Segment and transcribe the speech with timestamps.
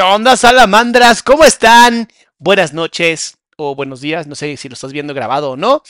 [0.00, 1.22] ¿Qué onda, salamandras?
[1.22, 2.10] ¿Cómo están?
[2.38, 4.26] Buenas noches o buenos días.
[4.26, 5.82] No sé si lo estás viendo grabado o no.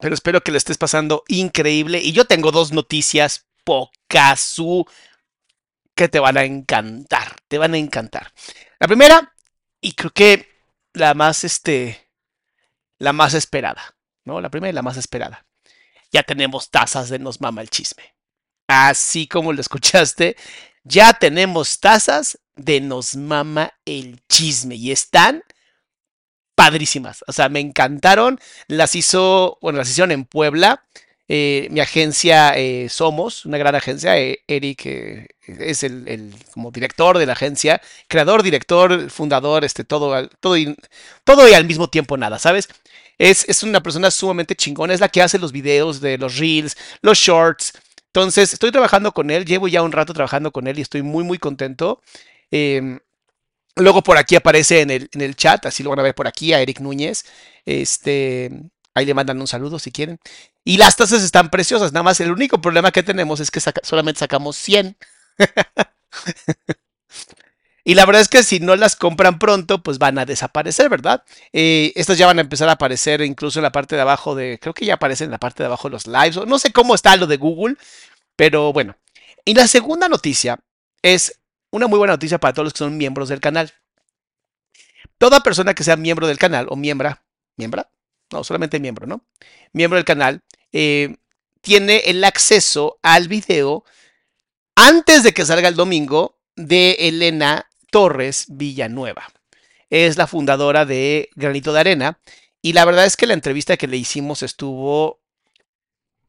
[0.00, 2.00] Pero espero que lo estés pasando increíble.
[2.00, 4.86] Y yo tengo dos noticias Pokazu
[5.94, 7.36] que te van a encantar.
[7.46, 8.32] Te van a encantar.
[8.80, 9.34] La primera,
[9.82, 10.48] y creo que
[10.94, 12.08] la más, este,
[12.98, 13.96] la más esperada.
[14.24, 14.40] ¿No?
[14.40, 15.44] La primera y la más esperada.
[16.10, 18.16] Ya tenemos tazas de Nos Mama el Chisme.
[18.66, 20.36] Así como lo escuchaste,
[20.84, 25.42] ya tenemos tazas de Nos Mama el Chisme y están
[26.54, 27.24] padrísimas.
[27.26, 28.38] O sea, me encantaron.
[28.68, 30.84] Las hizo, bueno, las hicieron en Puebla.
[31.26, 34.18] Eh, mi agencia eh, Somos, una gran agencia.
[34.18, 34.86] Eh, Eric
[35.46, 40.76] es el, el, como director de la agencia, creador, director, fundador, este, todo, todo, y,
[41.24, 42.68] todo y al mismo tiempo nada, ¿sabes?
[43.18, 46.76] Es, es una persona sumamente chingona, es la que hace los videos de los reels,
[47.00, 47.72] los shorts.
[48.14, 51.24] Entonces, estoy trabajando con él, llevo ya un rato trabajando con él y estoy muy,
[51.24, 52.00] muy contento.
[52.52, 53.00] Eh,
[53.74, 56.28] luego por aquí aparece en el, en el, chat, así lo van a ver por
[56.28, 57.24] aquí a Eric Núñez.
[57.66, 58.52] Este,
[58.94, 60.20] ahí le mandan un saludo si quieren.
[60.64, 63.80] Y las tazas están preciosas, nada más el único problema que tenemos es que saca,
[63.82, 64.96] solamente sacamos 100.
[67.84, 71.22] y la verdad es que si no las compran pronto, pues van a desaparecer, ¿verdad?
[71.52, 74.58] Eh, estas ya van a empezar a aparecer incluso en la parte de abajo de,
[74.60, 76.94] creo que ya aparecen en la parte de abajo de los lives, no sé cómo
[76.94, 77.76] está lo de Google,
[78.36, 78.96] pero bueno.
[79.44, 80.58] Y la segunda noticia
[81.02, 81.38] es
[81.70, 83.72] una muy buena noticia para todos los que son miembros del canal.
[85.18, 87.22] Toda persona que sea miembro del canal o miembra,
[87.56, 87.90] miembra,
[88.32, 89.24] no, solamente miembro, ¿no?
[89.72, 90.42] Miembro del canal,
[90.72, 91.16] eh,
[91.60, 93.84] tiene el acceso al video
[94.74, 99.24] antes de que salga el domingo de Elena Torres Villanueva.
[99.88, 102.18] Es la fundadora de Granito de Arena
[102.60, 105.20] y la verdad es que la entrevista que le hicimos estuvo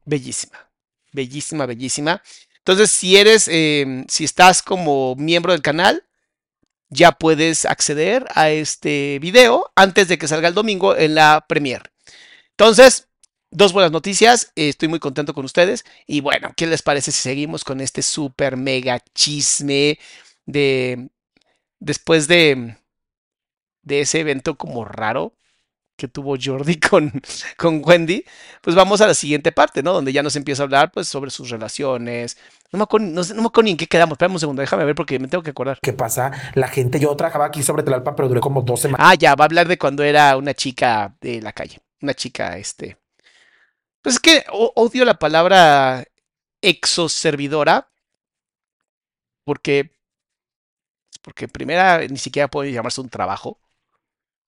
[0.04, 0.70] bellísima,
[1.12, 2.22] bellísima, bellísima.
[2.58, 6.04] Entonces, si eres, eh, si estás como miembro del canal,
[6.88, 11.90] ya puedes acceder a este video antes de que salga el domingo en la premiere.
[12.50, 13.08] Entonces,
[13.50, 14.52] dos buenas noticias.
[14.54, 15.84] Estoy muy contento con ustedes.
[16.06, 19.98] Y bueno, ¿qué les parece si seguimos con este super mega chisme
[20.44, 21.10] de
[21.80, 22.76] después de
[23.86, 25.32] de ese evento como raro
[25.96, 27.10] que tuvo Jordi con,
[27.56, 28.24] con Wendy,
[28.60, 29.94] pues vamos a la siguiente parte, ¿no?
[29.94, 32.36] Donde ya nos empieza a hablar pues sobre sus relaciones.
[32.70, 34.14] No me acuerdo, no, no me acuerdo ni en qué quedamos.
[34.14, 35.78] Espérame un segundo, déjame ver porque me tengo que acordar.
[35.80, 36.32] ¿Qué pasa?
[36.54, 39.06] La gente, yo trabajaba aquí sobre Tlalpan, pero duré como dos semanas.
[39.08, 41.80] Ah, ya, va a hablar de cuando era una chica de la calle.
[42.02, 42.98] Una chica, este.
[44.02, 46.04] Pues es que odio la palabra
[46.60, 47.88] exoservidora.
[49.44, 49.95] Porque.
[51.26, 53.58] Porque primera ni siquiera puede llamarse un trabajo.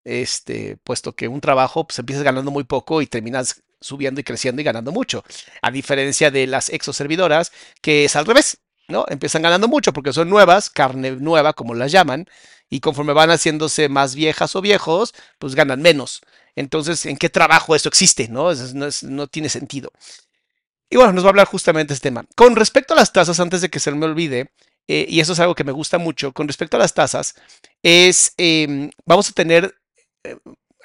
[0.04, 4.62] Este, puesto que un trabajo, pues empiezas ganando muy poco y terminas subiendo y creciendo
[4.62, 5.24] y ganando mucho.
[5.62, 7.52] A diferencia de las exoservidoras,
[7.82, 8.58] que es al revés,
[8.88, 9.04] ¿no?
[9.08, 12.26] Empiezan ganando mucho porque son nuevas, carne nueva, como las llaman,
[12.70, 16.22] y conforme van haciéndose más viejas o viejos, pues ganan menos.
[16.56, 18.28] Entonces, ¿en qué trabajo eso existe?
[18.28, 18.52] ¿No?
[18.74, 19.92] No, es- no tiene sentido.
[20.90, 22.24] Y bueno, nos va a hablar justamente este tema.
[22.34, 24.52] Con respecto a las tasas, antes de que se me olvide,
[24.88, 27.34] eh, y eso es algo que me gusta mucho, con respecto a las tasas,
[27.82, 29.74] es, em, vamos a tener
[30.24, 30.36] eh,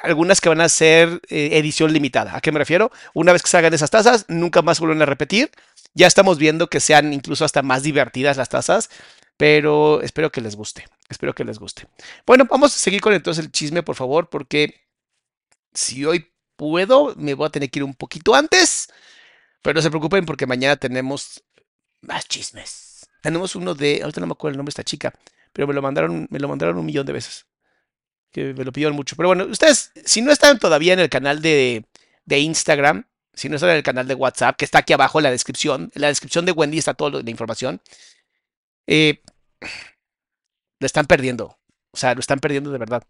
[0.04, 2.36] algunas que van a ser eh, edición limitada.
[2.36, 2.92] ¿A qué me refiero?
[3.14, 5.50] Una vez que salgan esas tazas, nunca más vuelven a repetir.
[5.94, 8.90] Ya estamos viendo que sean incluso hasta más divertidas las tazas,
[9.38, 10.86] pero espero que les guste.
[11.10, 11.88] Espero que les guste.
[12.26, 14.82] Bueno, vamos a seguir con entonces el chisme, por favor, porque
[15.74, 18.90] si hoy puedo, me voy a tener que ir un poquito antes,
[19.62, 21.44] pero no se preocupen porque mañana tenemos
[22.02, 22.83] más chismes.
[23.24, 25.14] Tenemos uno de, ahorita no me acuerdo el nombre de esta chica,
[25.54, 27.46] pero me lo mandaron, me lo mandaron un millón de veces
[28.34, 29.16] que me lo pidieron mucho.
[29.16, 31.86] Pero bueno, ustedes, si no están todavía en el canal de,
[32.26, 35.24] de Instagram, si no están en el canal de WhatsApp, que está aquí abajo en
[35.24, 37.82] la descripción, en la descripción de Wendy está toda la información,
[38.88, 39.22] eh,
[40.82, 41.58] lo están perdiendo.
[41.92, 43.04] O sea, lo están perdiendo de verdad.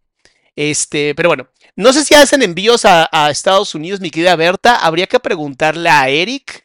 [0.56, 4.76] Este, pero bueno, no sé si hacen envíos a, a Estados Unidos, mi querida Berta.
[4.76, 6.63] Habría que preguntarle a Eric.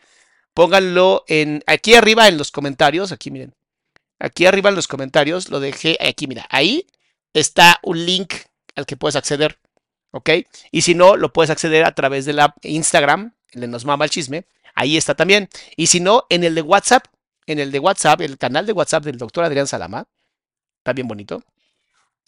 [0.59, 3.13] Pónganlo en aquí arriba en los comentarios.
[3.13, 3.55] Aquí miren.
[4.19, 5.97] Aquí arriba en los comentarios lo dejé.
[6.01, 6.49] Aquí, mira.
[6.51, 6.89] Ahí
[7.33, 8.35] está un link
[8.75, 9.61] al que puedes acceder.
[10.11, 10.31] ¿Ok?
[10.73, 14.07] Y si no, lo puedes acceder a través de la Instagram, el de Nos Mama
[14.07, 14.47] el Chisme.
[14.75, 15.49] Ahí está también.
[15.77, 17.07] Y si no, en el de WhatsApp,
[17.47, 20.09] en el de WhatsApp, el canal de WhatsApp del doctor Adrián Salama.
[20.79, 21.41] Está bien bonito.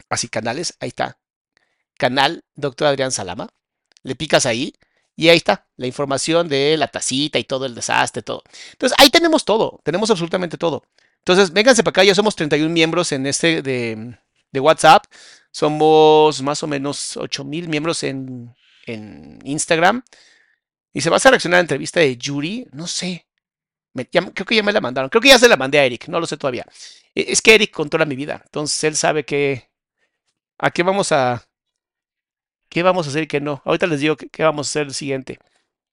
[0.08, 1.18] Así, canales, ahí está.
[1.98, 3.48] Canal doctor Adrián Salama.
[4.04, 4.72] Le picas ahí
[5.16, 8.42] y ahí está la información de la tacita y todo el desastre, todo.
[8.72, 9.80] Entonces, ahí tenemos todo.
[9.84, 10.84] Tenemos absolutamente todo.
[11.18, 12.04] Entonces, vénganse para acá.
[12.04, 14.16] Ya somos 31 miembros en este de,
[14.52, 15.04] de WhatsApp.
[15.52, 18.54] Somos más o menos 8000 miembros en,
[18.86, 20.02] en Instagram.
[20.92, 22.66] Y se va a reaccionar a la entrevista de Yuri.
[22.72, 23.26] No sé.
[23.94, 25.10] Me- creo que ya me la mandaron.
[25.10, 26.08] Creo que ya se la mandé a Eric.
[26.08, 26.66] No lo sé todavía.
[27.14, 28.42] E- Es que Eric controla mi vida.
[28.44, 29.70] Entonces él sabe que.
[30.58, 31.44] ¿A qué vamos a.
[32.70, 33.62] ¿Qué vamos a hacer y qué no?
[33.64, 35.38] Ahorita les digo qué, vamos a hacer el siguiente.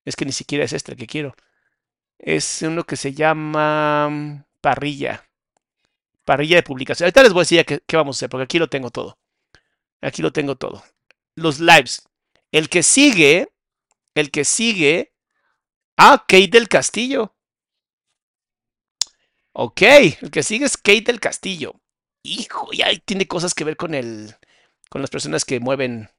[0.05, 1.35] Es que ni siquiera es este el que quiero.
[2.19, 5.27] Es uno que se llama mm, parrilla.
[6.23, 7.05] Parrilla de publicación.
[7.07, 9.17] Ahorita les voy a decir qué, qué vamos a hacer, porque aquí lo tengo todo.
[10.01, 10.83] Aquí lo tengo todo.
[11.35, 12.07] Los lives.
[12.51, 13.49] El que sigue.
[14.13, 15.13] El que sigue.
[15.97, 17.35] Ah, Kate del Castillo.
[19.53, 21.81] Ok, el que sigue es Kate del Castillo.
[22.21, 24.35] Hijo, ya tiene cosas que ver con el.
[24.89, 26.09] con las personas que mueven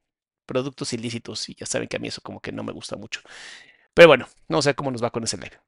[0.49, 1.47] productos ilícitos.
[1.47, 3.21] Y ya saben que a mí eso como que no me gusta mucho.
[3.93, 5.59] Pero bueno, no sé cómo nos va con ese live.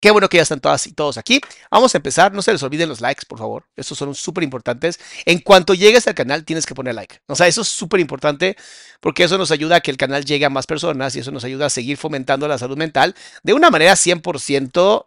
[0.00, 1.40] Qué bueno que ya están todas y todos aquí.
[1.70, 2.32] Vamos a empezar.
[2.34, 3.64] No se les olviden los likes, por favor.
[3.74, 5.00] Estos son súper importantes.
[5.24, 7.20] En cuanto llegues al canal, tienes que poner like.
[7.26, 8.56] O sea, eso es súper importante
[9.00, 11.44] porque eso nos ayuda a que el canal llegue a más personas y eso nos
[11.44, 15.06] ayuda a seguir fomentando la salud mental de una manera 100%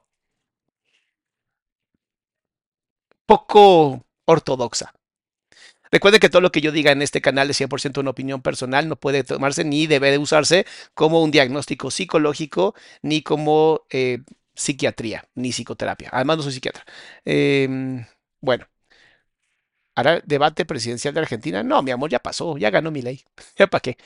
[3.27, 4.91] poco ortodoxa.
[5.91, 8.87] Recuerde que todo lo que yo diga en este canal es 100% una opinión personal,
[8.87, 14.19] no puede tomarse ni debe de usarse como un diagnóstico psicológico, ni como eh,
[14.55, 16.09] psiquiatría, ni psicoterapia.
[16.11, 16.85] Además, no soy psiquiatra.
[17.25, 18.05] Eh,
[18.41, 18.67] bueno,
[19.95, 21.63] ¿hará debate presidencial de Argentina?
[21.63, 23.23] No, mi amor, ya pasó, ya ganó mi ley.
[23.57, 23.97] ¿Ya para qué?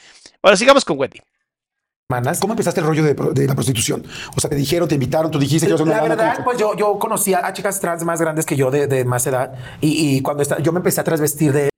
[0.42, 1.20] Bueno, sigamos con Wendy.
[2.40, 4.06] ¿Cómo empezaste el rollo de, la prostitución?
[4.36, 7.00] O sea, te dijeron, te invitaron, tú dijiste que La verdad, ¿cómo pues yo, yo
[7.00, 10.44] conocía a chicas trans más grandes que yo de, de más edad y, y cuando
[10.60, 11.73] yo me empecé a transvestir de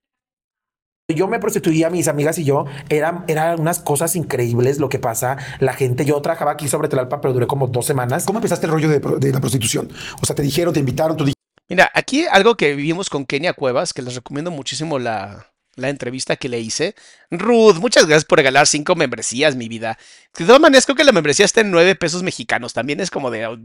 [1.14, 5.38] yo me prostituía, mis amigas y yo, eran, eran unas cosas increíbles lo que pasa.
[5.60, 8.26] La gente, yo trabajaba aquí sobre Tlalpan, pero duré como dos semanas.
[8.26, 9.92] ¿Cómo empezaste el rollo de, la prostitución?
[10.22, 11.36] O sea, te dijeron, te invitaron, tú dijiste
[11.68, 16.36] Mira, aquí algo que vivimos con Kenia Cuevas, que les recomiendo muchísimo la, la entrevista
[16.36, 16.96] que le hice.
[17.32, 19.98] Ruth, muchas gracias por regalar cinco membresías, mi vida.
[20.38, 22.74] De todas maneras, creo que la membresía está en nueve pesos mexicanos.
[22.74, 23.58] También es como de, oh,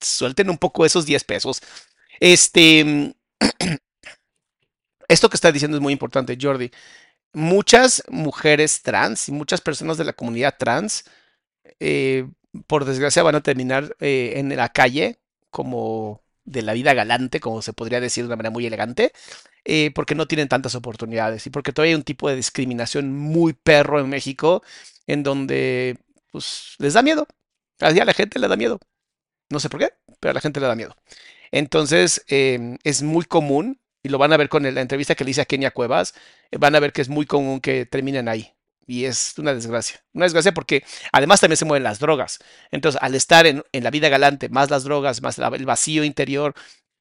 [0.00, 1.62] suelten un poco esos 10 pesos.
[2.20, 3.14] Este,
[5.08, 6.70] esto que está diciendo es muy importante, Jordi.
[7.32, 11.04] Muchas mujeres trans y muchas personas de la comunidad trans,
[11.80, 12.28] eh,
[12.66, 15.18] por desgracia, van a terminar eh, en la calle
[15.50, 19.12] como de la vida galante, como se podría decir de una manera muy elegante,
[19.64, 23.52] eh, porque no tienen tantas oportunidades y porque todavía hay un tipo de discriminación muy
[23.52, 24.62] perro en México
[25.06, 25.98] en donde
[26.32, 27.26] pues les da miedo.
[27.80, 28.80] A la gente le da miedo.
[29.50, 30.96] No sé por qué, pero a la gente le da miedo.
[31.52, 35.40] Entonces, es muy común, y lo van a ver con la entrevista que le hice
[35.40, 36.14] a Kenia Cuevas,
[36.52, 38.52] eh, van a ver que es muy común que terminen ahí.
[38.86, 40.00] Y es una desgracia.
[40.12, 42.38] Una desgracia porque además también se mueven las drogas.
[42.70, 46.54] Entonces, al estar en, la vida galante, más las drogas, más el vacío interior,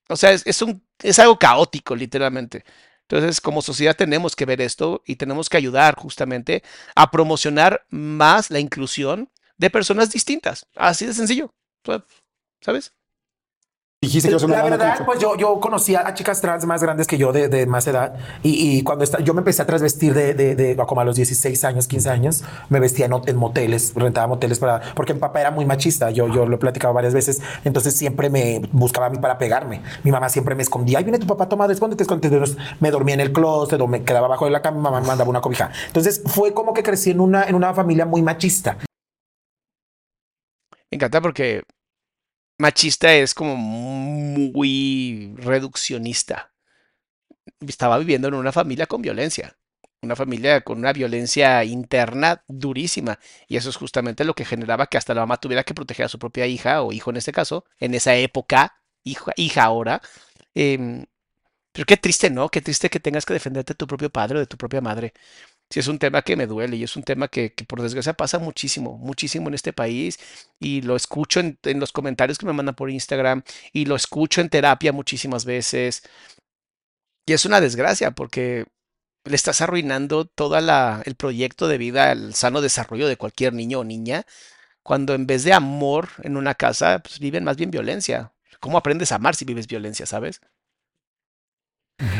[0.09, 2.65] o sea, es, un, es algo caótico, literalmente.
[3.01, 6.63] Entonces, como sociedad tenemos que ver esto y tenemos que ayudar justamente
[6.95, 10.65] a promocionar más la inclusión de personas distintas.
[10.75, 11.53] Así de sencillo.
[12.61, 12.93] ¿Sabes?
[14.05, 17.31] Dijiste que la verdad, pues yo, yo conocía a chicas trans más grandes que yo
[17.31, 20.55] de, de más edad y, y cuando está, yo me empecé a transvestir de, de,
[20.55, 24.81] de, como a los 16 años, 15 años, me vestía en, moteles, rentaba moteles para,
[24.93, 28.29] porque mi papá era muy machista, yo, yo lo he platicado varias veces, entonces siempre
[28.29, 29.81] me buscaba a mí para pegarme.
[30.03, 32.39] Mi mamá siempre me escondía, ahí viene tu papá, toma, escóndete, escóndete.
[32.79, 35.07] Me dormía en el closet o me quedaba abajo de la cama, mi mamá me
[35.07, 35.71] mandaba una cobija.
[35.87, 38.77] Entonces fue como que crecí en una, en una familia muy machista.
[40.91, 41.63] Me encanta porque
[42.57, 46.53] machista es como muy reduccionista.
[47.67, 49.57] Estaba viviendo en una familia con violencia,
[50.01, 53.19] una familia con una violencia interna durísima.
[53.47, 56.09] Y eso es justamente lo que generaba que hasta la mamá tuviera que proteger a
[56.09, 60.01] su propia hija o hijo en este caso, en esa época, hija, hija ahora.
[60.53, 61.05] Em,
[61.71, 62.49] pero qué triste, ¿no?
[62.49, 65.13] Qué triste que tengas que defenderte de tu propio padre o de tu propia madre
[65.69, 68.39] sí es un tema que me duele y es un tema que, por desgracia pasa
[68.39, 70.19] muchísimo, muchísimo en este país
[70.59, 73.43] y lo escucho en, los comentarios que me mandan por Instagram
[73.73, 76.03] y lo escucho en terapia muchísimas veces.
[77.27, 78.65] Y es una desgracia porque
[79.25, 83.83] le estás arruinando todo el proyecto de vida, el sano desarrollo de cualquier niño o
[83.83, 84.25] niña,
[84.83, 88.33] cuando en vez de amor en una casa, pues viven más bien violencia.
[88.59, 90.41] ¿Cómo aprendes a amar si vives violencia, sabes?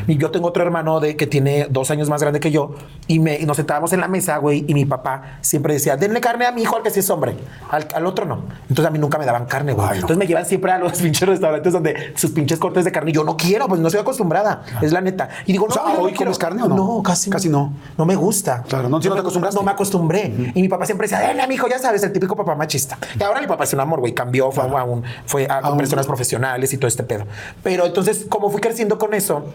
[0.08, 2.76] Y yo tengo otro hermano de que tiene dos años más grande que yo
[3.08, 6.46] y, me, nos sentábamos en la mesa, güey, y mi papá siempre decía, denle carne
[6.46, 7.36] a mi hijo al que sí es hombre,
[7.70, 8.44] al, otro no.
[8.70, 9.96] Entonces a mí nunca me daban carne, güey.
[9.96, 13.12] Entonces me llevan siempre a los pinches restaurantes donde sus pinches cortes de carne.
[13.12, 15.30] Y yo no quiero, pues no estoy acostumbrada, es la neta.
[15.46, 16.76] Y digo, no, ¿hoy comes carne o no?
[16.76, 17.74] No, casi, casi no.
[17.98, 18.64] No me gusta.
[18.68, 19.56] Claro, no, si no te acostumbras.
[19.56, 20.52] No me acostumbré.
[20.54, 22.98] Y mi papá siempre decía, denle a mi hijo, ya sabes, el típico papá machista.
[23.20, 25.78] Y ahora mi papá es un amor, güey, cambió, fue, a, un, fue a, con
[25.78, 27.26] personas profesionales y todo este pedo.
[27.64, 29.46] Pero entonces, como fui creciendo con eso,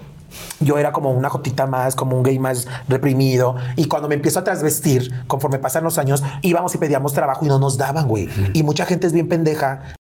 [0.60, 3.56] yo era como una jotita más, como un gay más reprimido.
[3.76, 7.48] Y cuando me empiezo a trasvestir, conforme pasan los años, íbamos y pedíamos trabajo y
[7.48, 8.28] no nos daban, güey.
[8.52, 9.94] Y mucha gente es bien pendeja.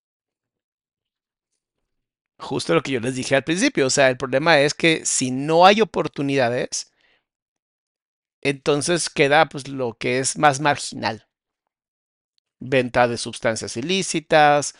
[2.38, 3.86] Justo lo que yo les dije al principio.
[3.86, 6.90] O sea, el problema es que si no hay oportunidades,
[8.40, 11.26] entonces queda pues lo que es más marginal.
[12.58, 14.74] Venta de sustancias ilícitas,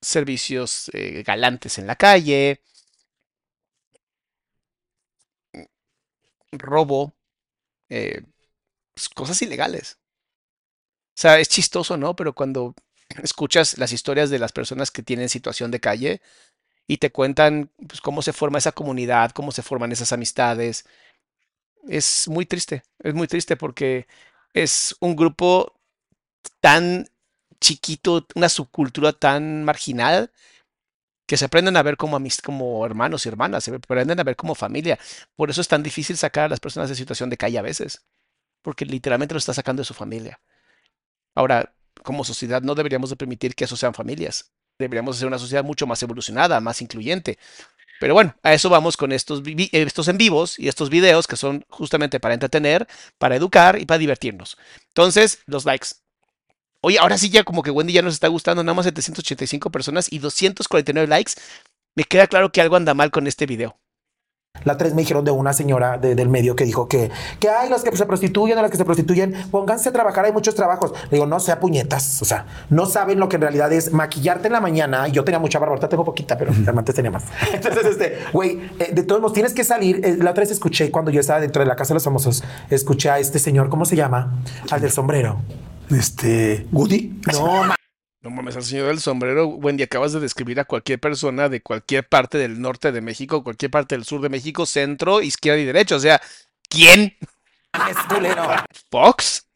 [0.00, 2.62] servicios eh, galantes en la calle,
[6.52, 7.14] robo,
[7.90, 8.22] eh,
[8.94, 9.98] pues, cosas ilegales.
[11.16, 12.14] O sea, es chistoso, ¿no?
[12.16, 12.74] Pero cuando
[13.22, 16.22] escuchas las historias de las personas que tienen situación de calle
[16.86, 20.86] y te cuentan pues, cómo se forma esa comunidad, cómo se forman esas amistades,
[21.88, 24.06] es muy triste, es muy triste porque
[24.52, 25.74] es un grupo
[26.60, 27.08] tan
[27.60, 30.30] chiquito, una subcultura tan marginal
[31.28, 34.54] que se aprenden a ver como, como hermanos y hermanas, se aprenden a ver como
[34.54, 34.98] familia.
[35.36, 38.02] Por eso es tan difícil sacar a las personas de situación de calle a veces,
[38.62, 40.40] porque literalmente lo está sacando de su familia.
[41.34, 44.50] Ahora, como sociedad no deberíamos de permitir que eso sean familias.
[44.78, 47.38] Deberíamos ser una sociedad mucho más evolucionada, más incluyente.
[48.00, 49.42] Pero bueno, a eso vamos con estos,
[49.72, 53.98] estos en vivos y estos videos que son justamente para entretener, para educar y para
[53.98, 54.56] divertirnos.
[54.88, 55.88] Entonces, los likes.
[56.80, 60.12] Oye, ahora sí ya como que Wendy ya nos está gustando, nada más 785 personas
[60.12, 61.32] y 249 likes.
[61.96, 63.76] Me queda claro que algo anda mal con este video.
[64.64, 67.82] La tres me dijeron de una señora del medio que dijo que, que hay los
[67.82, 70.92] que se prostituyen, a los que se prostituyen, pónganse a trabajar, hay muchos trabajos.
[71.04, 74.46] Le digo, no sea puñetas, o sea, no saben lo que en realidad es maquillarte
[74.46, 75.08] en la mañana.
[75.08, 77.24] Y yo tenía mucha barba, ahorita tengo poquita, pero antes tenía más.
[77.52, 80.00] Entonces, este, güey, eh, de todos modos tienes que salir.
[80.04, 82.42] Eh, la otra vez escuché cuando yo estaba dentro de la casa de los famosos,
[82.70, 84.40] escuché a este señor, ¿cómo se llama?
[84.70, 85.40] Al del sombrero.
[85.90, 87.20] Este, Woody.
[87.32, 87.66] No,
[88.22, 92.08] no mames, al señor del sombrero, Wendy, acabas de describir a cualquier persona de cualquier
[92.08, 95.96] parte del norte de México, cualquier parte del sur de México, centro, izquierda y derecha.
[95.96, 96.20] O sea,
[96.68, 97.16] ¿quién?
[97.88, 98.46] Es culero.
[98.90, 99.46] ¿Fox?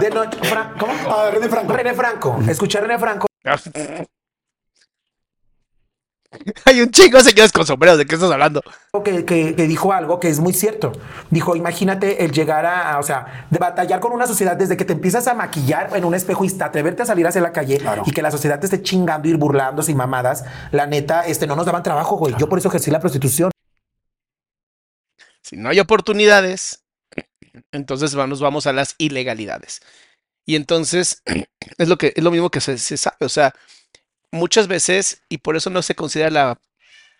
[0.00, 0.38] De noche,
[0.78, 0.92] ¿Cómo?
[1.08, 1.72] Ah, René Franco.
[1.72, 2.40] René Franco.
[2.48, 3.26] Escuché a René Franco.
[6.64, 7.98] Hay un chico, señores, con sombreros.
[7.98, 8.62] ¿De qué estás hablando?
[9.04, 10.92] Que, que, dijo algo que es muy cierto.
[11.30, 14.92] Dijo, imagínate el llegar a, o sea, de batallar con una sociedad desde que te
[14.92, 18.22] empiezas a maquillar en un espejo y atreverte a salir hacia la calle y que
[18.22, 20.44] la sociedad te esté chingando, ir burlándose y mamadas.
[20.70, 22.34] La neta, este, no nos daban trabajo, güey.
[22.38, 23.50] Yo por eso ejercí la prostitución.
[25.42, 26.84] Si no hay oportunidades,
[27.72, 29.80] entonces nos vamos a las ilegalidades.
[30.46, 31.22] Y entonces
[31.78, 33.16] es lo que es lo mismo que se, se sabe.
[33.20, 33.54] O sea,
[34.32, 36.60] muchas veces, y por eso no se considera la,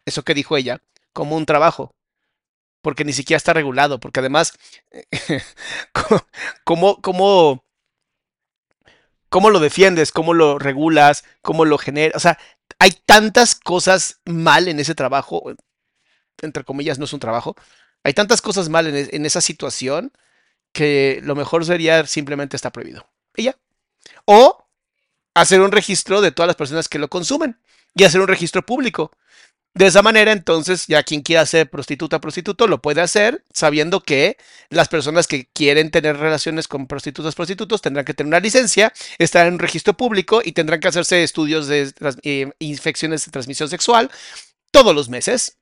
[0.04, 1.94] eso que dijo ella, como un trabajo.
[2.82, 4.00] Porque ni siquiera está regulado.
[4.00, 4.54] Porque además,
[6.64, 7.64] ¿cómo, cómo,
[9.28, 10.12] cómo lo defiendes?
[10.12, 11.24] ¿Cómo lo regulas?
[11.42, 12.16] ¿Cómo lo generas?
[12.16, 12.38] O sea,
[12.78, 15.42] hay tantas cosas mal en ese trabajo.
[16.42, 17.56] Entre comillas, no es un trabajo.
[18.02, 20.12] Hay tantas cosas mal en, e- esa situación
[20.72, 23.08] que lo mejor sería simplemente está prohibido.
[23.36, 23.56] Y ya.
[24.26, 24.59] O
[25.40, 27.58] hacer un registro de todas las personas que lo consumen
[27.94, 29.10] y hacer un registro público.
[29.72, 34.36] De esa manera, entonces, ya quien quiera ser prostituta, prostituto, lo puede hacer sabiendo que
[34.68, 39.46] las personas que quieren tener relaciones con prostitutas, prostitutos tendrán que tener una licencia, estar
[39.46, 41.92] en un registro público y tendrán que hacerse estudios de
[42.24, 44.10] eh, infecciones de transmisión sexual
[44.72, 45.58] todos los meses.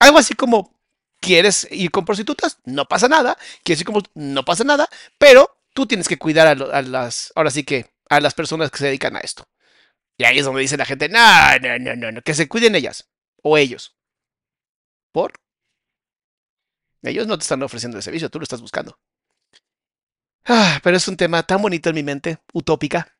[0.00, 0.78] Algo así como,
[1.20, 2.58] ¿quieres ir con prostitutas?
[2.66, 3.38] No pasa nada.
[3.64, 4.86] ¿Quieres ir con No pasa nada.
[5.16, 8.78] Pero tú tienes que cuidar a, a las, ahora sí que, a las personas que
[8.78, 9.44] se dedican a esto.
[10.18, 12.74] Y ahí es donde dice la gente, no, no, no, no, no, que se cuiden
[12.74, 13.08] ellas
[13.42, 13.96] o ellos.
[15.12, 15.32] ¿Por?
[17.02, 18.98] Ellos no te están ofreciendo el servicio, tú lo estás buscando.
[20.44, 23.15] Ah, pero es un tema tan bonito en mi mente, utópica.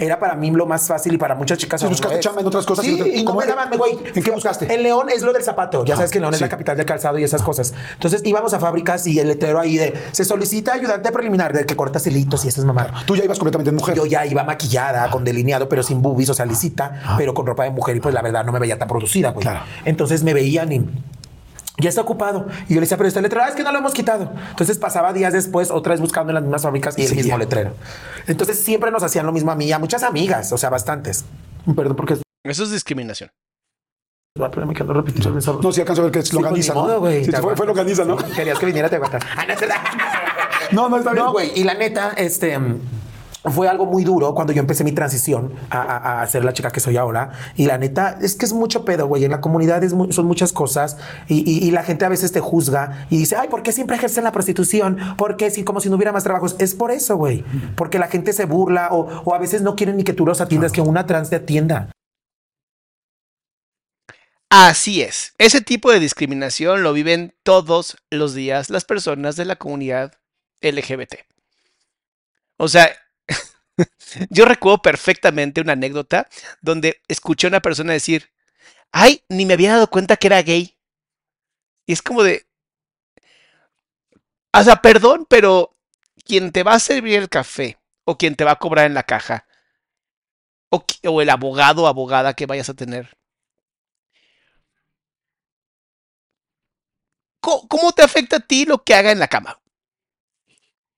[0.00, 1.80] Era para mí lo más fácil y para muchas chicas.
[1.84, 3.96] Aún buscaste chamba en otras cosas y Sí, te- y no güey.
[4.12, 4.72] ¿En qué buscaste?
[4.72, 5.84] En León es lo del zapato.
[5.84, 7.72] Ya Ah, sabes que León es la capital del calzado y esas cosas.
[7.92, 11.76] Entonces íbamos a fábricas y el letrero ahí de se solicita ayudante preliminar de que
[11.76, 13.06] cortas hilitos y estas mamadas.
[13.06, 13.94] Tú ya ibas completamente mujer.
[13.96, 17.62] Yo ya iba maquillada, con delineado, pero sin boobies, o sea, lisita, pero con ropa
[17.62, 19.42] de mujer y pues la verdad no me veía tan producida, güey.
[19.42, 19.60] Claro.
[19.84, 20.84] Entonces me veían y
[21.78, 22.46] ya está ocupado.
[22.68, 24.30] Y yo le decía, pero este letrero, "Ah, es que no lo hemos quitado.
[24.50, 27.30] Entonces pasaba días después, otra vez buscando en las mismas fábricas y el Sí, mismo
[27.32, 27.38] ya.
[27.38, 27.74] letrero.
[28.26, 31.24] Entonces siempre nos hacían lo mismo a mí y a muchas amigas, o sea, bastantes.
[31.76, 33.30] Perdón, porque Eso es discriminación.
[34.36, 35.58] me quedo repitiendo el mensaje.
[35.62, 37.00] No, sí alcanzo a ver que es Sí, pues, ¿no?
[37.00, 38.16] güey, Sí, te fue, fue longaniza, ¿no?
[38.16, 39.22] Querías que viniera, te aguantas.
[39.36, 39.44] Ah,
[40.72, 41.24] no, No, no, está bien.
[41.24, 41.52] No, güey.
[41.54, 42.58] Y la neta, este
[43.44, 46.80] fue algo muy duro cuando yo empecé mi transición a, a- ser la chica que
[46.80, 47.32] soy ahora.
[47.56, 49.24] Y la neta es que es mucho pedo, güey.
[49.24, 50.96] En la comunidad es son muchas cosas
[51.28, 53.96] y, y- y la gente a veces te juzga y dice, ay, ¿por qué siempre
[53.96, 54.98] ejercen la prostitución?
[55.18, 56.56] Porque si como si no hubiera más trabajos.
[56.58, 57.44] Es por eso, güey.
[57.76, 60.40] Porque la gente se burla o, o a veces no quieren ni que tú los
[60.40, 61.90] atiendas, que una trans te atienda.
[64.50, 65.34] Así es.
[65.38, 70.12] Ese tipo de discriminación lo viven todos los días las personas de la comunidad
[70.60, 71.14] LGBT.
[72.58, 72.90] O sea,
[74.30, 76.28] yo recuerdo perfectamente una anécdota
[76.60, 78.30] donde escuché a una persona decir,
[78.92, 80.76] ay, ni me había dado cuenta que era gay.
[81.86, 82.46] Y es como de,
[84.52, 85.72] o sea, perdón, pero
[86.24, 89.04] quien te va a servir el café o quien te va a cobrar en la
[89.04, 89.46] caja
[90.70, 93.16] o, el abogado o abogada que vayas a tener
[97.40, 99.61] ¿Cómo, cómo te afecta a ti lo que haga en la cama?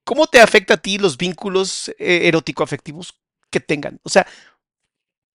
[0.05, 3.15] ¿Cómo te afecta a ti los vínculos eh, erótico-afectivos
[3.51, 4.01] que tengan?
[4.03, 4.27] O sea,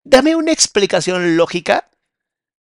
[0.04, 1.89] dame una explicación lógica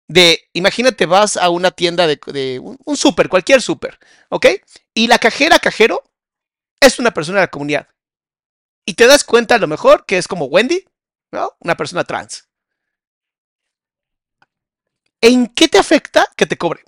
[0.07, 4.47] de, imagínate, vas a una tienda de, un, un súper, cualquier súper, ¿ok?
[4.93, 6.03] Y la cajera, cajero,
[6.79, 7.87] es una persona de la comunidad.
[8.85, 10.85] Y te das cuenta a lo mejor que es como Wendy,
[11.31, 11.55] ¿no?
[11.59, 12.47] Una persona trans.
[15.21, 16.83] ¿En qué te afecta que te cobre?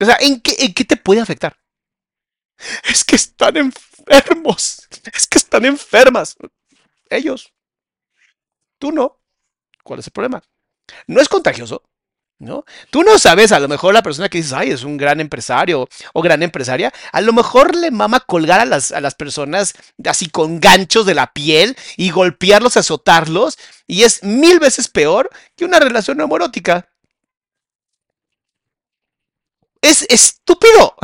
[0.00, 1.56] O sea, ¿en qué, ¿en qué te puede afectar?
[2.84, 4.88] Es que están enfermos.
[5.12, 6.36] Es que están enfermas.
[7.08, 7.52] Ellos.
[8.78, 9.20] Tú no.
[9.82, 10.42] ¿Cuál es el problema?
[11.06, 11.82] No es contagioso.
[12.38, 12.64] ¿No?
[12.88, 15.86] Tú no sabes, a lo mejor la persona que dices, ay, es un gran empresario
[16.14, 19.74] o gran empresaria, a lo mejor le mama colgar a las, a las personas
[20.06, 25.66] así con ganchos de la piel y golpearlos, azotarlos, y es mil veces peor que
[25.66, 26.88] una relación homoerótica.
[29.82, 30.96] Es estúpido.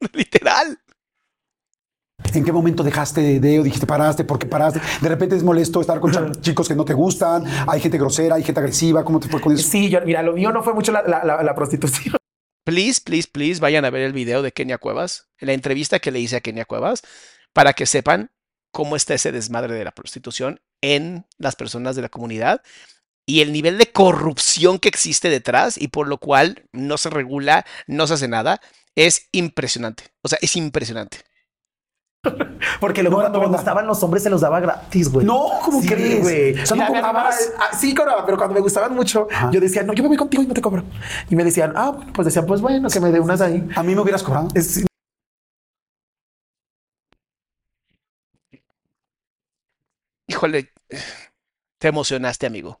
[0.12, 0.78] Literal.
[2.34, 4.24] ¿En qué momento dejaste de, de o dijiste paraste?
[4.24, 4.80] ¿Por qué paraste?
[5.00, 8.42] De repente es molesto estar con chicos que no te gustan, hay gente grosera, hay
[8.44, 9.68] gente agresiva, ¿cómo te fue con eso?
[9.68, 12.16] Sí, yo, mira, lo mío no fue mucho la, la- la- la prostitución.
[12.64, 16.20] Please, please, please, vayan a ver el video de Kenia Cuevas, la entrevista que le
[16.20, 17.02] hice a Kenia Cuevas,
[17.52, 18.30] para que sepan
[18.70, 22.62] cómo está ese desmadre de la prostitución en las personas de la comunidad
[23.26, 27.64] y el nivel de corrupción que existe detrás y por lo cual no se regula,
[27.86, 28.60] no se hace nada,
[28.96, 30.04] es impresionante.
[30.22, 31.18] O sea, es impresionante.
[32.80, 33.56] Porque luego No, cuando no, me no.
[33.56, 35.24] gustaban los hombres se los daba gratis, güey.
[35.26, 36.20] No, ¿cómo Sí, crees?
[36.20, 36.60] güey.
[36.60, 39.50] O sea, amaba- ah, sí, cobraba, pero cuando me gustaban mucho, Ajá.
[39.50, 40.84] yo decía, no, yo me voy contigo y no te cobro.
[41.30, 43.66] Y me decían, ah, pues decían, pues bueno, que me dé unas ahí.
[43.74, 44.48] A mí me hubieras cobrado.
[44.54, 44.84] Es-
[50.26, 50.72] Híjole,
[51.78, 52.78] te emocionaste, amigo.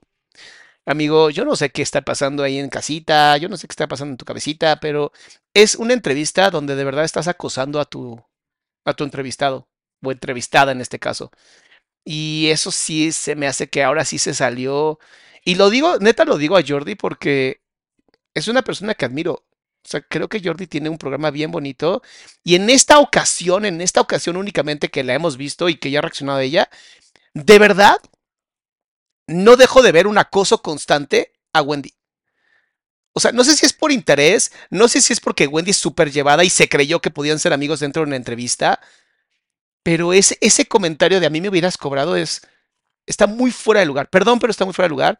[0.86, 3.88] Amigo, yo no sé qué está pasando ahí en casita, yo no sé qué está
[3.88, 5.12] pasando en tu cabecita, pero
[5.54, 8.22] es una entrevista donde de verdad estás acosando a tu,
[8.84, 9.68] a tu entrevistado
[10.02, 11.30] o entrevistada en este caso.
[12.04, 14.98] Y eso sí se me hace que ahora sí se salió.
[15.44, 17.62] Y lo digo, neta lo digo a Jordi porque
[18.34, 19.44] es una persona que admiro.
[19.84, 22.02] O sea, creo que Jordi tiene un programa bien bonito.
[22.44, 26.00] Y en esta ocasión, en esta ocasión únicamente que la hemos visto y que ya
[26.00, 26.70] ha reaccionado a ella,
[27.34, 27.96] de verdad,
[29.30, 31.94] no dejo de ver un acoso constante a Wendy.
[33.12, 35.76] O sea, no sé si es por interés, no sé si es porque Wendy es
[35.76, 38.80] súper llevada y se creyó que podían ser amigos dentro de una entrevista,
[39.82, 42.42] pero ese, comentario de a mí me hubieras cobrado es,
[43.06, 44.10] está muy fuera de lugar.
[44.10, 45.18] Perdón, pero está muy fuera de lugar.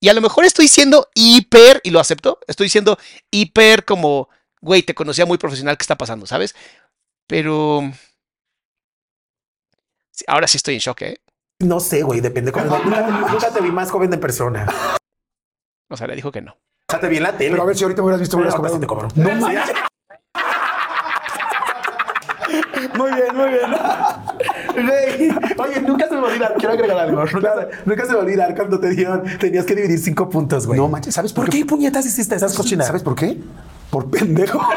[0.00, 2.98] Y a lo mejor estoy siendo hiper, y lo acepto, estoy siendo
[3.30, 4.28] hiper como,
[4.60, 6.26] güey, te conocía muy profesional, ¿qué está pasando?
[6.26, 6.54] ¿Sabes?
[7.26, 7.92] Pero...
[10.26, 11.20] Ahora sí estoy en shock, ¿eh?
[11.62, 12.76] No sé, güey, depende cómo.
[13.30, 14.66] Nunca te vi más joven de persona.
[15.90, 16.52] O sea, le dijo que no.
[16.52, 17.50] O sea, te vi en la tele.
[17.52, 18.86] Pero a ver si ahorita me hubieras visto, me hubieras cobrado.
[18.86, 19.08] cobro.
[19.14, 19.76] No manches.
[22.96, 23.70] Muy bien, muy bien.
[24.74, 26.54] Güey, Oye, nunca se me va a olvidar.
[26.58, 27.24] Quiero agregar algo.
[27.24, 30.66] Nunca, nunca se me va a olvidar cuando te dieron, tenías que dividir cinco puntos,
[30.66, 30.78] güey.
[30.78, 32.88] No manches, ¿sabes por, ¿Por qué puñetas hiciste esas cochinadas?
[32.88, 33.38] ¿Sabes por qué?
[33.92, 34.58] Por pendejo.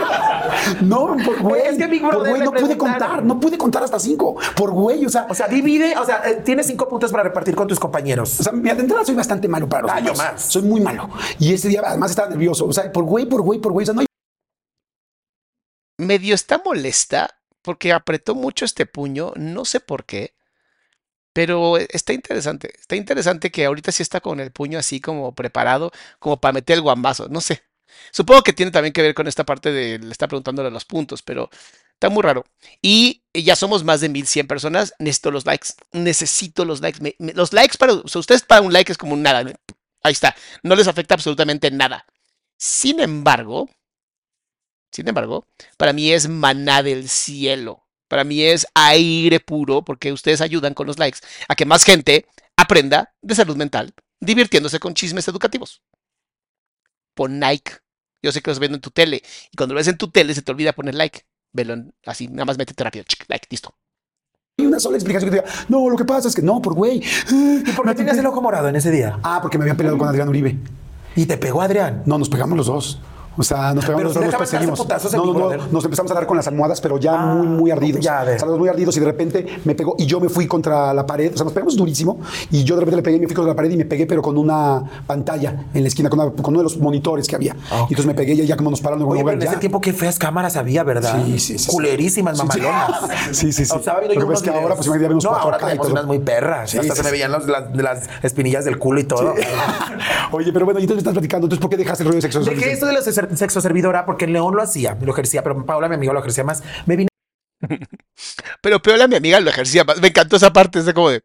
[0.82, 1.62] No, por güey.
[1.62, 4.38] Es que Big por Brother güey me no pude contar, no pude contar hasta cinco.
[4.56, 7.56] Por güey, o sea, O sea, divide, o sea, eh, tienes cinco puntos para repartir
[7.56, 8.39] con tus compañeros.
[8.39, 10.41] O sea, mi entrada soy bastante malo para los Ah, yo más.
[10.41, 11.10] Soy muy malo.
[11.39, 12.65] Y ese día además estaba nervioso.
[12.65, 13.84] O sea, por güey, por güey, por güey.
[13.84, 14.08] O sea, no hay
[15.97, 20.36] medio está molesta porque apretó mucho este puño, no sé por qué,
[21.34, 22.73] pero está interesante.
[22.80, 26.75] Está interesante que ahorita sí está con el puño así como preparado, como para meter
[26.75, 27.63] el guambazo, no sé.
[28.12, 31.21] Supongo que tiene también que ver con esta parte de le está preguntándole los puntos,
[31.21, 31.49] pero
[31.93, 32.45] está muy raro.
[32.81, 34.93] Y ya somos más de 1100 personas.
[34.99, 35.69] Necesito los likes.
[35.91, 37.15] Necesito los likes.
[37.19, 39.43] Los likes para ustedes para un like es como nada.
[40.03, 40.36] Ahí está.
[40.63, 42.05] No les afecta absolutamente nada.
[42.58, 43.69] Sin embargo,
[44.91, 45.45] sin embargo,
[45.77, 47.86] para mí es maná del cielo.
[48.08, 52.27] Para mí es aire puro porque ustedes ayudan con los likes a que más gente
[52.55, 55.81] aprenda de salud mental divirtiéndose con chismes educativos.
[57.13, 57.71] Pon like.
[58.25, 60.33] Yo sé que los viendo en tu tele y cuando lo ves en tu tele
[60.33, 61.21] se te olvida poner like.
[61.53, 63.05] Velo en- así, nada más métete rápido.
[63.07, 63.75] chic, like, listo.
[64.57, 67.03] una sola explicación que te diga, no, lo que pasa es que no, por güey.
[67.31, 69.19] ¿Y por qué tenías el ojo morado en ese día?
[69.21, 70.57] Ah, porque me había peleado con Adrián Uribe.
[71.15, 72.01] Y te pegó Adrián.
[72.05, 72.99] No, nos pegamos los dos.
[73.37, 76.47] O sea, nos pegamos Pero los No, no, no, nos empezamos a dar con las
[76.47, 78.03] almohadas, pero ya Ah, muy, muy ardidos.
[78.03, 78.35] ya, a ver.
[78.37, 81.05] O sea, muy ardidos y de repente me pegó y yo me fui contra la
[81.05, 81.31] pared.
[81.33, 82.19] O sea, nos pegamos durísimo
[82.51, 84.05] y yo de repente le pegué y me fui contra la pared y me pegué,
[84.05, 87.35] pero con una pantalla en la esquina, con, una- con uno de los monitores que
[87.35, 87.55] había.
[87.71, 87.85] Ah.
[87.89, 89.55] Y entonces me pegué y ella como nos pararon en Oye, pero en lugar, ese
[89.55, 89.59] ya.
[89.59, 91.21] tiempo qué feas cámaras había, ¿verdad?
[91.25, 91.69] Sí, sí, sí.
[91.71, 92.91] Culerísimas, mamalonas.
[93.31, 93.73] Sí, sí, sí.
[93.75, 96.05] O sea, viendo Lo yo que ahora, pues, imagínate, vemos No, 4K ahora tenemos unas
[96.05, 96.69] muy perras.
[96.69, 99.33] Sí, Hasta se me veían las, las espinillas del culo y todo.
[100.31, 101.45] Oye, pero bueno, y entonces me estás platicando.
[101.45, 102.39] Entonces, ¿por qué dejaste el rollo de sexo?
[102.41, 105.88] Dejé esto de la ser- sexo servidora porque León lo hacía, lo ejercía, pero Paula,
[105.89, 106.63] mi amiga, lo ejercía más.
[106.85, 107.09] Me vine
[108.61, 109.99] Pero peor a mi amiga lo ejercía más.
[110.01, 110.79] Me encantó esa parte.
[110.79, 111.23] Es de como de.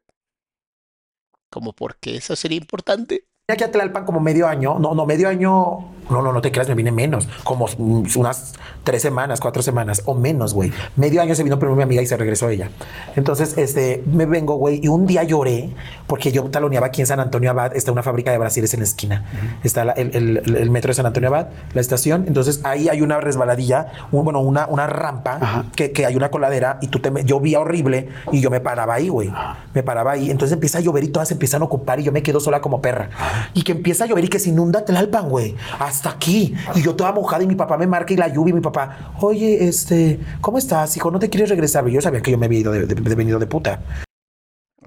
[1.51, 3.25] ¿Cómo por qué eso sería importante?
[3.49, 4.79] aquí a Tlalpan como medio año.
[4.79, 5.93] No, no, medio año.
[6.11, 7.29] No, no, no te creas, me vine menos.
[7.45, 8.53] Como unas
[8.85, 10.73] tres semanas, cuatro semanas o menos, güey.
[10.97, 12.71] Medio año se vino primero mi amiga y se regresó ella.
[13.17, 15.71] Entonces, este, me vengo, güey, y un día lloré
[16.07, 17.77] porque yo taloneaba aquí en San Antonio Abad.
[17.77, 19.25] Está una fábrica de brasiles en la esquina.
[19.65, 22.25] Está la- el, el- el metro de San Antonio Abad, la estación.
[22.27, 26.79] Entonces, ahí hay una resbaladilla, un- bueno, una, una rampa que, que hay una coladera
[26.83, 29.31] y tú te yo vi horrible y yo me paraba ahí, güey.
[29.75, 30.31] Me paraba ahí.
[30.31, 32.61] Entonces empieza a llover y todas se empiezan a ocupar y yo me quedo sola
[32.61, 33.11] como perra.
[33.55, 35.55] Y que empieza a llover y que se inunda Tlalpan, güey.
[36.01, 36.55] Hasta aquí.
[36.75, 39.13] Y yo toda mojada y mi papá me marca y la lluvia y mi papá,
[39.21, 41.11] oye, este, ¿cómo estás, hijo?
[41.11, 41.87] ¿No te quieres regresar?
[41.87, 43.83] Y yo sabía que yo me había ido de, de- de- venido de puta.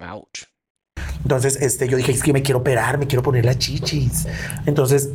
[0.01, 0.45] Ouch.
[1.21, 4.27] Entonces, este, yo dije, es que me quiero operar, me quiero poner las chichis.
[4.65, 5.11] Entonces,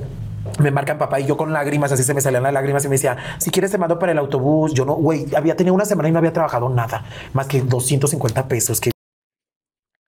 [0.60, 2.94] me marcan papá y yo con lágrimas, así se me salían las lágrimas y me
[2.94, 4.74] decía, si quieres te mando para el autobús.
[4.74, 8.46] Yo no, güey, había tenido una semana y no había trabajado nada, más que 250
[8.46, 8.80] pesos.
[8.80, 8.92] Que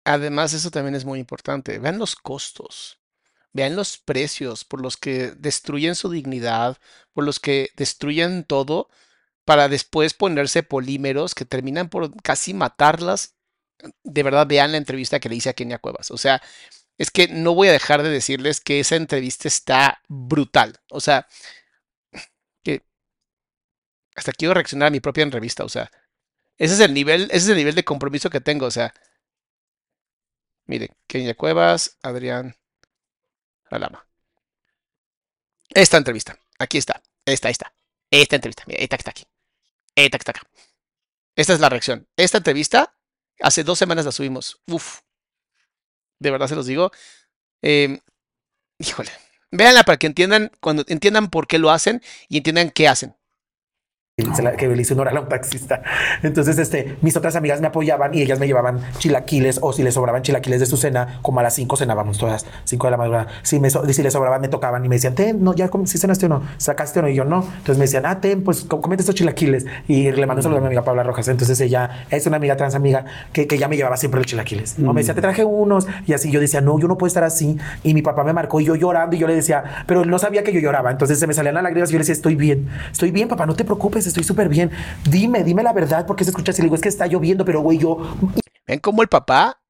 [0.06, 1.80] Además, eso también es muy importante.
[1.80, 2.99] Vean los costos.
[3.52, 6.78] Vean los precios por los que destruyen su dignidad,
[7.12, 8.88] por los que destruyen todo,
[9.44, 13.34] para después ponerse polímeros que terminan por casi matarlas.
[14.04, 16.10] De verdad, vean la entrevista que le hice a Kenia Cuevas.
[16.10, 16.42] O sea,
[16.98, 20.78] es que no voy a dejar de decirles que esa entrevista está brutal.
[20.90, 21.26] O sea,
[22.62, 22.82] que
[24.16, 25.64] hasta quiero reaccionar a mi propia entrevista.
[25.64, 25.90] O sea,
[26.58, 28.66] ese es el nivel, ese es el nivel de compromiso que tengo.
[28.66, 28.94] O sea,
[30.70, 32.54] Miren, Kenia Cuevas, Adrián
[33.70, 34.06] Alama.
[35.70, 36.38] Esta entrevista.
[36.58, 37.02] Aquí está.
[37.24, 37.72] Esta, esta.
[38.10, 38.64] Esta entrevista.
[38.66, 39.24] Mira, esta que está aquí.
[39.94, 40.42] Esta que está acá.
[41.36, 42.08] Esta es la reacción.
[42.16, 42.94] Esta entrevista,
[43.40, 44.60] hace dos semanas la subimos.
[44.66, 45.00] Uf.
[46.18, 46.90] De verdad se los digo.
[47.62, 48.00] Eh,
[48.78, 49.10] híjole,
[49.50, 53.16] véanla para que entiendan, cuando entiendan por qué lo hacen y entiendan qué hacen.
[54.34, 55.82] Se la- que le hice un oral a un taxista.
[56.22, 59.94] Entonces, este, mis otras amigas me apoyaban y ellas me llevaban chilaquiles o si les
[59.94, 63.26] sobraban chilaquiles de su cena, como a las 5 cenábamos todas, 5 de la madrugada.
[63.42, 66.26] Si, me, si les sobraban, me tocaban y me decían, ten, no, ya si cenaste
[66.26, 67.42] o no, sacaste o no, y yo no.
[67.42, 69.66] Entonces me decían, ah, ten, pues com- comete estos chilaquiles.
[69.88, 71.28] Y le mando un saludo a mi amiga Paula Rojas.
[71.28, 74.76] Entonces ella es una amiga trans amiga que, que ya me llevaba siempre los chilaquiles.
[74.86, 75.86] O me decía, te traje unos.
[76.06, 77.56] Y así yo decía, no, yo no puedo estar así.
[77.82, 80.18] Y mi papá me marcó y yo llorando y yo le decía, pero él no
[80.18, 80.90] sabía que yo lloraba.
[80.90, 83.46] Entonces se me salían las lágrimas y yo le decía, estoy bien, estoy bien, papá,
[83.46, 84.70] no te preocupes, estoy súper bien.
[85.08, 86.62] Dime, dime la verdad, porque se escucha así.
[86.62, 87.98] Le digo, es que está lloviendo, pero güey, yo
[88.66, 89.60] Ven cómo el papá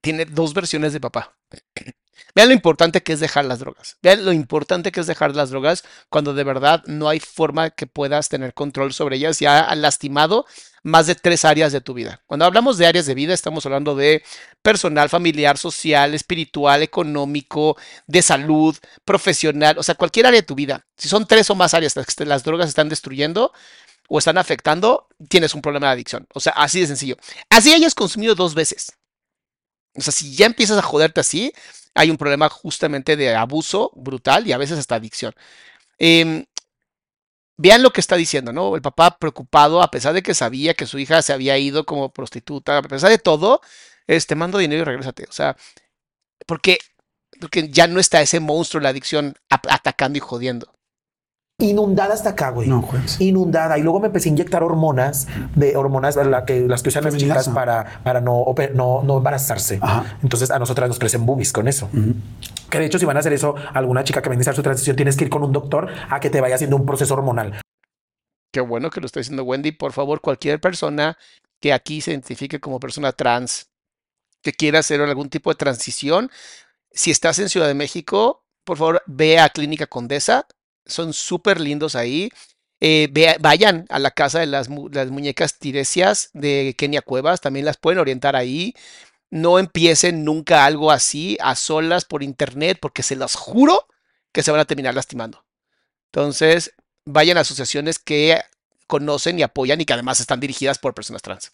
[0.00, 1.36] tiene dos versiones de papá.
[2.34, 3.98] Vean lo importante que es dejar las drogas.
[4.02, 7.86] Vean lo importante que es dejar las drogas cuando de verdad no hay forma que
[7.86, 10.44] puedas tener control sobre ellas y ha lastimado
[10.82, 12.22] más de tres áreas de tu vida.
[12.26, 14.22] Cuando hablamos de áreas de vida, estamos hablando de
[14.62, 20.86] personal, familiar, social, espiritual, económico, de salud, profesional, o sea, cualquier área de tu vida.
[20.96, 23.52] Si son tres o más áreas las que las drogas están destruyendo
[24.08, 26.26] o están afectando, tienes un problema de adicción.
[26.34, 27.16] O sea, así de sencillo.
[27.50, 28.92] Así hayas consumido dos veces.
[29.94, 31.52] O sea, si ya empiezas a joderte así,
[31.94, 35.34] hay un problema justamente de abuso brutal y a veces hasta adicción.
[35.98, 36.46] Em,
[37.58, 38.74] vean lo que está diciendo, ¿no?
[38.76, 42.10] El papá preocupado, a pesar de que sabía que su hija se había ido como
[42.10, 43.60] prostituta, a pesar de todo,
[44.06, 45.24] este, mando dinero y regrésate.
[45.28, 45.56] O sea,
[46.46, 46.78] porque,
[47.40, 50.72] porque ya no está ese monstruo, la adicción, atacando y jodiendo.
[51.58, 52.68] inundada hasta acá, güey.
[52.68, 53.20] No, juegues.
[53.20, 53.76] Inundada.
[53.76, 57.16] Y luego me empecé a inyectar hormonas, de hormonas la que, las que usan las
[57.16, 58.44] chicas para, para no,
[58.74, 59.80] no, no embarazarse.
[59.82, 60.16] Ajá.
[60.22, 61.90] Entonces a nosotras nos crecen boobies con eso.
[62.70, 64.62] Que de hecho, si van a hacer eso, alguna chica que va a iniciar su
[64.62, 67.60] transición, tienes que ir con un doctor a que te vaya haciendo un proceso hormonal.
[68.52, 69.72] Qué bueno que lo está diciendo Wendy.
[69.72, 71.16] Por favor, cualquier persona
[71.60, 73.70] que aquí se identifique como persona trans,
[74.42, 76.30] que quiera hacer algún tipo de transición,
[76.92, 80.46] si estás en Ciudad de México, por favor, ve a Clínica Condesa.
[80.86, 82.30] Son súper lindos ahí.
[82.80, 87.40] Eh, vea- vayan a la casa de las, mu- las muñecas tiresias de Kenia Cuevas.
[87.40, 88.74] También las pueden orientar ahí.
[89.30, 93.86] No empiecen nunca algo así a solas por internet, porque se los juro
[94.32, 95.44] que se van a terminar lastimando.
[96.06, 98.40] Entonces, vayan a asociaciones que
[98.86, 101.52] conocen y apoyan y que además están dirigidas por personas trans.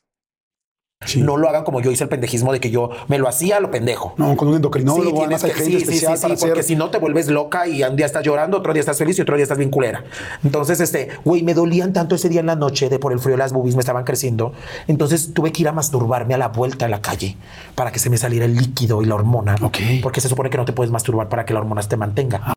[1.04, 1.20] Sí.
[1.22, 3.70] No lo hagan como yo hice el pendejismo de que yo me lo hacía lo
[3.70, 4.14] pendejo.
[4.16, 6.36] No, con un endocrinólogo, Sí, además tienes hay que- gente sí, sí, especial sí, para
[6.36, 6.64] sí, porque hacer.
[6.64, 9.22] si no te vuelves loca y un día estás llorando, otro día estás feliz y
[9.22, 10.04] otro día estás bien culera.
[10.44, 13.36] Entonces, este, güey, me dolían tanto ese día en la noche de por el frío
[13.36, 14.52] las boobies me estaban creciendo.
[14.86, 17.36] Entonces tuve que ir a masturbarme a la vuelta a la calle
[17.74, 19.56] para que se me saliera el líquido y la hormona.
[19.62, 19.78] Ok.
[20.02, 22.54] Porque se supone que no te puedes masturbar para que la hormona te mantenga.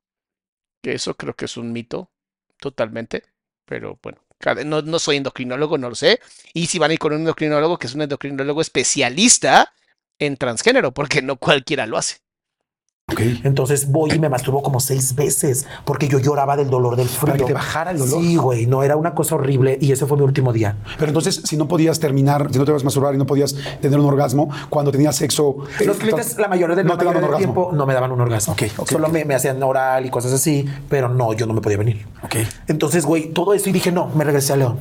[0.84, 2.10] Que eso creo que es un mito,
[2.60, 3.24] totalmente.
[3.66, 4.20] Pero bueno,
[4.66, 6.20] no, no soy endocrinólogo, no lo sé.
[6.54, 9.74] Y si van a ir con un endocrinólogo, que es un endocrinólogo especialista
[10.20, 12.18] en transgénero, porque no cualquiera lo hace.
[13.10, 13.22] Ok.
[13.46, 17.28] Entonces voy y me masturbo como seis veces porque yo lloraba del dolor del frío.
[17.28, 18.22] Para que te bajara el dolor.
[18.22, 20.76] Sí, güey, no era una cosa horrible y ese fue mi último día.
[21.00, 23.56] Pero entonces, si no podías terminar, si no te ibas a masturbar y no podías
[23.80, 25.56] tener un orgasmo, cuando tenías sexo.
[25.80, 28.20] eh, Los clientes, la mayoría del, no la mayoría del tiempo, no me daban un
[28.20, 28.52] orgasmo.
[28.54, 29.08] Ok, ok, Solo.
[29.08, 32.06] Me, me hacían oral y cosas así, pero no, yo no me podía venir.
[32.68, 34.78] Entonces, güey, todo eso y dije, no, me regresé a León.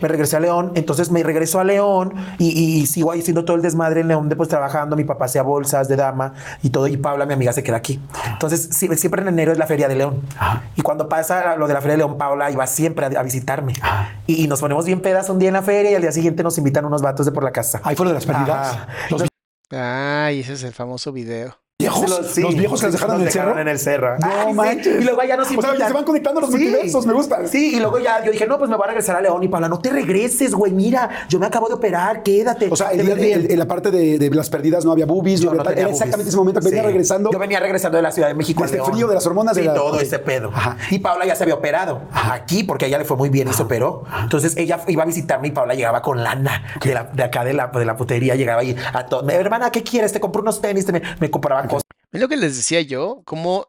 [0.00, 3.44] Me regresé a León, entonces me regreso a León y, y- y sigo ahí haciendo
[3.44, 6.86] todo el desmadre en León, después trabajando, mi papá hacía bolsas de dama y todo,
[6.86, 8.00] y Paula, mi amiga, se queda aquí.
[8.32, 10.22] Entonces, sí, siempre en enero es la feria de León.
[10.38, 10.62] Ajá.
[10.76, 13.72] Y cuando pasa lo de la feria de León, Paula iba siempre a, a visitarme.
[14.26, 16.42] Y, y nos ponemos bien pedas un día en la feria y al día siguiente
[16.42, 17.80] nos invitan unos vatos de por la casa.
[17.84, 18.78] Ahí fueron de las.
[19.10, 19.28] Los
[19.70, 21.58] Ay, ese es el famoso video.
[21.80, 23.58] Viejos, Los- sí, los viejos que sí, dejaron en nos el cerro.
[23.60, 24.18] en el cerro.
[24.18, 24.52] No Ay, sí.
[24.54, 25.00] manches.
[25.00, 27.46] Y luego ya nos O sea, se van conectando los multiversos, me gusta.
[27.46, 29.48] Sí, y luego ya yo dije, no, pues me voy a regresar a León y
[29.48, 30.72] Paula, no te regreses, güey.
[30.72, 32.66] Mira, yo me acabo de operar, quédate.
[32.68, 35.70] O sea, en la parte de, de las perdidas no había boobies, Yo no no
[35.70, 36.60] había- era exactamente ese momento.
[36.60, 36.86] Venía Sí.
[36.88, 37.30] regresando.
[37.30, 38.64] Yo venía regresando de la Ciudad de México.
[38.64, 40.50] Este frío, de las hormonas de Sí, la- todo ese pedo.
[40.52, 40.76] Ajá.
[40.90, 43.52] Y Paula ya se había operado aquí porque a ella le fue muy bien y
[43.52, 44.02] se operó.
[44.20, 47.52] Entonces ella iba a visitarme y Paula llegaba con lana de, la- de acá de
[47.52, 48.34] la, de la putería.
[48.34, 49.28] Llegaba ahí a todo.
[49.30, 50.12] Hermana, ¿qué quieres?
[50.12, 50.84] Te compro unos tenis.
[50.84, 51.67] te me, me compraba
[52.12, 53.68] Es lo que les decía yo, cómo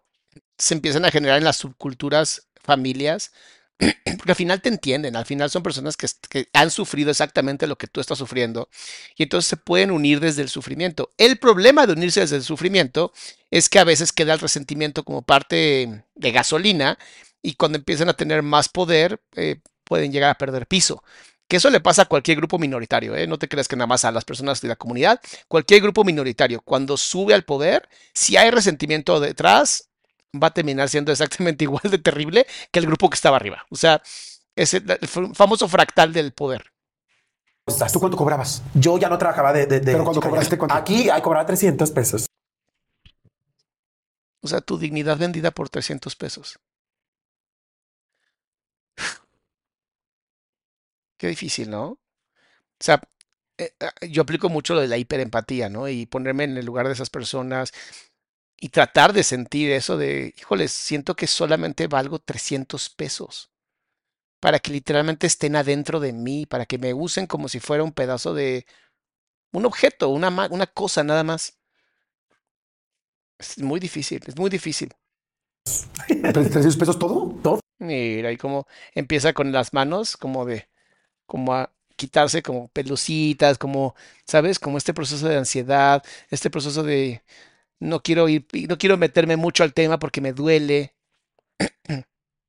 [0.57, 3.31] se empiezan a generar en las subculturas familias,
[3.77, 7.77] porque al final te entienden, al final son personas que, que han sufrido exactamente lo
[7.77, 8.69] que tú estás sufriendo
[9.15, 11.11] y entonces se pueden unir desde el sufrimiento.
[11.17, 13.13] El problema de unirse desde el sufrimiento
[13.51, 16.99] es que a veces queda el resentimiento como parte de gasolina
[17.41, 21.03] y cuando empiezan a tener más poder eh, pueden llegar a perder piso.
[21.49, 23.25] Que eso le pasa a cualquier grupo minoritario, ¿eh?
[23.25, 26.61] no te creas que nada más a las personas de la comunidad, cualquier grupo minoritario,
[26.61, 29.89] cuando sube al poder, si hay resentimiento detrás,
[30.31, 33.65] va a terminar siendo exactamente igual de terrible que el grupo que estaba arriba.
[33.71, 34.01] O sea,
[34.55, 36.65] es el, el famoso fractal del poder.
[37.91, 38.61] ¿Tú cuánto cobrabas?
[38.75, 39.65] Yo ya no trabajaba de.
[39.65, 40.75] de- de Pero cuando cobraste, ¿cuánto?
[40.75, 42.25] Aquí cobraba 300 pesos.
[44.41, 46.59] O sea, tu dignidad vendida por 300 pesos.
[51.19, 51.85] Qué difícil, ¿no?
[51.89, 51.99] O
[52.79, 53.01] sea,
[53.57, 55.89] eh, ah, yo aplico mucho lo de la hiperempatía, ¿no?
[55.89, 57.73] Y ponerme en el lugar de esas personas
[58.57, 63.51] y tratar de sentir eso de, híjoles, siento que solamente valgo 300 pesos
[64.39, 67.93] para que literalmente estén adentro de mí, para que me usen como si fuera un
[67.93, 68.65] pedazo de
[69.53, 71.59] un objeto, una, una cosa nada más.
[73.37, 74.93] Es muy difícil, es muy difícil.
[76.07, 77.35] ¿300 pesos todo?
[77.41, 77.59] Todo.
[77.79, 80.69] Mira, y como empieza con las manos, como de,
[81.29, 84.57] como a quitarse como pelucitas, como, ¿sabes?
[84.57, 87.23] Como este proceso de ansiedad, este proceso de
[87.79, 90.95] no quiero ir, no quiero meterme mucho al tema porque me duele.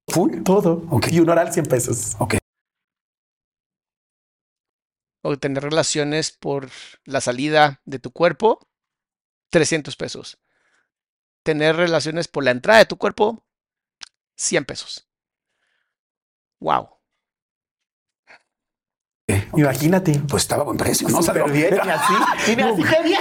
[0.08, 0.42] ¿Full?
[0.44, 0.84] Todo.
[0.90, 1.08] Ok.
[1.12, 2.16] Y un oral 100 pesos.
[2.18, 2.36] Ok.
[5.22, 6.70] O tener relaciones por
[7.04, 8.66] la salida de tu cuerpo,
[9.50, 10.38] 300 pesos.
[11.42, 13.44] Tener relaciones por la entrada de tu cuerpo,
[14.36, 15.06] 100 pesos.
[16.60, 16.99] Wow.
[19.56, 20.20] Imagínate.
[20.28, 21.22] Pues estaba a buen precio, ¿no?
[21.22, 22.14] Súper bien, y así.
[22.52, 23.20] Y me así que bien.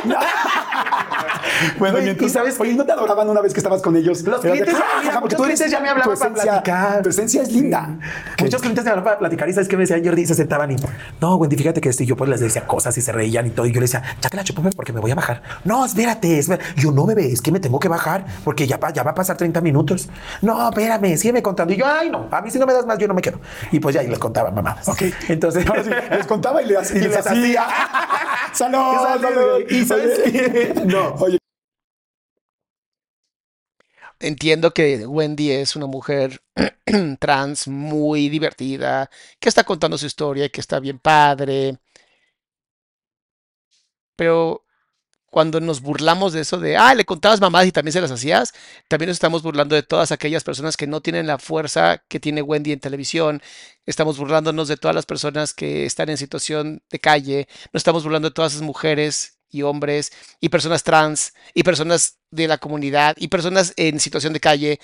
[1.77, 4.21] Bueno, y sabes- oye, ¿no te adoraban una vez que estabas con ellos?
[4.23, 6.33] Los Era de, clientes, "Ah, mira, porque muchos tú eres- clientes ya me hablaban para
[6.33, 7.01] platicar.
[7.03, 7.97] Tu esencia es linda.
[8.39, 10.75] Muchos clientes me hablaban para platicar y sabes qué me decían Jordi, se sentaban y
[11.21, 13.49] no, Wendy, fíjate que esto y yo pues les decía cosas y se reían y
[13.51, 13.65] todo.
[13.65, 15.41] Y yo les decía, ya te la chupo bebé, porque me voy a bajar.
[15.63, 16.65] No, espérate, espérate.
[16.77, 19.35] Yo no bebé, es que me tengo que bajar porque ya, ya va a pasar
[19.37, 20.09] 30 minutos.
[20.41, 21.73] No, espérame, sígueme contando.
[21.73, 23.39] Y yo, ay, no, a mí si no me das más, yo no me quedo.
[23.71, 24.87] Y pues ya, y les contaba mamadas.
[24.87, 25.03] Ok.
[25.27, 27.65] Entonces, Ahora sí, les contaba y, le, y les les hacía.
[28.53, 28.79] ¡Salud!
[29.69, 30.19] ¿Y sabes?
[30.85, 31.13] No.
[31.19, 31.37] Oye,
[34.21, 36.41] Entiendo que Wendy es una mujer
[37.19, 41.77] trans muy divertida, que está contando su historia y que está bien padre.
[44.15, 44.65] Pero
[45.31, 48.53] cuando nos burlamos de eso de, ah, le contabas mamadas y también se las hacías,
[48.89, 52.41] también nos estamos burlando de todas aquellas personas que no tienen la fuerza que tiene
[52.41, 53.41] Wendy en televisión.
[53.85, 57.47] Estamos burlándonos de todas las personas que están en situación de calle.
[57.73, 62.47] Nos estamos burlando de todas esas mujeres y hombres y personas trans y personas de
[62.47, 64.79] la comunidad y personas en situación de calle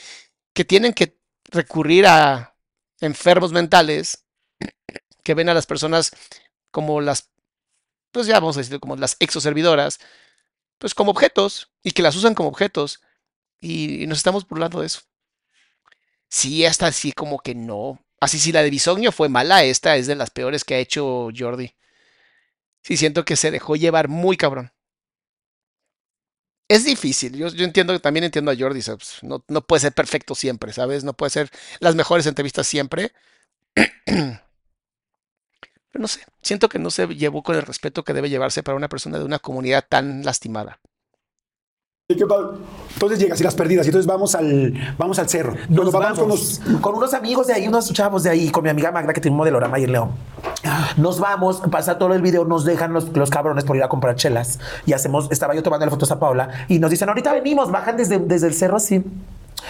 [0.54, 1.18] que tienen que
[1.52, 2.56] recurrir a
[3.02, 4.26] enfermos mentales
[5.24, 6.12] que ven a las personas
[6.72, 7.30] como las,
[8.12, 10.00] pues ya vamos a decir, como las exoservidoras,
[10.78, 13.02] pues como objetos y que las usan como objetos
[13.60, 15.02] y, nos estamos burlando de eso.
[16.30, 18.00] Sí, hasta así como que no.
[18.20, 21.30] Así si la de Bisognio fue mala, esta es de las peores que ha hecho
[21.36, 21.76] Jordi.
[22.86, 24.72] Sí, siento que se dejó llevar muy cabrón.
[26.68, 29.20] Es difícil, yo, yo entiendo, también entiendo a Jordi, ¿sabes?
[29.22, 31.04] No, no puede ser perfecto siempre, ¿sabes?
[31.04, 33.12] No puede ser las mejores entrevistas siempre.
[35.92, 38.76] Pero no sé, siento que no se llevó con el respeto que debe llevarse para
[38.78, 40.80] una persona de una comunidad tan lastimada.
[42.08, 45.56] Entonces llegas y las perdidas y entonces vamos al, vamos al cerro.
[45.70, 46.62] Nos Nos vamos con los...
[46.80, 49.34] con unos amigos de ahí, unos chavos de ahí, con mi amiga Magda que tiene
[49.34, 50.12] un modelorama ahí en León.
[50.98, 54.16] Nos vamos, pasa todo el video, nos dejan los, los cabrones por ir a comprar
[54.18, 57.98] chelas y hacemos, estaba yo tomando fotos a Paula y nos dicen, ahorita venimos, bajan
[57.98, 59.04] desde, desde el cerro así.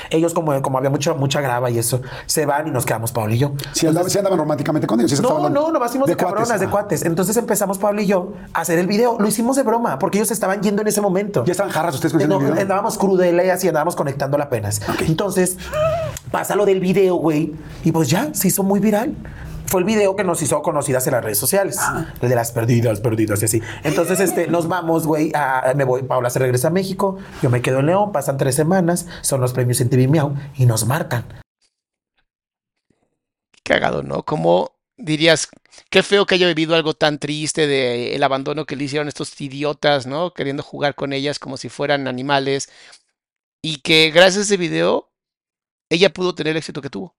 [0.10, 3.36] Ellos como, como había mucha, mucha grava y eso, se van y nos quedamos Paula
[3.36, 3.54] y yo.
[3.74, 5.12] Si andaban, si andaban románticamente con ellos.
[5.12, 6.72] se No, no, nomás fuimos de, cuates, cabronas, de ah.
[6.72, 7.06] cuates.
[7.06, 9.18] Entonces empezamos Pablo y yo a hacer el video.
[9.20, 11.44] Lo hicimos de broma porque ellos estaban yendo en ese momento.
[11.46, 12.54] Ya estaban jarras ustedes con Eh, el no, video.
[12.54, 14.82] Andábamos crudelas y andábamos conectando apenas.
[15.08, 15.58] Entonces
[16.32, 17.54] pasa lo del video, güey.
[17.84, 19.16] Y pues ya se hizo muy viral.
[19.68, 21.78] Fue el video que nos hizo conocidas en las redes sociales.
[22.22, 23.62] El de las perdidas, perdidas y así.
[23.84, 25.32] Entonces, este, nos vamos, güey.
[25.34, 27.18] a- Me voy, Paula se regresa a México.
[27.42, 28.12] Yo me quedo en León.
[28.12, 29.08] Pasan tres semanas.
[29.22, 31.26] Son los premios en TV Miau y nos marcan.
[33.64, 34.24] Cagado, ¿no?
[34.24, 35.50] Como dirías,
[35.90, 39.40] qué feo que haya vivido algo tan triste de el abandono que le hicieron estos
[39.42, 40.34] idiotas, ¿no?
[40.34, 42.70] Queriendo jugar con ellas como si fueran animales.
[43.64, 45.10] Y que gracias a ese video,
[45.90, 47.16] ella pudo tener el éxito que tuvo.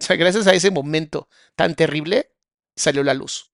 [0.00, 2.34] Sea, gracias a ese momento tan terrible,
[2.74, 3.49] salió la luz.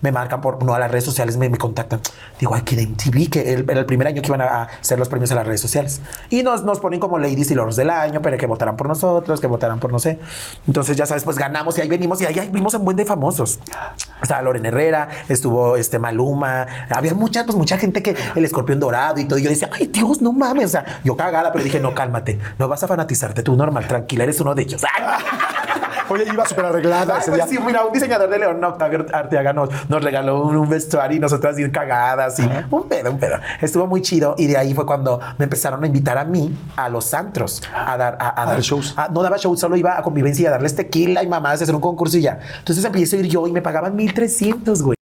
[0.00, 2.00] Me marcan por no a las redes sociales, me, me contactan.
[2.38, 4.98] Digo, ay, que de MTV, que el- era el primer año que iban a, hacer
[4.98, 6.00] los premios en las redes sociales.
[6.30, 9.40] Y nos, nos ponen como ladies y lords del año, pero que votaran por nosotros,
[9.40, 10.18] que votaran por no sé.
[10.66, 13.04] Entonces, ya sabes, pues ganamos y ahí venimos y ahí, ahí vimos en buen de
[13.04, 13.58] famosos.
[14.22, 19.18] Estaba Lorena Herrera, estuvo este Maluma, había mucha, pues mucha gente que el escorpión dorado
[19.20, 19.38] y todo.
[19.38, 20.66] Y yo decía, ay, Dios, no mames.
[20.66, 24.24] O sea, yo cagada, pero dije, no, cálmate, no vas a fanatizarte tú normal, tranquila,
[24.24, 24.82] eres uno de ellos.
[26.10, 27.58] Oye, iba súper arreglada Ay, ese pues día.
[27.58, 31.20] sí, mira, un diseñador de León, Octavio Arteaga, nos, nos regaló un, un vestuario y
[31.20, 33.36] nosotras bien cagadas y un pedo, un pedo.
[33.60, 36.88] Estuvo muy chido y de ahí fue cuando me empezaron a invitar a mí a
[36.88, 38.94] los antros a dar, a, a dar shows.
[38.96, 41.64] a- no daba shows, solo iba a convivencia y a darles tequila y mamadas, a
[41.64, 42.38] hacer un concurso y ya.
[42.58, 44.97] Entonces empecé a ir yo y me pagaban 1300, güey.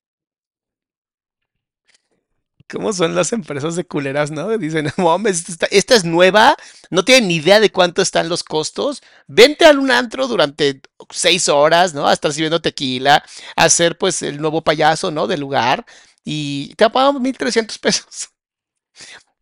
[2.71, 4.57] ¿Cómo son las empresas de culeras, no?
[4.59, 6.57] Dicen, mames, esta, es nueva,
[6.91, 9.03] no tienen ni idea de cuánto están los costos.
[9.27, 12.07] Vente a un antro durante seis horas, ¿no?
[12.09, 13.23] A estar sirviendo tequila,
[13.57, 15.27] a ser pues el nuevo payaso, ¿no?
[15.27, 15.85] Del lugar.
[16.25, 18.31] Y te pagamos 1.300 pesos.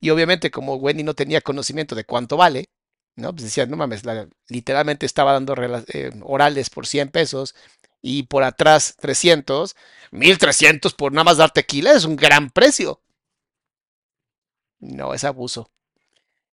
[0.00, 2.70] Y obviamente, como Wendy no tenía conocimiento de cuánto vale,
[3.16, 3.32] ¿no?
[3.32, 4.02] Pues decía, no mames,
[4.48, 5.54] literalmente estaba dando
[5.92, 7.54] eh, orales por 100 pesos
[8.02, 9.76] y por atrás 300.
[10.10, 13.00] 1.300 por nada más dar tequila es un gran precio.
[14.82, 15.70] No, es abuso.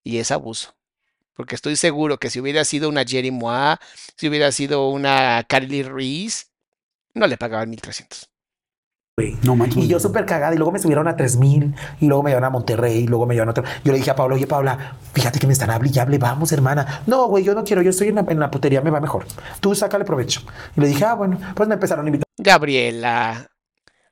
[0.03, 0.75] Y es abuso.
[1.33, 3.77] Porque estoy seguro que si hubiera sido una Jerry Mois,
[4.17, 6.45] si hubiera sido una Carly Reese,
[7.13, 8.27] no le pagaban 1.300.
[9.15, 9.37] güey.
[9.43, 9.83] No manches.
[9.83, 10.53] Y yo súper cagada.
[10.53, 13.33] Y luego me subieron a 3000 y luego me llevaron a Monterrey y luego me
[13.35, 13.63] llevaron a otro.
[13.83, 16.17] Yo le dije a Paula, oye, Paula, fíjate que me están hable y hable.
[16.17, 17.03] Vamos, hermana.
[17.07, 17.81] No, güey, yo no quiero.
[17.81, 19.25] Yo estoy en la, en la putería, me va mejor.
[19.61, 20.41] Tú sácale provecho.
[20.75, 22.25] Y le dije, ah, bueno, pues me empezaron a invitar.
[22.37, 23.49] Gabriela,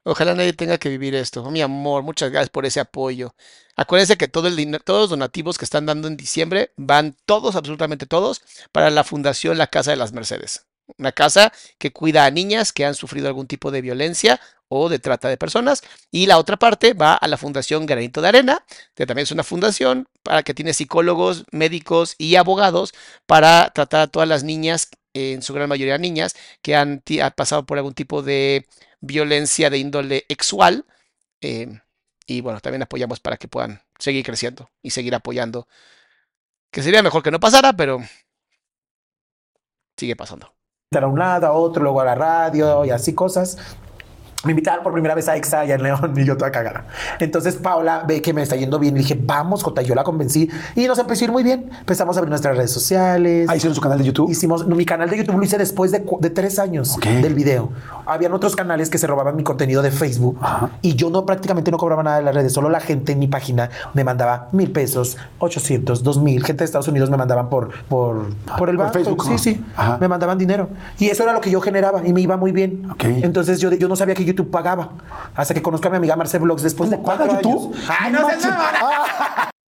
[0.06, 1.44] ojalá nadie tenga que vivir esto.
[1.44, 3.36] Oh, mi amor, muchas gracias por ese apoyo.
[3.76, 8.06] Acuérdense que todo el todos los donativos que están dando en diciembre van todos, absolutamente
[8.06, 8.42] todos,
[8.72, 10.68] para la Fundación La Casa de las Mercedes.
[10.98, 15.00] Una casa que cuida a niñas que han sufrido algún tipo de violencia o de
[15.00, 15.82] trata de personas.
[16.12, 19.44] Y la otra parte va a la Fundación Granito de Arena, que también es una
[19.44, 22.94] fundación para que tiene psicólogos, médicos y abogados
[23.26, 27.02] para tratar a todas las niñas, en su gran mayoría niñas, que han
[27.36, 28.68] pasado por algún tipo de
[29.06, 30.86] violencia de índole sexual.
[31.42, 31.80] eh,
[32.28, 35.68] y bueno, también apoyamos para que puedan seguir creciendo y seguir apoyando.
[36.72, 38.00] Que sería mejor que no pasara, pero
[39.96, 40.54] sigue pasando.
[40.92, 43.58] a un lado, a otro, luego a la radio y así cosas.
[44.46, 46.86] Me invitaron por primera vez a Exa allá en León y yo toda cagada.
[47.20, 50.50] Entonces Paula ve que me está yendo bien le dije, vamos, Jota, yo la convencí
[50.76, 51.70] y nos empezó a ir muy bien.
[51.80, 53.48] Empezamos a abrir nuestras redes sociales.
[53.50, 54.30] Ah, hicieron su canal de YouTube.
[54.30, 57.06] Hicimos, no, mi canal de YouTube lo hice después de, de tres años Ok.
[57.06, 57.70] del video.
[58.06, 60.70] Habían otros canales que se robaban mi contenido de Facebook Ajá.
[60.82, 62.54] y yo no prácticamente no cobraba nada de las redes.
[62.54, 66.44] Solo la gente en mi página me mandaba mil pesos, 800, dos mil.
[66.44, 68.28] Gente de Estados Unidos me mandaban por, por,
[68.58, 68.94] por el Por banco.
[68.94, 69.66] Facebook, Sí, sí.
[69.76, 69.98] Ajá.
[70.00, 70.70] Me mandaban dinero.
[71.00, 72.88] Y eso era lo que yo generaba y me iba muy bien.
[72.92, 73.04] Ok.
[73.06, 74.92] Entonces yo, yo no sabía que YouTube pagaba.
[75.36, 77.76] Hasta que conozco a mi amiga Marce Vlogs después de ¿Cómo paga cuatro YouTube?
[77.76, 77.90] años.
[78.00, 79.52] Ay, no, mamona.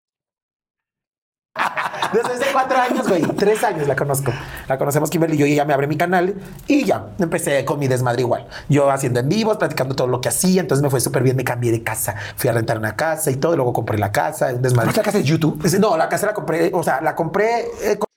[2.13, 3.22] Desde hace cuatro años, güey.
[3.36, 4.32] Tres años la conozco.
[4.70, 6.36] La conocemos Kimberly y yo y ella me abre mi canal
[6.68, 8.47] y ya empecé con mi desmadre igual.
[8.70, 10.61] Yo haciendo en vivos, platicando todo lo que hacía.
[10.61, 11.36] Entonces me fue súper bien.
[11.36, 12.15] Me cambié de casa.
[12.38, 13.53] Fui a rentar una casa y todo.
[13.53, 14.53] y luego compré la casa.
[14.53, 14.89] Un desmadre.
[14.91, 15.61] ¿Esta casa es YouTube?
[15.80, 16.72] No, la casa la compré.
[16.74, 17.65] O sea, la compré.
[17.82, 18.07] eh, con-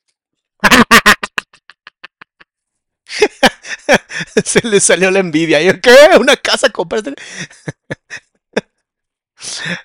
[4.45, 5.61] Se le salió la envidia.
[5.63, 5.95] Yo, ¿qué?
[6.19, 7.15] ¿Una casa compraste?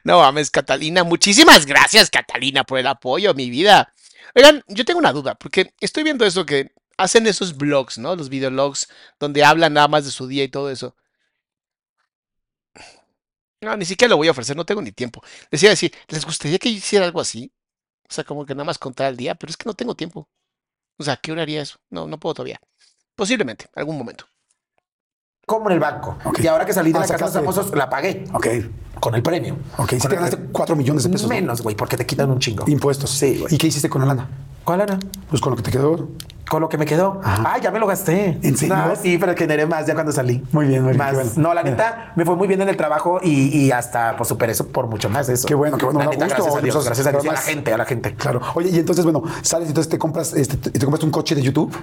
[0.03, 1.03] No mames, Catalina.
[1.03, 3.93] Muchísimas gracias, Catalina, por el apoyo, mi vida.
[4.36, 8.16] Oigan, yo tengo una duda, porque estoy viendo eso que hacen esos vlogs, ¿no?
[8.16, 8.88] Los videologs,
[9.20, 10.95] donde hablan nada más de su día y todo eso.
[13.62, 15.22] No, ni siquiera lo voy a ofrecer, no tengo ni tiempo.
[15.49, 17.51] Les iba a decir, ¿les gustaría que yo hiciera algo así?
[18.10, 20.30] O sea, como que nada más contar el día, pero es que no tengo tiempo.
[20.97, 21.80] O sea, ¿qué hora haría eso?
[21.89, 22.60] No, no puedo todavía.
[23.16, 24.26] Posiblemente, algún momento.
[25.47, 26.18] como en el banco.
[26.41, 28.47] Y ahora que salí de Ah, la casa de los famosos, la pagué Ok.
[28.99, 29.55] con el premio.
[29.78, 29.91] Ok.
[29.91, 31.30] Si te ganaste 4 millones de pesos.
[31.30, 31.36] ¿no?
[31.36, 32.63] Menos, güey, porque te quitan un chingo.
[32.68, 33.11] Impuestos.
[33.11, 33.53] Sí, güey.
[33.53, 34.28] ¿Y qué hiciste con la lana?
[34.63, 34.97] ¿Cuál era?
[35.30, 36.09] Pues con lo que te quedó.
[36.50, 37.20] Con lo que me quedó.
[37.24, 37.43] Ajá.
[37.56, 38.38] Ah, ya me lo gasté.
[38.41, 38.76] ¿En serio?
[38.76, 40.43] No, sí, pero generé más ya cuando salí.
[40.52, 41.10] Muy bien, muy bien, Más.
[41.12, 41.32] qué bueno.
[41.38, 44.52] No, la neta, me fue muy bien en el trabajo y, y hasta pues superé
[44.52, 45.48] eso por mucho más eso.
[45.48, 47.12] Qué bueno, qué bueno, La me da neta, gusto, gracias a Dios, pues, gracias a
[47.12, 47.26] Dios.
[47.26, 48.16] y a la gente, a la gente.
[48.16, 48.41] Claro.
[48.54, 51.34] Oye, y entonces, bueno, sales y entonces te compras, este, te, te compras un coche
[51.36, 51.76] de YouTube.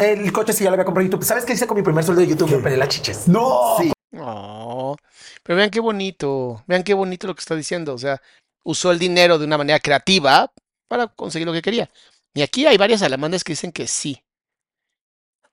[0.00, 1.24] El coche sí ya lo había comprado en YouTube.
[1.24, 2.50] ¿Sabes qué hice con mi primer sueldo de YouTube?
[2.50, 3.28] Me pelé las chiches.
[3.28, 3.76] ¡No!
[3.78, 3.92] Sí.
[4.18, 4.96] Oh,
[5.42, 7.94] pero vean qué bonito, vean qué bonito lo que está diciendo.
[7.94, 8.20] O sea,
[8.64, 10.50] usó el dinero de una manera creativa
[10.88, 11.88] para conseguir lo que quería.
[12.32, 14.24] Y aquí hay varias alamandas que dicen que sí.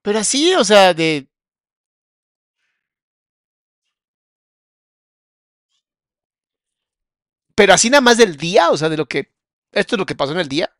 [0.01, 1.28] Pero así, o sea, de...
[7.55, 9.34] Pero así nada más del día, o sea, de lo que...
[9.71, 10.73] Esto es lo que pasó en el día.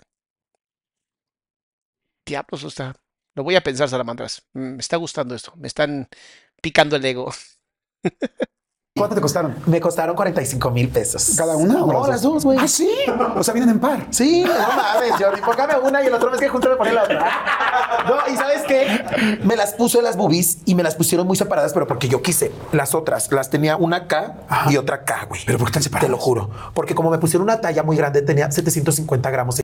[2.26, 2.96] Diablos, o sea,
[3.36, 4.48] lo voy a pensar, salamandras.
[4.54, 6.08] Mm, Me está gustando esto, me están
[6.62, 7.32] picando el ego.
[8.98, 9.54] ¿Cuánto te costaron?
[9.66, 11.34] Me costaron 45 mil pesos.
[11.38, 11.84] ¿Cada una?
[11.84, 12.58] o No, las dos, güey.
[12.58, 12.90] Ah, sí.
[13.36, 14.08] O sea, vienen en par.
[14.10, 15.42] Sí, no mames, Jordi.
[15.42, 18.06] Póngame una y el otro mes que junto me pone la otra.
[18.08, 19.38] No, y ¿sabes qué?
[19.44, 22.54] Me las puse las boobies y me las pusieron muy separadas, pero porque yo quise.
[22.72, 24.72] Las otras las tenía una acá Ajá.
[24.72, 25.42] y otra acá, güey.
[25.46, 26.08] ¿Pero por qué tan separadas?
[26.08, 26.50] Te lo juro.
[26.74, 29.60] Porque como me pusieron una talla muy grande, tenía 750 gramos.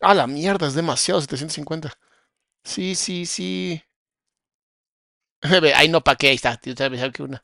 [0.00, 1.90] Ah, la mierda, es demasiado, 750.
[2.62, 3.82] Sí, sí, sí.
[5.60, 6.28] Ve, Ahí no, ¿para qué?
[6.28, 6.52] Ahí está.
[6.62, 7.42] Yo te voy a avisar que una.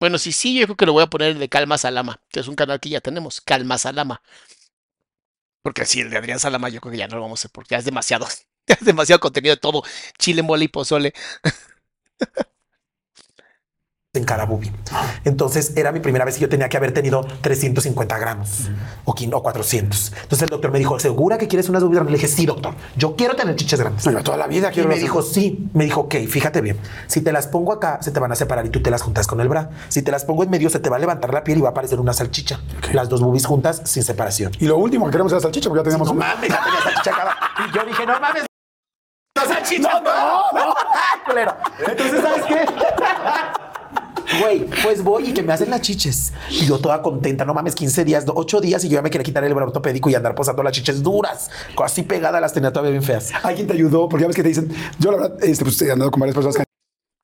[0.00, 2.40] Bueno, sí, sí, yo creo que lo voy a poner el de Calma Salama, que
[2.40, 4.22] es un canal que ya tenemos, Calma Salama.
[5.62, 7.50] Porque sí, el de Adrián Salama yo creo que ya no lo vamos a hacer
[7.52, 8.26] porque ya es demasiado.
[8.68, 9.84] Ya es demasiado contenido de todo.
[10.18, 11.14] Chile, mole y pozole.
[14.16, 14.72] en cada boobie.
[15.24, 18.70] Entonces era mi primera vez y yo tenía que haber tenido 350 gramos
[19.04, 20.12] o, quin- o 400.
[20.22, 22.12] Entonces el doctor me dijo, ¿segura que quieres unas boobies grandes?
[22.12, 24.06] Le dije, sí, doctor, yo quiero tener chiches grandes.
[24.06, 25.68] Oiga, toda la vida Y quiero me las- dijo, sí.
[25.74, 26.78] Me dijo, ok, fíjate bien.
[27.06, 29.26] Si te las pongo acá, se te van a separar y tú te las juntas
[29.26, 29.70] con el bra.
[29.88, 31.68] Si te las pongo en medio, se te va a levantar la piel y va
[31.68, 32.60] a aparecer una salchicha.
[32.92, 34.52] Las dos boobies juntas sin separación.
[34.58, 36.34] Y lo último que queremos es la salchicha, porque ya teníamos No una.
[36.34, 37.36] mames, ya tenía salchicha acá.
[37.68, 38.46] Y yo dije, no mames.
[39.36, 39.82] No, salchicha.
[39.92, 40.74] No, no, no.
[41.26, 41.54] Culero.
[41.86, 42.64] Entonces, ¿sabes qué?
[44.40, 46.32] Güey, pues voy y que me hacen las chiches.
[46.50, 49.24] Y yo toda contenta, no mames, 15 días, 8 días y yo ya me quería
[49.24, 51.50] quitar el brazo ortopédico y andar posando las chiches duras.
[51.82, 53.32] Así pegadas las tenía todavía bien feas.
[53.42, 55.90] Alguien te ayudó, porque ya ves que te dicen, yo la verdad, este, pues he
[55.90, 56.64] andado con varias personas que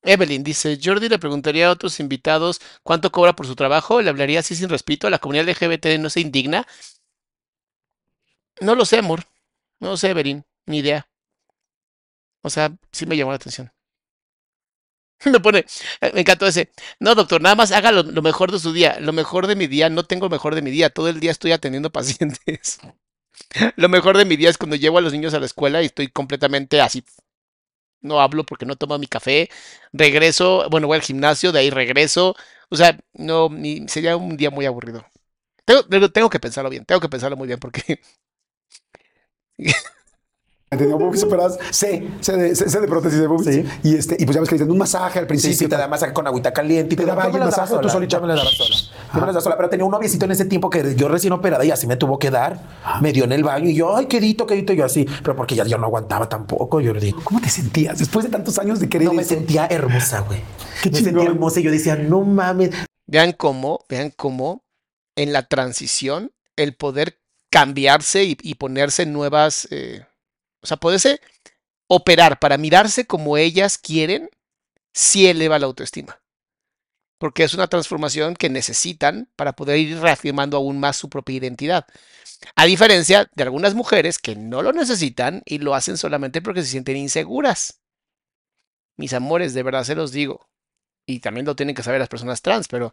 [0.05, 4.41] Evelyn dice, Jordi le preguntaría a otros invitados cuánto cobra por su trabajo, le hablaría
[4.41, 6.67] así sin respeto, la comunidad LGBT no se indigna.
[8.61, 9.25] No lo sé, amor.
[9.79, 11.09] No lo sé, Evelyn, ni idea.
[12.43, 13.73] O sea, sí me llamó la atención.
[15.31, 15.65] Me pone,
[16.01, 16.71] eh, me encantó ese.
[17.01, 18.99] No, doctor, nada más haga lo, mejor de su día.
[19.01, 20.91] Lo mejor de mi día, no tengo lo mejor de mi día.
[20.91, 22.79] Todo el día estoy atendiendo pacientes.
[23.77, 25.87] Lo mejor de mi día es cuando llevo a los niños a la escuela y
[25.87, 27.05] estoy completamente así.
[28.01, 29.49] No hablo porque no tomo mi café.
[29.93, 32.37] Regreso, bueno, voy al gimnasio, de ahí regreso.
[32.71, 33.51] O sea, no,
[33.89, 35.07] sería un día muy aburrido.
[35.67, 38.01] Tengo- tengo que pensarlo bien, tengo que pensarlo muy bien porque
[40.73, 41.59] he tenido boobies operadas.
[41.71, 43.55] Sé, sé de, sé, sé de prótesis de boobies.
[43.55, 43.65] Sí.
[43.85, 45.57] Y, este, y pues ya ves que dicen un masaje al Sí, principio.
[45.59, 47.69] sí, te da masaje con agüita caliente y ¿Te daba yo me un las daba
[47.69, 48.17] tú sola, solita?
[48.17, 48.77] Yo me las daba sola.
[49.15, 51.33] Yo me las daba sola, pero tenía un noviecito en ese tiempo que yo recién
[51.33, 52.59] operada y así me tuvo que dar.
[53.01, 55.07] Me dio en el baño y yo, ay, quedito, quedito, yo así.
[55.23, 57.21] Pero porque ya yo no aguantaba tampoco, yo le digo.
[57.23, 59.35] ¿Cómo te sentías después de tantos años de querer No me eso?
[59.35, 60.41] sentía hermosa, güey.
[60.83, 61.13] Qué Me chingón.
[61.15, 62.71] sentía hermosa y yo decía, no mames.
[63.07, 64.65] vean cómo, vean cómo
[65.17, 67.19] en la transición el poder
[67.51, 70.07] cambiarse y, y ponerse nuevas, eh,
[70.63, 71.21] o sea, poderse
[71.89, 74.31] operar para mirarse como ellas quieren,
[74.95, 76.21] sí eleva la autoestima.
[77.19, 81.87] Porque es una transformación que necesitan para poder ir reafirmando aún más su propia identidad.
[82.57, 86.69] A diferencia de algunas mujeres que no lo necesitan y lo hacen solamente porque se
[86.69, 87.81] sienten inseguras.
[88.97, 90.49] Mis amores, de verdad se los digo.
[91.07, 92.93] Y también lo tienen que saber las personas trans, pero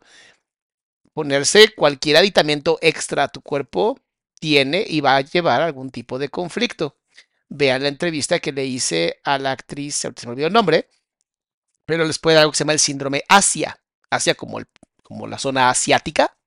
[1.13, 3.99] ponerse cualquier aditamento extra a tu cuerpo
[4.39, 6.98] tiene y va a llevar algún tipo de conflicto.
[7.49, 10.87] Vean la entrevista que le hice a la actriz, se me olvidó el nombre,
[11.85, 13.79] pero les puede dar algo que se llama el síndrome Asia.
[14.11, 14.67] Asia como, el,
[15.03, 16.37] como la zona asiática.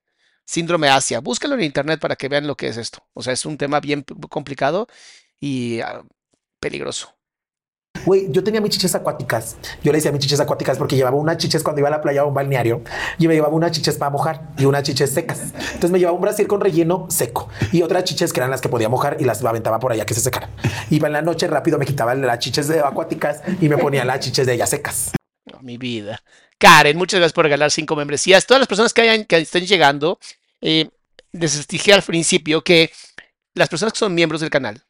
[0.45, 1.21] Síndrome Asia.
[1.21, 3.05] Búscalo en internet para que vean lo que es esto.
[3.13, 4.87] O sea, es un tema bien complicado
[5.41, 6.05] y ah,
[6.61, 7.17] peligroso.
[8.05, 9.57] Güey, yo tenía mis chiches acuáticas.
[9.83, 12.23] Yo le decía mis chiches acuáticas porque llevaba unas chiches cuando iba a la playa
[12.23, 12.83] o a un balneario.
[13.19, 15.53] Yo me llevaba unas chiches para mojar y unas chiches secas.
[15.55, 18.69] Entonces me llevaba un brasil con relleno seco y otras chiches que eran las que
[18.69, 20.51] podía mojar y las aventaba por allá que se secaran.
[20.91, 24.21] Iba en la noche rápido, me quitaba las chiches de acuáticas y me ponía las
[24.21, 25.13] chiches de ellas secas.
[25.53, 26.21] Oh, mi vida.
[26.59, 28.47] Karen, muchas gracias por regalar cinco membresías.
[28.47, 30.19] Todas las personas que, hayan, que estén llegando,
[30.61, 30.89] eh,
[31.33, 32.93] les dije al principio que
[33.55, 34.83] las personas que son miembros del canal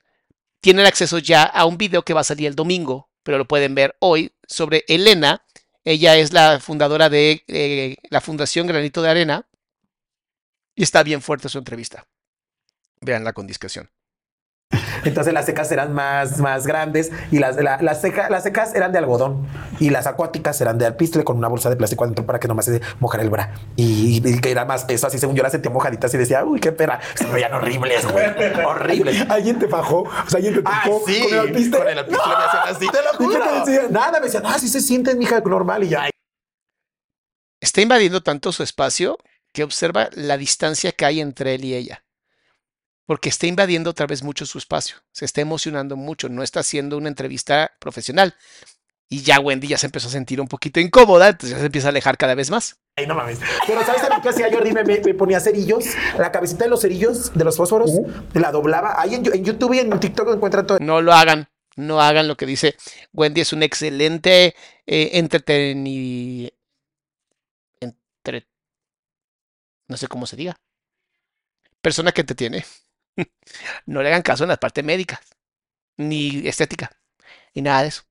[0.62, 3.74] tienen acceso ya a un video que va a salir el domingo, pero lo pueden
[3.74, 5.44] ver hoy sobre Elena.
[5.84, 9.48] Ella es la fundadora de eh, la Fundación Granito de Arena
[10.76, 12.06] y está bien fuerte su entrevista.
[13.00, 13.90] Véanla con discreción.
[15.05, 18.93] Entonces las secas eran más, más grandes y las, la- las, seca- las secas eran
[18.93, 19.47] de algodón
[19.81, 22.55] y las acuáticas eran de alpistre con una bolsa de plástico adentro para que no
[22.55, 23.53] me se mojara el bra.
[23.77, 26.61] Y, y que era más peso, así según yo las sentía mojaditas y decía, uy,
[26.61, 27.01] qué pena.
[27.14, 28.27] Se me veían horribles, güey.
[28.66, 29.25] horribles.
[29.29, 31.79] Alguien te bajó, o sea, alguien te Ah, tocó sí, con el alpiste.
[31.79, 33.64] Con el alpiste me hacían así, te lo ¿Y qué te juro.
[33.64, 33.83] decía?
[33.91, 35.85] Nada, me decían, ah, sí se siente, mija, normal.
[35.85, 36.11] Y yo, ay,
[37.61, 39.18] Está invadiendo tanto su espacio
[39.53, 42.05] que observa la distancia que hay entre él y ella.
[43.12, 44.96] Porque está invadiendo otra vez mucho su espacio.
[45.12, 46.30] Se está emocionando mucho.
[46.30, 48.34] No está haciendo una entrevista profesional.
[49.10, 51.88] Y ya Wendy ya se empezó a sentir un poquito incómoda, entonces ya se empieza
[51.88, 52.78] a alejar cada vez más.
[52.96, 53.38] ay, no mames.
[53.66, 54.72] Pero ¿sabes también qué hacía Jordi?
[54.72, 55.84] Me, me- me ponía cerillos,
[56.16, 57.90] la cabecita de los cerillos, de los fósforos,
[58.32, 58.98] la doblaba.
[58.98, 60.78] Ahí en, en YouTube y en TikTok encuentran todo.
[60.80, 61.50] No lo hagan.
[61.76, 62.76] No hagan lo que dice
[63.12, 63.42] Wendy.
[63.42, 64.54] Es un excelente
[64.86, 66.50] eh, entreteni...
[67.80, 68.48] Entre...
[69.88, 70.56] No sé cómo se diga.
[71.82, 72.64] Persona que entretiene.
[73.86, 75.20] no le hagan caso en la parte médica.
[75.98, 76.90] Ni estética.
[77.54, 78.02] Ni nada de eso.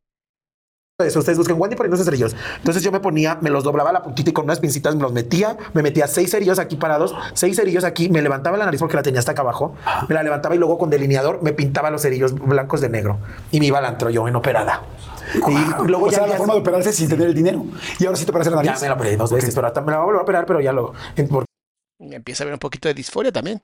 [0.99, 2.35] Eso, ustedes busquen Wendy poniéndose cerillos.
[2.57, 5.01] Entonces yo me ponía, me los doblaba a la puntita y con unas pincitas me
[5.01, 8.79] los metía, me metía seis cerillos aquí parados, seis cerillos aquí, me levantaba la nariz
[8.79, 9.75] porque la tenía hasta acá abajo,
[10.07, 13.17] me la levantaba y luego con delineador me pintaba los cerillos blancos de negro
[13.49, 14.83] y me iba al antro yo en operada.
[15.33, 17.65] Y luego o ya sea, la forma de operarse sin tener el dinero.
[17.97, 18.81] Y ahora sí te operas la ya nariz.
[18.83, 20.61] me la operé dos veces, pero hasta me la voy a volver a operar, pero
[20.61, 20.93] ya lo.
[21.31, 21.45] por-
[21.99, 23.59] empieza a haber un poquito de disforia también.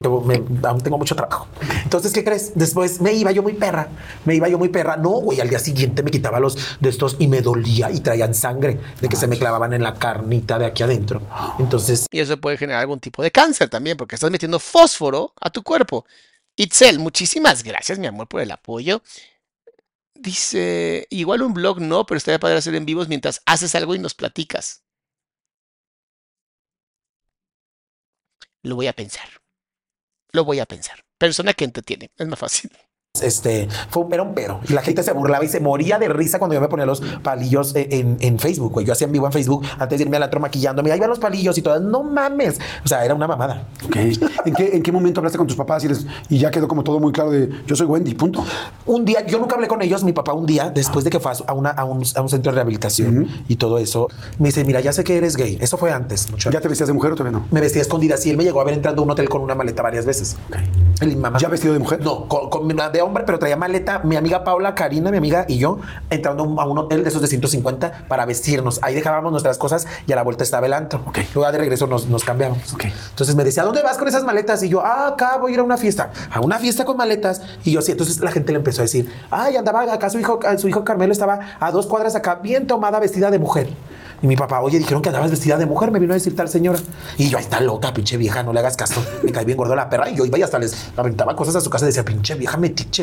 [0.00, 1.48] Me- aún tengo mucho trabajo.
[1.82, 2.52] Entonces, ¿qué crees?
[2.54, 3.88] Después me iba yo muy perra,
[4.24, 4.96] me iba yo muy perra.
[4.96, 8.34] No, güey, al día siguiente me quitaba los de estos y me dolía y traían
[8.34, 11.22] sangre de que se me clavaban en la carnita de aquí adentro.
[11.58, 15.50] Entonces, Y eso puede generar algún tipo de cáncer también, porque estás metiendo fósforo a
[15.50, 16.04] tu cuerpo.
[16.56, 19.02] Itzel, muchísimas gracias, mi amor, por el apoyo.
[20.14, 23.98] Dice, igual un blog no, pero estaría padre hacer en vivos mientras haces algo y
[23.98, 24.82] nos platicas.
[28.62, 29.28] Lo voy a pensar.
[30.32, 31.04] Lo voy a pensar.
[31.18, 32.70] Persona que entretiene, es más fácil.
[33.22, 34.60] Este fue un pero un pero.
[34.68, 37.00] Y la gente se burlaba y se moría de risa cuando yo me ponía los
[37.22, 38.86] palillos en, en- en Facebook, güey.
[38.86, 40.92] Yo hacía en vivo en Facebook antes de irme al antro maquillándome.
[40.92, 41.80] Ahí van los palillos y todas.
[41.82, 42.58] No mames.
[42.84, 43.66] O sea, era una mamada.
[43.84, 43.96] Ok.
[43.96, 46.82] ¿En qué, ¿En qué momento hablaste con tus papás y, les- y ya quedó como
[46.84, 48.44] todo muy claro de yo soy Wendy, punto?
[48.86, 50.04] Un día, yo nunca hablé con ellos.
[50.04, 52.52] Mi papá, un día, después de que fue a, una- a un, a un centro
[52.52, 54.08] de rehabilitación y todo eso,
[54.38, 55.58] me dice: Mira, ya sé que eres gay.
[55.60, 56.28] Eso fue antes.
[56.50, 57.46] ¿Ya te vestías de mujer o todavía no?
[57.50, 59.54] me vestía escondida y él me llegó a ver entrando a un hotel con una
[59.54, 60.36] maleta varias veces.
[61.00, 61.38] El mamá.
[61.38, 62.00] ¿Ya vestido de mujer?
[62.02, 64.00] No, con, con- de hombre, pero traía maleta.
[64.04, 65.78] Mi amiga Paula, Karina, mi amiga y yo
[66.10, 68.78] entrando a un- hotel de esos de 150 para vestirnos.
[68.82, 71.00] Ahí dejábamos nuestras cosas y a la vuelta estaba el antro.
[71.06, 71.18] Ok.
[71.34, 72.74] Luego de regreso nos, nos cambiamos.
[72.74, 72.84] Ok.
[73.10, 74.62] Entonces me decía, ¿dónde vas con esas maletas?
[74.62, 76.10] Y yo, ah, acá voy a ir a una fiesta.
[76.30, 77.40] A una fiesta con maletas.
[77.64, 77.92] Y yo sí.
[77.92, 81.12] Entonces la gente le empezó a decir, ay, andaba acá su hijo, su hijo Carmelo
[81.12, 83.68] estaba a dos cuadras acá, bien tomada, vestida de mujer.
[84.22, 86.48] Y mi papá, oye, dijeron que andabas vestida de mujer, me vino a decir tal
[86.48, 86.78] señora.
[87.18, 89.04] Y yo, ahí está loca, pinche vieja, no le hagas caso.
[89.22, 90.08] Me cae bien gordo la perra.
[90.08, 92.56] Y yo iba y hasta les aventaba cosas a su casa y decía, pinche vieja
[92.56, 92.95] metiche.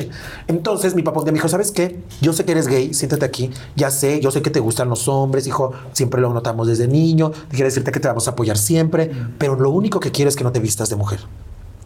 [0.48, 2.02] Entonces mi papá un día me dijo, ¿sabes qué?
[2.22, 3.52] Yo sé que eres gay, siéntate aquí.
[3.76, 5.74] Ya sé, yo sé que te gustan los hombres, hijo.
[5.94, 7.32] Siempre lo notamos desde niño.
[7.50, 9.12] Quiero decirte que te vamos a apoyar siempre.
[9.38, 11.20] Pero lo único que quiero es que no te vistas de mujer.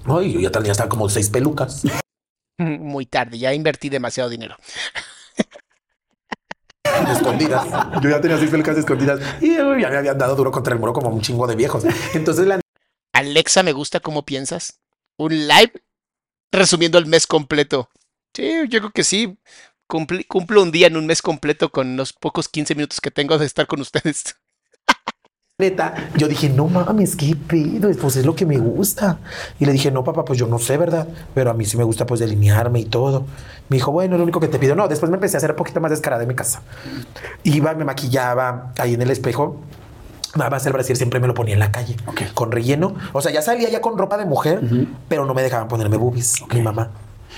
[0.06, 1.84] Ay, yo ya tenía hasta como seis pelucas.
[2.58, 4.56] Muy tarde, ya invertí demasiado dinero.
[7.12, 7.68] escondidas.
[8.02, 10.94] Yo ya tenía seis pelucas escondidas y ya me habían dado duro contra el muro
[10.94, 11.84] como un chingo de viejos.
[12.14, 12.60] Entonces la
[13.18, 14.80] Alexa, me gusta cómo piensas.
[15.18, 15.74] Un live
[16.52, 17.90] resumiendo el mes completo.
[18.34, 19.38] Sí, yo creo que sí.
[19.90, 23.38] Cumpli- cumplo un día en un mes completo con los pocos 15 minutos que tengo
[23.38, 24.36] de estar con ustedes.
[25.60, 29.18] neta, yo dije, no mames, qué pedo, pues es lo que me gusta.
[29.60, 31.08] Y le dije, no, papá, pues yo no sé, ¿verdad?
[31.34, 33.26] Pero a mí sí me gusta pues delinearme y todo.
[33.70, 34.76] Me dijo, bueno, lo único que te pido.
[34.76, 36.62] No, después me empecé a hacer un poquito más descarada en mi casa.
[37.44, 39.60] Iba, me maquillaba ahí en el espejo.
[40.36, 41.96] Nada más el brasier siempre me lo ponía en la calle,
[42.36, 42.94] con relleno.
[43.14, 44.62] O sea, ya salía ya con ropa de mujer,
[45.08, 46.36] pero no me dejaban ponerme boobies.
[46.54, 46.92] Mi mamá.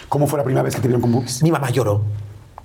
[0.10, 1.42] ¿Cómo fue la primera vez que te vieron con boobies?
[1.44, 2.04] Mi mamá lloró.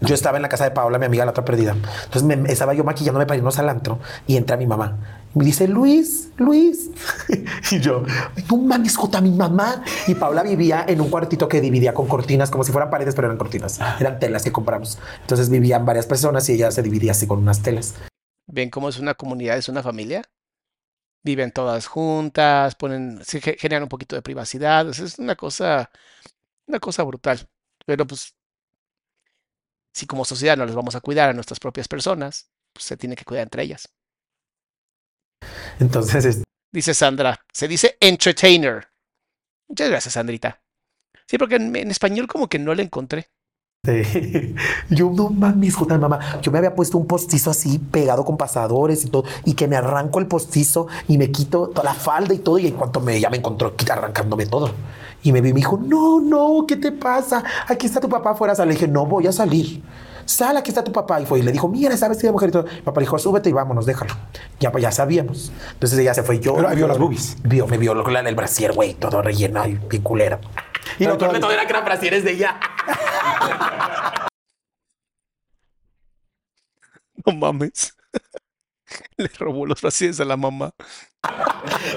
[0.00, 1.72] Yo estaba en la casa de Paola, mi amiga, la otra perdida.
[2.04, 5.20] Entonces me, estaba yo maquillándome para irnos al antro y entra mi mamá.
[5.34, 6.90] Y me dice, Luis, Luis.
[7.70, 8.02] y yo,
[8.50, 9.82] no mames, Jota, mi mamá.
[10.06, 13.28] Y Paola vivía en un cuartito que dividía con cortinas, como si fueran paredes, pero
[13.28, 13.80] eran cortinas.
[14.00, 14.98] Eran telas que compramos.
[15.22, 17.94] Entonces vivían varias personas y ella se dividía así con unas telas.
[18.46, 20.22] ¿Ven cómo es una comunidad, es una familia?
[21.22, 24.86] Viven todas juntas, ponen, se ge- generan un poquito de privacidad.
[24.88, 25.90] o sea, Es una cosa,
[26.66, 27.48] una cosa brutal.
[27.86, 28.34] Pero pues,
[29.92, 33.16] si como sociedad no les vamos a cuidar a nuestras propias personas, pues se tiene
[33.16, 33.88] que cuidar entre ellas.
[35.80, 36.42] Entonces,
[36.74, 38.88] Dice Sandra, se dice entertainer.
[39.68, 40.60] Muchas gracias, Sandrita.
[41.24, 43.30] Sí, porque en, en español como que no le encontré.
[43.84, 44.54] Sí.
[44.90, 46.18] Yo no mames, Jota, mamá.
[46.42, 49.76] Yo me había puesto un postizo así pegado con pasadores y todo, y que me
[49.76, 52.58] arranco el postizo y me quito toda la falda y todo.
[52.58, 54.70] Y en cuanto me ya me encontró arrancándome todo.
[55.22, 57.42] Y me vi y me dijo, no, no, ¿qué te pasa?
[57.66, 58.54] Aquí está tu papá afuera.
[58.54, 58.68] Sal.
[58.68, 59.82] Le dije, no voy a salir.
[60.26, 61.20] Sal, aquí está tu papá.
[61.20, 62.64] Y fue y le dijo, mira, vestida de mujer y todo.
[62.64, 64.14] Mi papá dijo, súbete y vámonos, déjalo.
[64.60, 65.50] Ya, pues ya sabíamos.
[65.72, 66.54] Entonces ella se fue y yo.
[66.54, 67.36] Pero vio las boobies.
[67.42, 70.38] Vio, me vio la- el brasier, güey, todo relleno y bien culero.
[70.98, 72.60] Y lo peor de todo era que eran brasieres de ella.
[77.26, 77.96] No mames.
[79.16, 80.74] Le robó los brasieres a la mamá.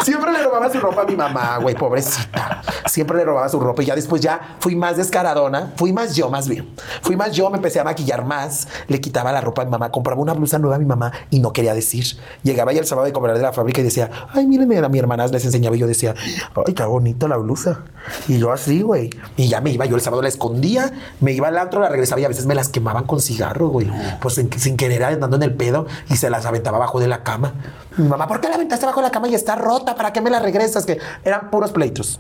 [0.04, 2.62] Siempre le robaba su ropa a mi mamá, güey, pobrecita.
[2.86, 5.74] Siempre le robaba su ropa y ya después ya fui más descaradona.
[5.76, 6.74] Fui más yo, más bien.
[7.02, 8.68] Fui más yo, me empecé a maquillar más.
[8.88, 11.40] Le quitaba la ropa a mi mamá, compraba una blusa nueva a mi mamá y
[11.40, 12.06] no quería decir.
[12.44, 15.00] Llegaba ya el sábado de comprar de la fábrica y decía, ay, mírenme, a mi
[15.00, 16.16] hermana les enseñaba y yo decía,
[16.66, 17.82] ay, qué bonita la blusa.
[18.28, 19.10] Y yo así, güey.
[19.36, 22.22] Y ya me iba, yo el sábado la escondía, me iba al antro, la regresaba
[22.22, 23.90] y a veces me las quemaban con cigarro, güey.
[24.22, 27.24] Pues sin, sin querer andando en el pedo y se las aventaba abajo de la
[27.24, 27.54] cama.
[27.98, 29.96] Mi mamá, ¿por qué la aventaste abajo de la cama y está rota?
[29.96, 30.86] ¿Para qué me la regresas?
[30.86, 32.20] Que eran puros pleitos.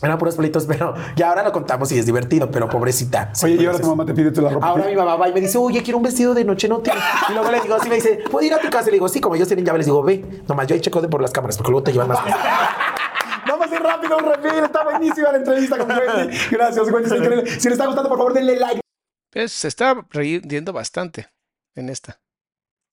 [0.00, 3.32] Eran puros pleitos, pero ya ahora lo contamos y es divertido, pero pobrecita.
[3.42, 4.66] Oye, y ahora tu mamá te pide tú la ropa.
[4.66, 7.02] Ahora mi mamá va y me dice, oye, quiero un vestido de noche, no tienes.
[7.28, 8.84] Y luego le digo así, me dice, ¿puedo ir a tu casa?
[8.84, 11.00] Y le digo, sí, como ellos tienen llave, les digo, ve, nomás yo ahí checo
[11.00, 12.20] de por las cámaras, porque luego te llevan más.
[13.48, 14.64] Vamos a ir rápido, un refil.
[14.64, 16.38] Está buenísima la entrevista con Wendy.
[16.50, 17.16] Gracias, Wendy.
[17.16, 17.46] increíble.
[17.46, 18.80] Si les está gustando, por favor, denle like.
[19.32, 21.28] Pues se está riendo bastante
[21.74, 22.20] en esta.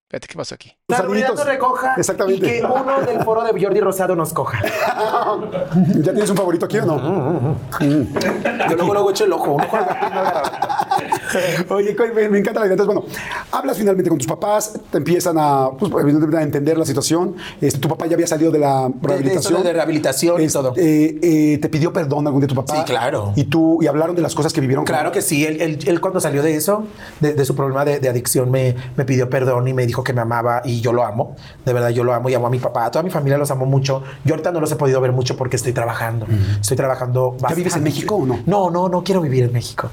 [0.07, 0.71] Fíjate qué pasó aquí.
[0.87, 2.45] La nos recoja Exactamente.
[2.45, 4.61] y que uno del foro de Jordi Rosado nos coja.
[5.95, 7.57] ¿Ya tienes un favorito aquí o no?
[7.79, 9.53] Yo luego luego echo el ojo.
[9.53, 9.65] uno
[11.69, 12.73] Oye, me, me encanta la idea.
[12.73, 13.03] Entonces, bueno,
[13.51, 15.91] hablas finalmente con tus papás, te empiezan a, pues,
[16.33, 17.35] a entender la situación.
[17.61, 19.53] Este, tu papá ya había salido de la de rehabilitación.
[19.53, 20.73] esto de rehabilitación y Es- todo.
[20.77, 22.75] eh, eh, ¿Te pidió perdón algún día tu papá?
[22.77, 23.33] Sí, claro.
[23.35, 24.85] Y tú, y hablaron de las cosas que vivieron.
[24.85, 26.85] Claro que sí, él, él- él cuando salió de eso,
[27.19, 30.13] de, de su problema de, de adicción, me, me pidió perdón y me dijo que
[30.13, 31.35] me amaba y yo lo amo.
[31.65, 32.85] De verdad, yo lo amo y amo a mi papá.
[32.85, 34.03] A toda mi familia los amo mucho.
[34.23, 36.25] Yo ahorita no los he podido ver mucho porque estoy trabajando.
[36.61, 37.55] Estoy trabajando bastante.
[37.55, 38.39] vives en México o no?
[38.45, 39.89] No, no, no quiero vivir en México.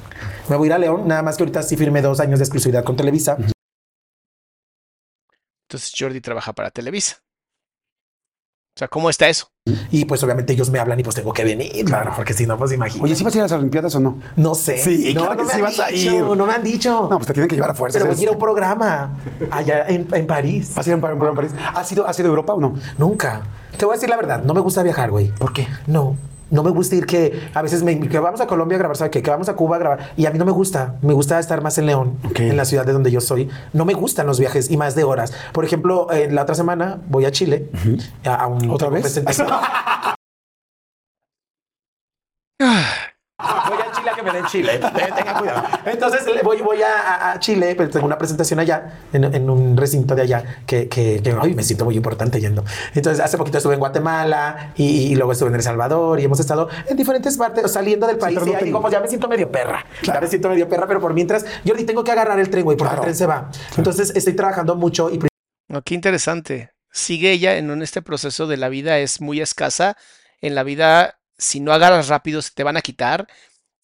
[0.48, 2.44] Me voy a ir a León, nada más que ahorita sí firmé dos años de
[2.44, 3.36] exclusividad con Televisa.
[5.68, 7.16] Entonces Jordi trabaja para Televisa.
[8.74, 9.48] O sea, ¿cómo está eso?
[9.90, 12.56] Y pues obviamente ellos me hablan y pues tengo que venir, claro, porque si no,
[12.56, 13.04] pues imagínate.
[13.04, 14.18] Oye, ¿sí vas a ir a las Olimpiadas o no?
[14.36, 14.78] no sé.
[14.78, 16.36] Sí, no, claro no que me sí han vas a dicho, ir.
[16.36, 17.08] No me han dicho.
[17.10, 18.00] No, pues te tienen que llevar a fuerzas.
[18.02, 19.18] Pero voy a ir a un programa
[19.50, 20.72] allá en, en París.
[20.74, 21.52] ¿Vas a ir a un programa en París?
[21.74, 22.74] ¿Has ido, ¿Has ido a Europa o no?
[22.96, 23.42] Nunca.
[23.76, 25.28] Te voy a decir la verdad, no me gusta viajar, güey.
[25.32, 25.68] ¿Por qué?
[25.86, 26.16] No.
[26.52, 29.10] No me gusta ir que a veces me que vamos a Colombia a grabar, ¿sabes
[29.10, 29.22] qué?
[29.22, 30.12] Que vamos a Cuba a grabar.
[30.18, 30.96] Y a mí no me gusta.
[31.00, 33.48] Me gusta estar más en León, en la ciudad de donde yo soy.
[33.72, 35.32] No me gustan los viajes y más de horas.
[35.52, 37.70] Por ejemplo, eh, la otra semana voy a Chile.
[38.24, 39.22] a, a un ¿Otra vez?
[43.68, 44.74] Voy a Chile a que me den Chile.
[44.74, 44.78] Eh,
[45.16, 45.62] Tenga cuidado.
[45.84, 50.14] Entonces voy, voy a, a- Chile, pero tengo una presentación allá, en, en un recinto
[50.14, 52.64] de allá, que, que, que, ay, me siento muy importante yendo.
[52.94, 56.40] Entonces hace poquito estuve en Guatemala y, y luego estuve en El Salvador y hemos
[56.40, 58.38] estado en diferentes partes, saliendo del país.
[58.38, 59.84] pero y no ahí pues ya me siento medio perra.
[60.02, 62.64] Ya me siento medio perra, pero por mientras, yo ni tengo que agarrar el tren,
[62.64, 63.02] güey, porque Claro.
[63.02, 63.50] el tren se va.
[63.76, 65.18] Entonces estoy trabajando mucho y
[65.68, 66.70] No, qué interesante.
[66.90, 69.96] Sigue ella en este proceso de la vida es muy escasa.
[70.42, 73.26] En la vida, si no agarras rápido, se te van a quitar.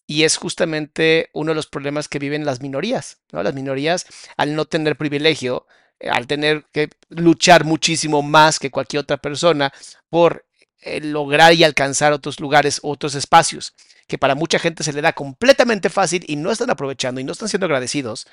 [0.07, 3.43] Y es justamente uno de los problemas que viven las minorías, ¿no?
[3.43, 5.67] Las minorías, al no tener privilegio,
[5.99, 9.71] eh, al tener que luchar muchísimo más que cualquier otra persona
[10.09, 10.47] por
[10.81, 13.75] eh, lograr y alcanzar otros lugares, otros espacios,
[14.07, 17.33] que para mucha gente se le da completamente fácil y no están aprovechando y no
[17.33, 18.27] están siendo agradecidos.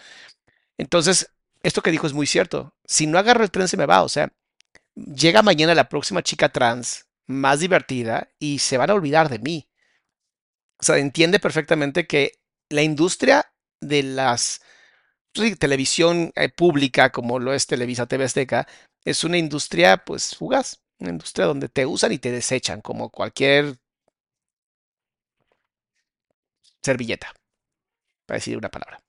[0.78, 1.30] Entonces,
[1.62, 2.74] esto que dijo es muy cierto.
[2.86, 4.02] Si no agarro el tren, se me va.
[4.02, 4.32] O sea,
[4.94, 9.68] llega mañana la próxima chica trans más divertida y se van a olvidar de mí.
[10.78, 12.32] O sea, entiende perfectamente que
[12.68, 14.60] la industria de las
[15.32, 18.66] pues televisión eh, pública, como lo es Televisa TV Azteca,
[19.04, 23.78] es una industria pues fugaz, una industria donde te usan y te desechan, como cualquier
[26.82, 27.32] servilleta,
[28.26, 29.05] para decir una palabra.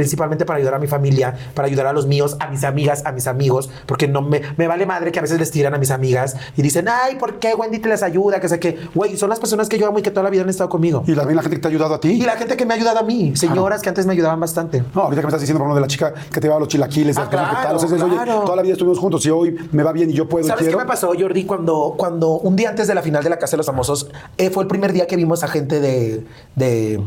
[0.00, 3.12] Principalmente para ayudar a mi familia, para ayudar a los míos, a mis amigas, a
[3.12, 5.90] mis amigos, porque no me, me vale madre que a veces les tiran a mis
[5.90, 8.40] amigas y dicen, ay, ¿por qué Wendy te les ayuda?
[8.40, 10.40] Que sé que, güey, son las personas que yo amo y que toda la vida
[10.42, 11.04] han estado conmigo.
[11.06, 12.12] Y la, la gente que te ha ayudado a ti.
[12.12, 14.82] Y la gente que me ha ayudado a mí, señoras que antes me ayudaban bastante.
[14.94, 16.68] No, ahorita que me estás diciendo, por ejemplo, de la chica que te llevaba los
[16.68, 17.50] chilaquiles, Ah, cosas que tal.
[17.60, 18.40] claro, O sea, dices, oye, claro.
[18.44, 20.76] toda la vida estuvimos juntos y hoy me va bien y yo puedo ¿Sabes qué
[20.76, 21.44] me pasó, Jordi?
[21.44, 24.48] Cuando, cuando un día antes de la final de la Casa de los Famosos, eh,
[24.48, 26.24] fue el primer día que vimos a gente de,
[26.56, 27.00] de,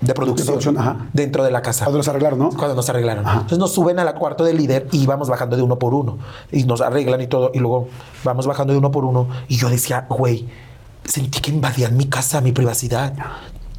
[0.00, 1.08] de producción, producción, ajá.
[1.12, 1.84] dentro de la casa.
[1.84, 2.50] Cuando los arreglaron, ¿no?
[2.50, 3.26] Cuando nos arreglaron.
[3.26, 6.18] Entonces nos suben al cuarto del líder y vamos bajando de uno por uno.
[6.50, 7.50] Y nos arreglan y todo.
[7.52, 7.88] Y luego
[8.24, 9.28] vamos bajando de uno por uno.
[9.48, 10.48] Y yo decía, güey,
[11.04, 13.14] sentí que invadían mi casa, mi privacidad.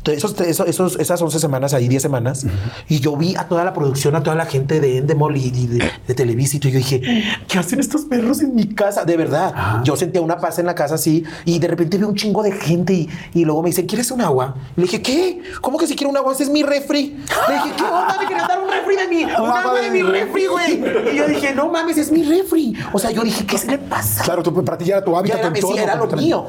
[0.06, 2.46] Esos, esos, esos- esas 11 semanas ahí, 10 semanas,
[2.90, 5.68] y yo vi a toda la producción, a toda la gente de Endemol y, y
[5.68, 7.02] de, de Televisa, y yo dije,
[7.48, 9.06] ¿qué hacen estos perros en mi casa?
[9.06, 9.82] De verdad.
[9.84, 12.52] Yo sentía una paz en la casa así, y de repente vi un chingo de
[12.52, 14.56] gente, y, y luego me dicen, ¿quieres un agua?
[14.76, 15.42] Le dije, ¿qué?
[15.62, 16.34] ¿Cómo que si quiero un agua?
[16.34, 17.18] Ese es mi refri.
[17.48, 18.18] Le dije, ¿qué onda?
[18.20, 20.82] Me querías dar un refri de mí, un agua de mi refri, güey.
[21.14, 22.74] Y yo dije, no mames, es mi refri.
[22.92, 24.24] O sea, yo dije, ¿qué se le pasa?
[24.24, 26.08] Claro, tú, para ti ya era tu Ya hábitat, era, tu entorno sí, era lo
[26.08, 26.48] mío.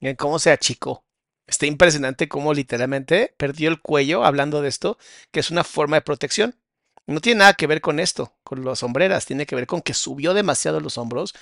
[0.00, 1.04] Miren cómo se achicó.
[1.50, 4.98] Está impresionante cómo literalmente perdió el cuello hablando de esto,
[5.32, 6.54] que es una forma de protección.
[7.06, 9.92] No tiene nada que ver con esto, con las sombreras, tiene que ver con que
[9.92, 11.34] subió demasiado los hombros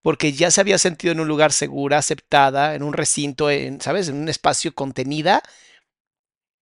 [0.00, 4.08] porque ya se había sentido en un lugar segura, aceptada, en un recinto, en, ¿sabes?
[4.08, 5.42] En un espacio contenida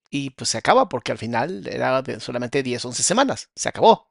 [0.09, 4.11] y pues se acaba porque al final era solamente 10, 11 semanas, se acabó.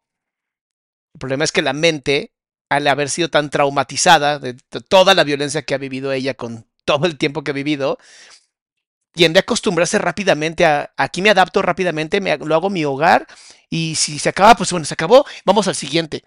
[1.16, 2.34] El problema es que la mente,
[2.70, 4.54] al haber sido tan traumatizada de
[4.88, 7.98] toda la violencia que ha vivido ella con todo el tiempo que ha vivido,
[9.16, 13.26] tiende a acostumbrarse rápidamente a aquí me adapto rápidamente, me, lo hago mi hogar
[13.70, 16.24] y si se acaba, pues bueno, se acabó, vamos al siguiente.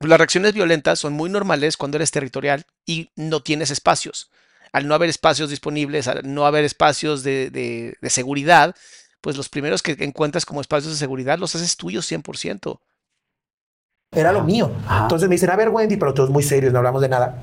[0.00, 4.30] Las reacciones violentas son muy normales cuando eres territorial y no tienes espacios.
[4.72, 8.74] Al no haber espacios disponibles, al no haber espacios de, de- de seguridad,
[9.20, 12.80] pues los primeros que encuentras como espacios de seguridad los haces tuyos 100%.
[14.12, 14.72] Era lo mío.
[14.86, 15.02] Ajá.
[15.02, 17.38] Entonces me dicen, a ver, Wendy, pero todos muy serios, no hablamos de nada.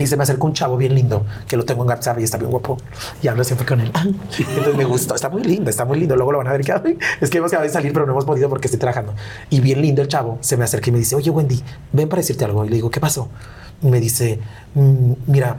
[0.00, 2.38] Y se me acercó un chavo bien lindo, que lo tengo en WhatsApp y está
[2.38, 2.78] bien guapo.
[3.22, 3.92] Y hablo siempre con él.
[4.38, 5.14] Entonces me gustó.
[5.14, 6.16] Está muy lindo, está muy lindo.
[6.16, 8.24] Luego lo van a ver que es que hemos acabado de salir, pero no hemos
[8.24, 9.14] podido porque estoy trabajando.
[9.50, 10.38] Y bien lindo el chavo.
[10.40, 12.64] Se me acerca y me dice, oye, Wendy, ven para decirte algo.
[12.64, 13.28] Y le digo, ¿qué pasó?
[13.82, 14.40] Y me dice,
[14.74, 15.56] "Mm, mira,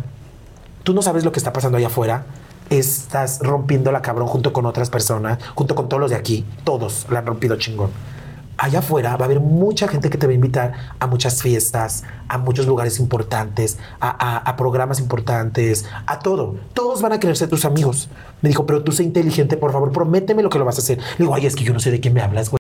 [0.84, 2.26] tú no sabes lo que está pasando allá afuera.
[2.72, 6.46] Estás rompiendo la cabrón junto con otras personas, junto con todos los de aquí.
[6.64, 7.92] Todos la han rompido chingón
[8.62, 12.04] allá afuera va a haber mucha gente que te va a invitar a muchas fiestas,
[12.28, 16.60] a muchos lugares importantes, a, programas importantes, a todo.
[16.76, 18.08] Todos van a querer ser tus amigos.
[18.42, 21.00] Me dijo, pero tú sé inteligente, por favor, prométeme lo que lo vas a hacer.
[21.00, 22.60] Le digo, ay, es que yo no sé de qué me hablas, güey.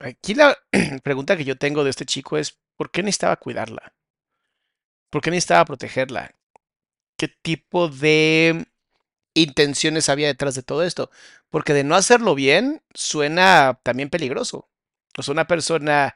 [0.00, 0.56] Aquí la
[1.04, 3.94] pregunta que yo tengo de este chico es, ¿por qué necesitaba cuidarla?
[5.10, 6.34] ¿Por qué necesitaba protegerla?
[7.16, 8.66] ¿Qué tipo de
[9.34, 11.10] intenciones había detrás de todo esto?
[11.48, 14.68] Porque de no hacerlo bien, suena también peligroso.
[15.22, 16.14] Sea, una persona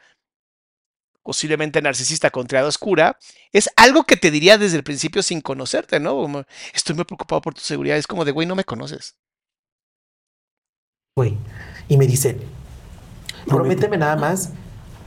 [1.23, 3.19] posiblemente narcisista con triada oscura,
[3.53, 6.13] es algo que te diría desde el principio sin conocerte, ¿no?
[6.15, 7.97] Como, estoy muy preocupado por tu seguridad.
[7.97, 9.17] Es como de, güey, no me conoces.
[11.17, 11.37] güey.
[11.89, 12.41] Y me dice,
[13.47, 14.53] prométeme nada más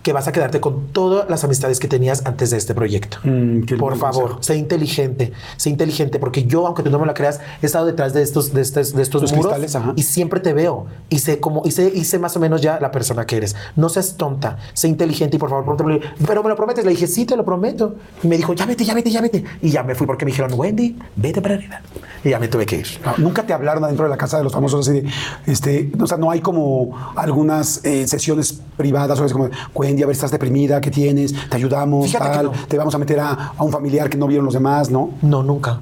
[0.03, 3.17] que vas a quedarte con todas las amistades que tenías antes de este proyecto.
[3.23, 4.43] Mm, Por favor, consejo.
[4.43, 8.13] sé inteligente, sé inteligente, porque yo, aunque tú no me la creas, he estado detrás
[8.13, 9.93] de estos, de estos, de estos Los muros cristales, ajá.
[9.95, 12.79] y siempre te veo y sé cómo, y sé, y sé más o menos ya
[12.81, 13.55] la persona que eres.
[13.77, 16.01] No seas tonta, sé inteligente y por favor, prométemelo.
[16.27, 16.83] pero me lo prometes.
[16.83, 17.95] Le dije, sí, te lo prometo.
[18.21, 19.43] Y me dijo, ya vete, ya vete, ya vete.
[19.61, 21.79] Y ya me fui porque me dijeron, Wendy, vete para arriba.
[22.25, 22.87] Y ya me tuve que ir.
[23.05, 25.09] No, Nunca te hablaron adentro de la casa de los famosos así de,
[25.45, 30.07] este, o sea, no hay como algunas eh, sesiones privadas o es como, Wendy, a
[30.07, 31.33] ver, estás deprimida, ¿qué tienes?
[31.49, 32.51] Te ayudamos, tal, no.
[32.67, 35.11] te vamos a meter a, a un familiar que no vieron los demás, ¿no?
[35.21, 35.81] No, nunca.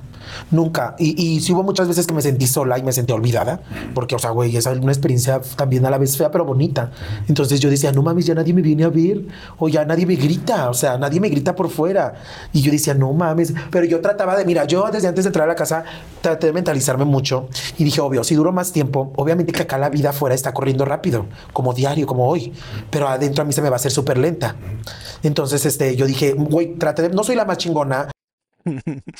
[0.52, 0.96] Nunca.
[1.00, 3.62] Y, y hubo muchas veces que me sentí sola y me sentí olvidada,
[3.94, 6.92] porque, o sea, güey, es una experiencia también a la vez fea, pero bonita.
[7.28, 9.26] Entonces yo decía, no mames, ya nadie me viene a ver,
[9.58, 12.14] o ya nadie me grita, o sea, nadie me grita por fuera.
[12.54, 15.46] Y yo decía, no mames, pero yo trataba de, mira, yo desde antes de entrar
[15.46, 15.84] a la casa
[16.22, 17.48] traté de mentalizarme mucho
[17.78, 20.86] y dije, obvio, si duro más tiempo, obviamente que acá la vida afuera está corriendo
[20.86, 22.54] rápido, como diario, como hoy,
[22.90, 24.56] pero adentro a mí se me va a hacer súper lenta.
[25.24, 28.11] Entonces, este, yo dije, güey, traté de, no soy la más chingona,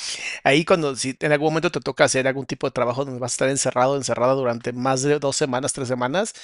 [0.44, 3.32] Ahí cuando si en algún momento te toca hacer algún tipo de trabajo donde vas
[3.32, 6.34] a estar encerrado, encerrada durante más de dos semanas, tres semanas,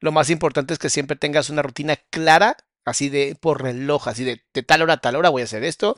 [0.00, 4.24] lo más importante es que siempre tengas una rutina clara, así de por reloj, así
[4.24, 5.96] de, de tal hora a tal hora voy a hacer esto.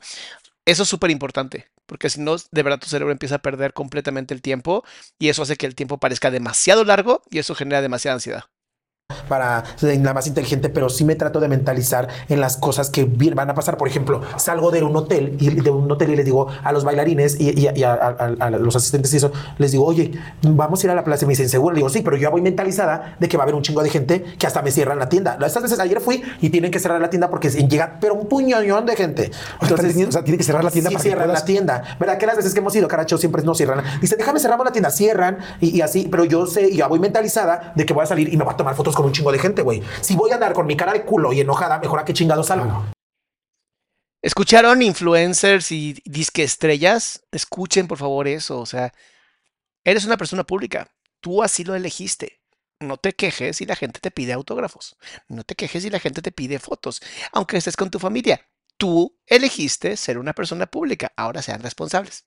[0.65, 4.33] Eso es súper importante, porque si no, de verdad tu cerebro empieza a perder completamente
[4.33, 4.83] el tiempo
[5.19, 8.45] y eso hace que el tiempo parezca demasiado largo y eso genera demasiada ansiedad.
[9.27, 13.49] Para la más inteligente, pero sí me trato de mentalizar en las cosas que van
[13.49, 13.77] a pasar.
[13.77, 16.83] Por ejemplo, salgo de un hotel y de un hotel y les digo a los
[16.83, 20.11] bailarines y, y- y a, a- a- a los asistentes y eso, les digo, oye,
[20.41, 22.23] vamos a ir a la plaza y me dicen, seguro, le digo, sí, pero yo
[22.23, 24.71] ya voy mentalizada de que va a haber un chingo de gente que hasta me
[24.71, 25.37] cierran la tienda.
[25.45, 28.85] Estas veces ayer fui y tienen que cerrar la tienda porque llega, pero un puñón
[28.85, 29.31] de gente.
[29.91, 31.83] Tiene- o sea, tiene que cerrar la tienda sí, para que cierran puedas- la tienda.
[31.99, 33.83] ¿Verdad que las veces que hemos ido, Caracho, siempre no cierran?
[34.01, 37.73] Dice, déjame cerramos la tienda, cierran y, y así, pero yo sé, ya voy mentalizada
[37.75, 39.39] de que voy a salir y me voy a tomar fotos con un chingo de
[39.39, 39.81] gente, güey.
[40.01, 42.47] Si voy a andar con mi cara de culo y enojada, mejor a qué chingados
[42.47, 42.85] salgo.
[44.23, 47.25] ¿Escucharon influencers y disque estrellas?
[47.31, 48.93] Escuchen por favor eso, o sea,
[49.83, 50.91] eres una persona pública,
[51.21, 52.39] tú así lo elegiste.
[52.79, 54.97] No te quejes si la gente te pide autógrafos,
[55.27, 58.47] no te quejes si la gente te pide fotos, aunque estés con tu familia.
[58.77, 62.25] Tú elegiste ser una persona pública, ahora sean responsables.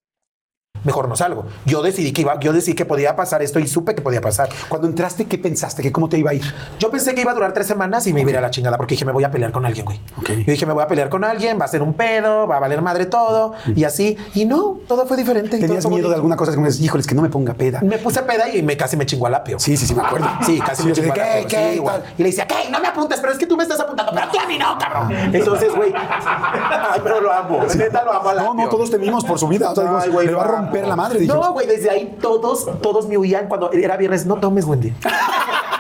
[0.83, 1.47] Mejor no salgo.
[1.65, 4.51] Yo decidí que iba, yo decidí que podía pasar esto y supe que podía pasar.
[4.69, 5.83] Cuando entraste, ¿qué pensaste?
[5.83, 6.43] ¿Que cómo te iba a ir?
[6.79, 8.51] Yo pensé que iba a durar tres semanas y me iba a ir a la
[8.51, 9.99] chingada porque dije, me voy a pelear con alguien, güey.
[10.19, 10.29] Ok.
[10.31, 12.61] Yo dije, me voy a pelear con alguien, va a ser un pedo, va a
[12.61, 14.19] valer madre todo y así.
[14.35, 15.57] Y no, todo fue diferente.
[15.59, 16.53] ¿Tenías miedo de alguna cosa?
[16.55, 17.81] Como dices, híjoles, que no me ponga peda.
[17.81, 19.59] Me puse peda y me casi me chingó al apio.
[19.59, 20.29] Sí, sí, sí, me acuerdo.
[20.45, 21.49] Sí, casi Sí, me chingó al ¿qué, apio.
[21.49, 21.83] qué, sí?
[22.19, 22.69] Y le decía, ¿qué?
[22.71, 24.77] No me apuntes, pero es que tú me estás apuntando, pero tú a mí no,
[24.79, 25.11] cabrón.
[25.33, 25.95] Entonces, güey.
[25.97, 27.61] Ay, pero lo amo.
[27.75, 28.69] Neta, lo amo al No, no, apio.
[28.69, 29.71] todos temimos por su vida.
[29.71, 31.21] O sea, Ay, güey, va a lo romper la madre.
[31.21, 31.47] dijimos.
[31.47, 34.27] No, güey, desde ahí todos, todos me huían cuando era viernes.
[34.27, 34.93] No tomes, Wendy.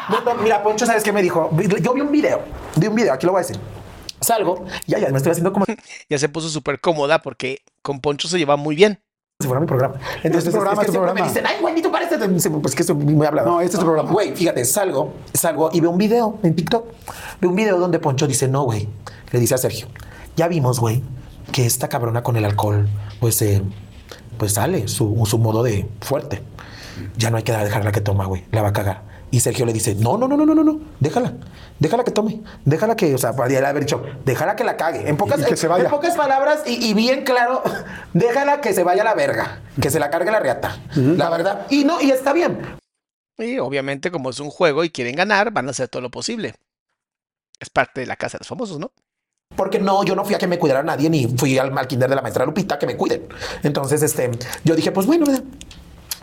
[0.08, 0.42] No tomes.
[0.42, 1.50] Mira, Poncho, ¿sabes qué me dijo?
[1.80, 2.40] Yo vi un video,
[2.76, 3.58] vi un video, aquí lo voy a decir.
[4.20, 5.66] Salgo, ya, ya, me estoy haciendo como
[6.08, 8.98] Ya se puso súper cómoda porque con Poncho se lleva muy bien.
[9.38, 9.96] si fuera mi programa.
[10.22, 11.28] Entonces, tu programa, es que es siempre me programa.
[11.28, 12.48] dicen, ay, Wendy, tú pareces.
[12.62, 13.50] Pues que estoy muy hablado.
[13.50, 14.10] No, este es tu programa.
[14.10, 16.86] Güey, fíjate, salgo, salgo y veo un video en TikTok.
[17.40, 18.88] Veo un video donde Poncho dice, no, güey.
[19.30, 19.88] Le dice a Sergio,
[20.36, 21.02] ya vimos, güey,
[21.52, 22.88] que esta cabrona con el alcohol,
[23.20, 23.62] pues, eh,
[24.38, 26.42] pues sale su, su modo de fuerte.
[27.16, 28.44] Ya no hay que dejarla que toma, güey.
[28.52, 29.02] La va a cagar.
[29.30, 31.34] Y Sergio le dice, no, no, no, no, no, no, no, déjala.
[31.80, 32.40] Déjala que tome.
[32.64, 35.08] Déjala que, o sea, podría haber dicho, déjala que la cague.
[35.08, 35.84] En pocas, Y que se vaya.
[35.84, 37.62] en pocas palabras y, y bien claro,
[38.12, 39.60] déjala que se vaya a la verga.
[39.82, 40.78] Que se la cargue la reata.
[40.94, 41.66] La verdad.
[41.68, 42.60] Y no, y está bien.
[43.38, 46.54] Y obviamente como es un juego y quieren ganar, van a hacer todo lo posible.
[47.58, 48.92] Es parte de la casa de los famosos, ¿no?
[49.56, 52.08] Porque no, yo no fui a que me cuidara nadie, ni fui al, al kinder
[52.08, 53.22] de la maestra Lupita que me cuiden.
[53.62, 54.30] Entonces, este,
[54.64, 55.26] yo dije, pues bueno.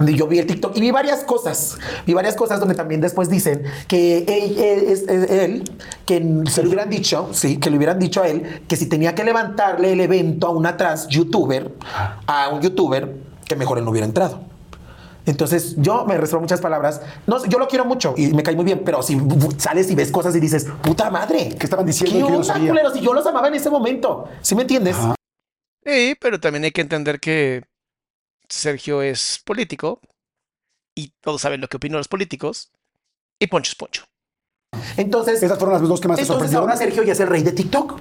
[0.07, 1.77] Y Yo vi el TikTok y vi varias cosas,
[2.07, 4.57] vi varias cosas donde también después dicen que él,
[5.29, 5.63] él,
[6.05, 9.13] que se le hubieran dicho, sí, que le hubieran dicho a él que si tenía
[9.13, 11.71] que levantarle el evento a una trans youtuber,
[12.25, 13.15] a un youtuber,
[13.45, 14.50] que mejor él no hubiera entrado.
[15.25, 17.01] Entonces yo me reservo muchas palabras.
[17.27, 19.17] No, sé, yo lo quiero mucho y me cae muy bien, pero si
[19.57, 22.93] sales y ves cosas y dices, puta madre, ¿Qué estaban diciendo ¿Qué que onda, culeros?
[22.93, 24.95] Si yo los amaba en ese momento, ¿sí me entiendes?
[24.95, 25.15] Ajá.
[25.85, 27.63] Sí, pero también hay que entender que
[28.49, 29.99] Sergio es político
[30.95, 32.71] y todos saben lo que opinan los políticos
[33.39, 34.03] y Poncho es Poncho.
[34.97, 36.69] Entonces, Esas fueron las dos que más te entonces sorprendieron.
[36.69, 37.99] ahora Sergio ya es el rey de TikTok.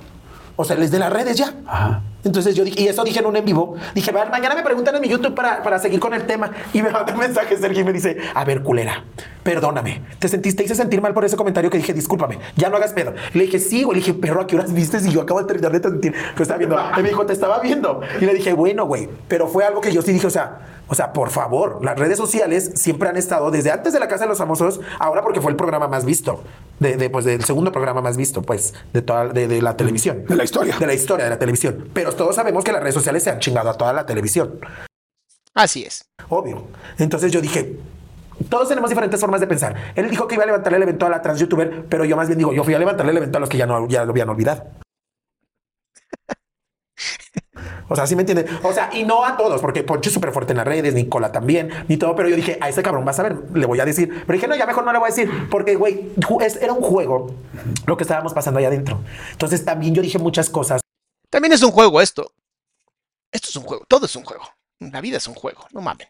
[0.57, 1.55] O sea, él es de las redes ya.
[1.67, 2.03] Ajá.
[2.25, 4.95] Entonces yo dije, y eso dije en un en vivo, dije, "Va, mañana me preguntan
[4.97, 6.51] en mi YouTube para, para seguir con el tema.
[6.73, 9.05] Y me manda un mensaje Sergio y me dice, a ver, culera,
[9.43, 10.03] perdóname.
[10.19, 13.15] Te sentiste, hice sentir mal por ese comentario que dije, discúlpame, ya no hagas pedo.
[13.33, 13.99] Le dije, sí, güey.
[13.99, 14.99] Le dije, perro, ¿a qué horas viste?
[14.99, 16.77] Y yo acabo de terminar de sentir que estaba viendo.
[16.99, 18.01] Y me dijo, te estaba viendo.
[18.21, 19.09] Y le dije, bueno, güey.
[19.29, 20.59] Pero fue algo que yo sí dije, o sea,
[20.89, 24.25] o sea, por favor, las redes sociales siempre han estado desde antes de la Casa
[24.25, 26.43] de los Famosos, ahora porque fue el programa más visto,
[26.81, 30.25] de, de, pues del segundo programa más visto, pues, de toda de, de la televisión.
[30.29, 30.77] De la historia.
[30.79, 31.89] De la historia de la televisión.
[31.95, 34.61] Pero todos sabemos que las redes sociales se han chingado a toda la televisión.
[35.55, 36.05] Así es.
[36.29, 36.69] Obvio.
[36.99, 37.77] Entonces yo dije,
[38.49, 39.75] todos tenemos diferentes formas de pensar.
[39.95, 42.29] Él dijo que iba a levantarle el evento a la trans youtuber, pero yo más
[42.29, 44.13] bien digo, yo fui a levantarle el evento a los que ya no ya lo
[44.13, 44.65] habían olvidado.
[47.89, 48.47] O sea, ¿sí me entienden?
[48.63, 51.33] O sea, y no a todos, porque Poncho es súper fuerte en las redes, Nicola
[51.33, 53.85] también, ni todo, pero yo dije, a ese cabrón vas a ver, le voy a
[53.85, 54.09] decir.
[54.09, 56.13] Pero dije, no, ya mejor no le voy a decir, porque, güey,
[56.61, 57.35] era un juego
[57.87, 59.01] lo que estábamos pasando ahí adentro.
[59.33, 60.81] Entonces también yo dije muchas cosas.
[61.31, 62.33] También es un juego esto.
[63.31, 63.85] Esto es un juego.
[63.89, 64.45] Todo es un juego.
[64.81, 65.67] La vida es un juego.
[65.73, 66.09] No mames.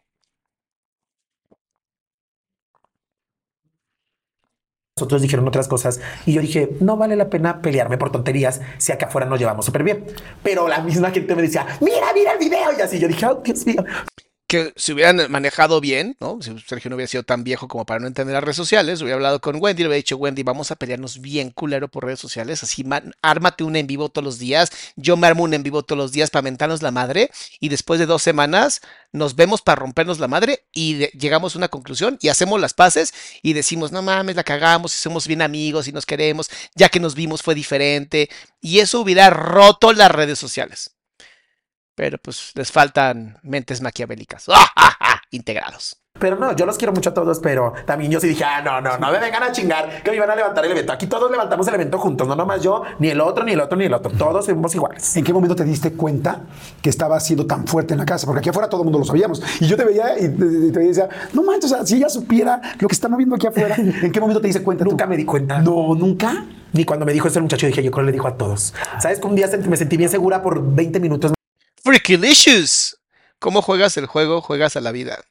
[5.00, 8.92] Otros dijeron otras cosas y yo dije, no vale la pena pelearme por tonterías si
[8.92, 10.06] acá afuera nos llevamos súper bien.
[10.42, 12.98] Pero la misma gente me decía, mira, mira el video y así.
[12.98, 13.84] Yo dije, oh, Dios mío.
[14.51, 16.42] Que si hubieran manejado bien, ¿no?
[16.42, 19.14] Si Sergio no hubiera sido tan viejo como para no entender las redes sociales, hubiera
[19.14, 22.64] hablado con Wendy, le hubiera dicho, Wendy, vamos a pelearnos bien culero por redes sociales,
[22.64, 25.84] así man- ármate un en vivo todos los días, yo me armo un en vivo
[25.84, 27.30] todos los días para mentarnos la madre,
[27.61, 28.80] y después de dos semanas
[29.12, 33.14] nos vemos para rompernos la madre y llegamos a una conclusión y hacemos las paces
[33.42, 36.98] y decimos, no mames, la cagamos y somos bien amigos y nos queremos, ya que
[36.98, 38.28] nos vimos fue diferente,
[38.61, 40.96] y eso hubiera roto las redes sociales.
[42.01, 44.46] Pero pues les faltan mentes maquiavélicas.
[45.32, 45.98] Integrados.
[46.18, 48.80] Pero no, yo los quiero mucho a todos, pero también yo sí dije, ah, no,
[48.80, 50.94] no, no me vengan a chingar que me iban a levantar el evento.
[50.94, 53.76] Aquí todos levantamos el evento juntos, no nomás yo, ni el otro, ni el otro,
[53.76, 54.11] ni el otro.
[54.12, 55.14] Todos somos iguales.
[55.18, 56.40] ¿En qué momento te diste cuenta
[56.80, 58.24] que estaba siendo tan fuerte en la casa?
[58.26, 59.42] Porque aquí afuera todo el mundo lo sabíamos.
[59.61, 62.61] Y yo te veía y te, te- decía, no manches, o sea, si ella supiera
[62.78, 64.84] lo que está moviendo aquí afuera, ¿en qué momento te diste cuenta?
[64.84, 64.90] tú?
[64.92, 65.59] Nunca me di cuenta.
[65.59, 66.46] No, nunca.
[66.72, 68.72] Ni cuando me dijo eso el muchacho, dije, yo creo que le dijo a todos.
[69.01, 71.32] ¿Sabes que un día me sentí bien segura por 20 minutos?
[71.83, 72.99] Freakylicious.
[73.39, 74.43] ¿Cómo juegas el juego?
[74.43, 75.24] Juegas a la vida.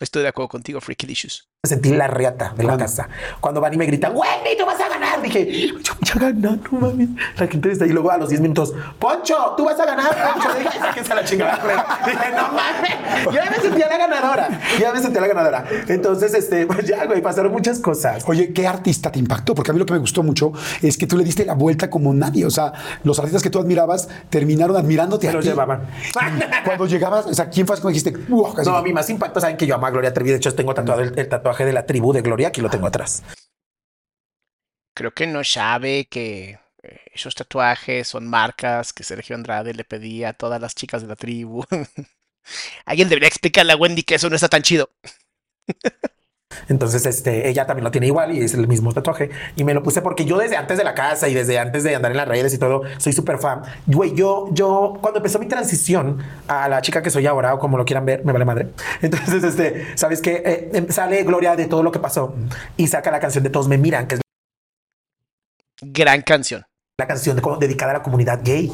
[0.00, 1.48] Estoy de acuerdo contigo, Freakylicious.
[1.66, 3.08] Sentí la reata de la casa.
[3.40, 5.20] Cuando van y me gritan, Wendy, tú vas a ganar.
[5.20, 7.08] Dije, yo voy a ganar, no mames.
[7.36, 7.90] La gente está ahí.
[7.90, 10.06] Luego a los 10 minutos, Poncho, tú vas a ganar.
[10.34, 11.58] Poncho, dije, "Ay, sáquense la chingada.
[11.60, 11.84] culera".
[12.06, 13.34] Dije, no mames.
[13.34, 14.48] Ya me sentía la ganadora.
[14.78, 15.64] Ya me sentía la ganadora.
[15.88, 18.22] Entonces, este, pues ya, güey, pasaron muchas cosas.
[18.28, 19.56] Oye, ¿qué artista te impactó?
[19.56, 21.90] Porque a mí lo que me gustó mucho es que tú le diste la vuelta
[21.90, 22.46] como nadie.
[22.46, 25.50] O sea, los artistas que tú admirabas terminaron admirándote Se a los ti.
[25.50, 25.88] llevaban.
[26.64, 28.12] Cuando llegabas, o sea, ¿quién fue como dijiste?
[28.28, 30.30] No, a mí más impacto, saben que yo amo a Gloria Trevi.
[30.30, 32.48] De hecho, tengo tatuado el, el tatuaje de la tribu de Gloria.
[32.48, 33.22] Aquí lo tengo atrás.
[34.94, 40.30] Creo que no sabe que eh, esos tatuajes son marcas que Sergio Andrade le pedía
[40.30, 41.64] a todas las chicas de la tribu.
[42.84, 44.90] Alguien debería explicarle a Wendy que eso no está tan chido.
[46.68, 49.30] Entonces, este, ella también lo tiene igual y es el mismo tatuaje.
[49.56, 51.94] Y me lo puse porque yo desde antes de la casa y desde antes de
[51.94, 53.62] andar en las redes y todo, soy súper fan.
[53.86, 57.76] Güey, yo, yo, cuando empezó mi transición a la chica que soy ahora o como
[57.76, 58.68] lo quieran ver, me vale madre.
[59.02, 62.34] Entonces, este, sabes que sale Gloria de todo lo que pasó
[62.76, 64.20] y saca la canción de Todos me miran, que es
[65.80, 66.64] Gran canción.
[67.00, 68.72] La canción de- dedicada a la comunidad gay,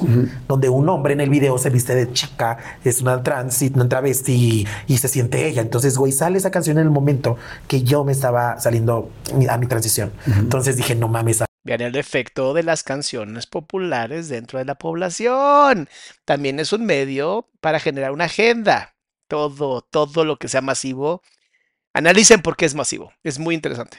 [0.49, 3.87] donde un hombre en el video se viste de chica, es una trans, y una
[3.87, 5.61] travesti y, y se siente ella.
[5.61, 7.37] Entonces, güey, sale esa canción en el momento
[7.69, 9.11] que yo me estaba saliendo
[9.51, 10.11] a mi transición.
[10.27, 15.89] Entonces dije, no mames, Vean el efecto de las canciones populares dentro de la población.
[16.25, 18.95] También es un medio para generar una agenda.
[19.29, 21.21] Todo, todo lo que sea masivo.
[21.93, 23.13] Analicen por qué es masivo.
[23.23, 23.99] Es muy interesante.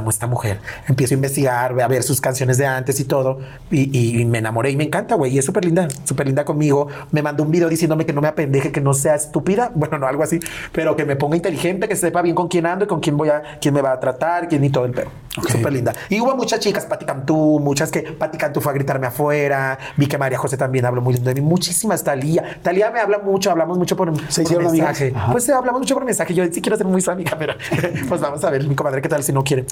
[0.00, 0.60] Amo esta mujer.
[0.88, 3.38] Empiezo a investigar, a ver sus canciones de antes y todo.
[3.70, 5.34] Y, y me enamoré y me encanta, güey.
[5.34, 6.88] Y es súper linda, súper linda conmigo.
[7.12, 9.70] Me mandó un video diciéndome que no me apendeje, que no sea estúpida.
[9.80, 10.40] Bueno, no, algo así.
[10.72, 13.30] Pero que me ponga inteligente, que sepa bien con quién ando y con quién voy
[13.30, 14.92] a, quién me va a tratar, quién y todo el
[15.34, 15.48] perro.
[15.48, 15.94] Súper linda.
[16.08, 19.78] Y hubo muchas chicas, Pati Cantú, muchas que Pati Cantú fue a gritarme afuera.
[19.96, 21.40] Vi que María José también habló muy lindo de mí.
[21.40, 22.04] Muchísimas.
[22.04, 22.60] Talía.
[22.62, 25.12] Talía me habla mucho, hablamos mucho por, ¿Se por mensaje.
[25.30, 26.34] Pues hablamos mucho por mensaje.
[26.34, 27.54] Yo sí quiero ser muy su amiga, pero
[28.08, 29.66] pues vamos a ver, mi comadre, qué tal si no quiere.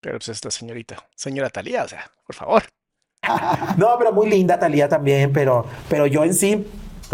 [0.00, 2.62] Pero pues esta señorita, señora Talía, o sea, por favor.
[3.76, 6.66] No, pero muy linda Talía también, pero, pero yo en sí,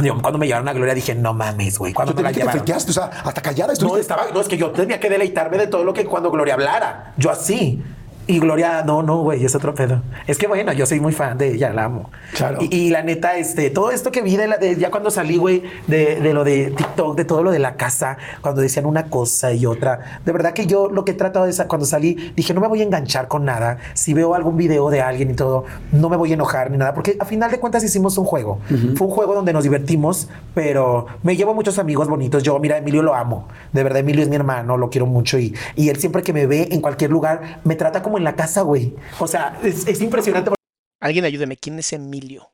[0.03, 1.93] digo, cuando me llevaron a Gloria dije, no mames, güey.
[1.93, 2.61] Cuando te la te llevaron.
[2.61, 4.01] fequeaste, o sea, hasta callada No, estuviste.
[4.01, 7.13] estaba, no, es que yo tenía que deleitarme de todo lo que cuando Gloria hablara.
[7.17, 7.83] Yo así.
[8.29, 10.03] Y Gloria, no, no, güey, es otro pedo.
[10.27, 12.11] Es que bueno, yo soy muy fan de ella, la amo.
[12.35, 12.59] Claro.
[12.61, 15.37] Y, y la neta, este, todo esto que vi de, la- de- ya cuando salí,
[15.37, 19.05] güey, de, de lo de TikTok, de todo lo de la casa, cuando decían una
[19.11, 22.53] cosa y otra, de verdad que yo lo que he tratado de cuando salí, dije,
[22.53, 23.79] no me voy a enganchar con nada.
[23.95, 26.95] Si veo algún video de alguien y todo, no me voy a enojar ni nada,
[26.95, 28.59] porque a final de cuentas hicimos un juego.
[28.97, 32.43] Fue un juego donde nos divertimos, pero me llevo muchos amigos bonitos.
[32.43, 33.47] Yo, mira, Emilio lo amo.
[33.73, 36.47] De verdad, Emilio es mi hermano, lo quiero mucho y, y él siempre que me
[36.47, 38.95] ve en cualquier lugar, me trata como en la casa, güey.
[39.19, 40.51] O sea, es, es impresionante
[41.01, 42.53] Alguien ayúdeme, ¿quién es Emilio?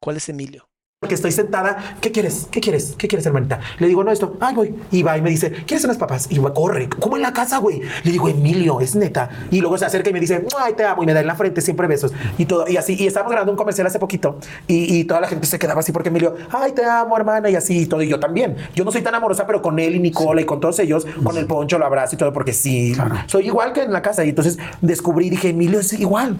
[0.00, 0.68] ¿Cuál es Emilio?
[1.06, 1.94] Porque estoy sentada.
[2.00, 2.48] ¿Qué quieres?
[2.50, 2.96] ¿Qué quieres?
[2.98, 3.60] ¿Qué quieres, hermanita?
[3.78, 4.36] Le digo, no, esto.
[4.40, 4.74] Ay, voy.
[4.90, 6.26] Y va y me dice, ¿quieres unas papas?
[6.30, 7.80] Y va, corre, como en la casa, güey.
[8.02, 9.30] Le digo, Emilio, es neta.
[9.52, 11.04] Y luego se acerca y me dice, ay, te amo.
[11.04, 12.12] Y me da en la frente siempre besos.
[12.38, 12.66] Y todo.
[12.66, 12.96] Y así.
[12.98, 14.40] Y estábamos grabando un comercial hace poquito.
[14.66, 17.48] Y, y toda la gente se quedaba así porque Emilio, ay, te amo, hermana.
[17.48, 18.02] Y así y todo.
[18.02, 18.56] Y yo también.
[18.74, 21.36] Yo no soy tan amorosa, pero con él y Nicola y con todos ellos, con
[21.36, 22.96] el poncho, lo abrazo y todo, porque sí,
[23.26, 24.24] soy igual que en la casa.
[24.24, 26.36] Y entonces descubrí, dije, Emilio es igual.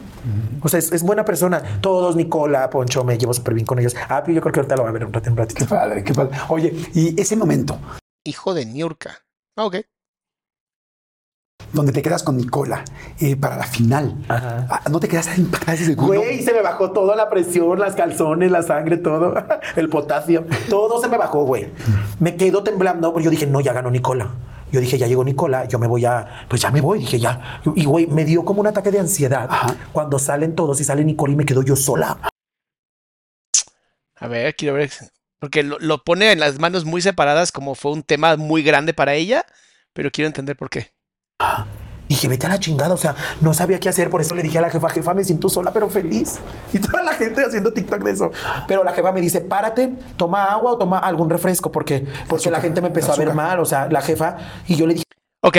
[0.61, 1.63] O sea, es, es buena persona.
[1.81, 3.95] Todos, Nicola, Poncho, me llevo súper bien con ellos.
[4.09, 5.55] Ah, yo creo que ahorita lo va a ver un ratito.
[5.55, 6.37] Qué padre, qué padre.
[6.49, 7.79] Oye, y ese momento
[8.25, 9.19] Hijo de Niurka.
[9.57, 9.77] Ah, ok.
[11.73, 12.85] donde te quedas con Nicola
[13.21, 14.67] eh, para la final, Ajá.
[14.71, 16.13] ah, ¿no te quedas impactada ese segundo?
[16.15, 19.35] Güey, se me bajó toda la presión, las calzones, la sangre, todo,
[19.77, 21.71] el potasio, todo se me bajó, güey.
[22.19, 24.31] Me quedo temblando, porque yo dije, no, ya ganó Nicola.
[24.73, 27.61] Yo dije, ya llegó Nicola, yo me voy a, pues ya me voy, dije, ya.
[27.75, 29.77] Y güey, me dio como un ataque de ansiedad Ajá.
[29.93, 32.17] cuando salen todos y sale Nicola y me quedo yo sola.
[34.17, 34.91] A ver, quiero ver.
[35.39, 38.95] Porque lo, lo pone en las manos muy separadas, como fue un tema muy grande
[38.95, 39.45] para ella,
[39.93, 40.93] pero quiero entender por qué.
[42.09, 44.59] Dije, vete a la chingada, o sea, no sabía qué hacer, por eso le dije
[44.59, 46.39] a la jefa, jefa, me siento sola, pero feliz.
[46.73, 48.31] Y toda la gente haciendo TikTok de eso.
[48.69, 52.61] Pero la jefa me dice, párate, toma agua o toma algún refresco, porque, porque la
[52.61, 54.37] gente me empezó a ver mal, o sea, la jefa,
[54.67, 55.07] y yo le dije,
[55.47, 55.59] Ok,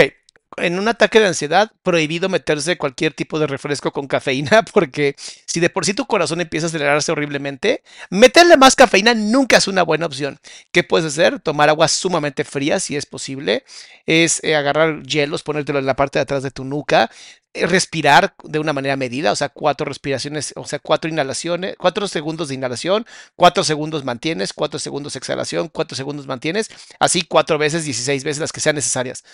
[0.60, 5.14] en un ataque de ansiedad, prohibido meterse cualquier tipo de refresco con cafeína, porque
[5.46, 9.68] si de por sí tu corazón empieza a acelerarse horriblemente, meterle más cafeína nunca es
[9.68, 10.38] una buena opción.
[10.72, 11.40] ¿Qué puedes hacer?
[11.40, 13.64] Tomar agua sumamente fría, si es posible.
[14.06, 17.10] Es eh, agarrar hielos, ponértelo en la parte de atrás de tu nuca.
[17.54, 22.06] eh, Respirar de una manera medida, o sea, cuatro respiraciones, o sea, cuatro inhalaciones, cuatro
[22.08, 23.06] segundos de inhalación,
[23.36, 26.68] cuatro segundos mantienes, cuatro segundos exhalación, cuatro segundos mantienes,
[27.00, 29.24] así cuatro veces, 16 veces las que sean necesarias.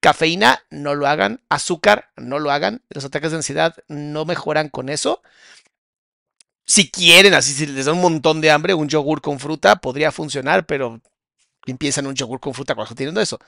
[0.00, 1.40] Cafeína, no lo hagan.
[1.48, 2.82] Azúcar, no lo hagan.
[2.88, 5.22] Los ataques de ansiedad no mejoran con eso.
[6.66, 10.12] Si quieren, así si les da un montón de hambre, un yogur con fruta podría
[10.12, 11.00] funcionar, pero
[11.66, 13.38] empiezan un yogur con fruta cuando teniendo eso.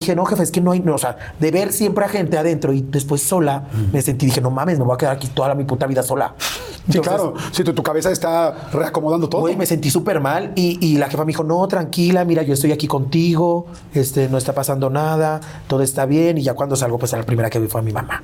[0.00, 2.38] Dije, no, jefe, es que no hay, no, o sea, de ver siempre a gente
[2.38, 5.56] adentro y después sola, me sentí, dije, no mames, me voy a quedar aquí toda
[5.56, 6.36] mi puta vida sola.
[6.38, 7.34] Sí, Entonces, claro.
[7.50, 9.40] Sí, tu, tu cabeza está reacomodando todo.
[9.40, 12.54] Güey, me sentí súper mal y, y la jefa me dijo, no, tranquila, mira, yo
[12.54, 16.38] estoy aquí contigo, este, no está pasando nada, todo está bien.
[16.38, 18.22] Y ya cuando salgo, pues a la primera que vi fue a mi mamá.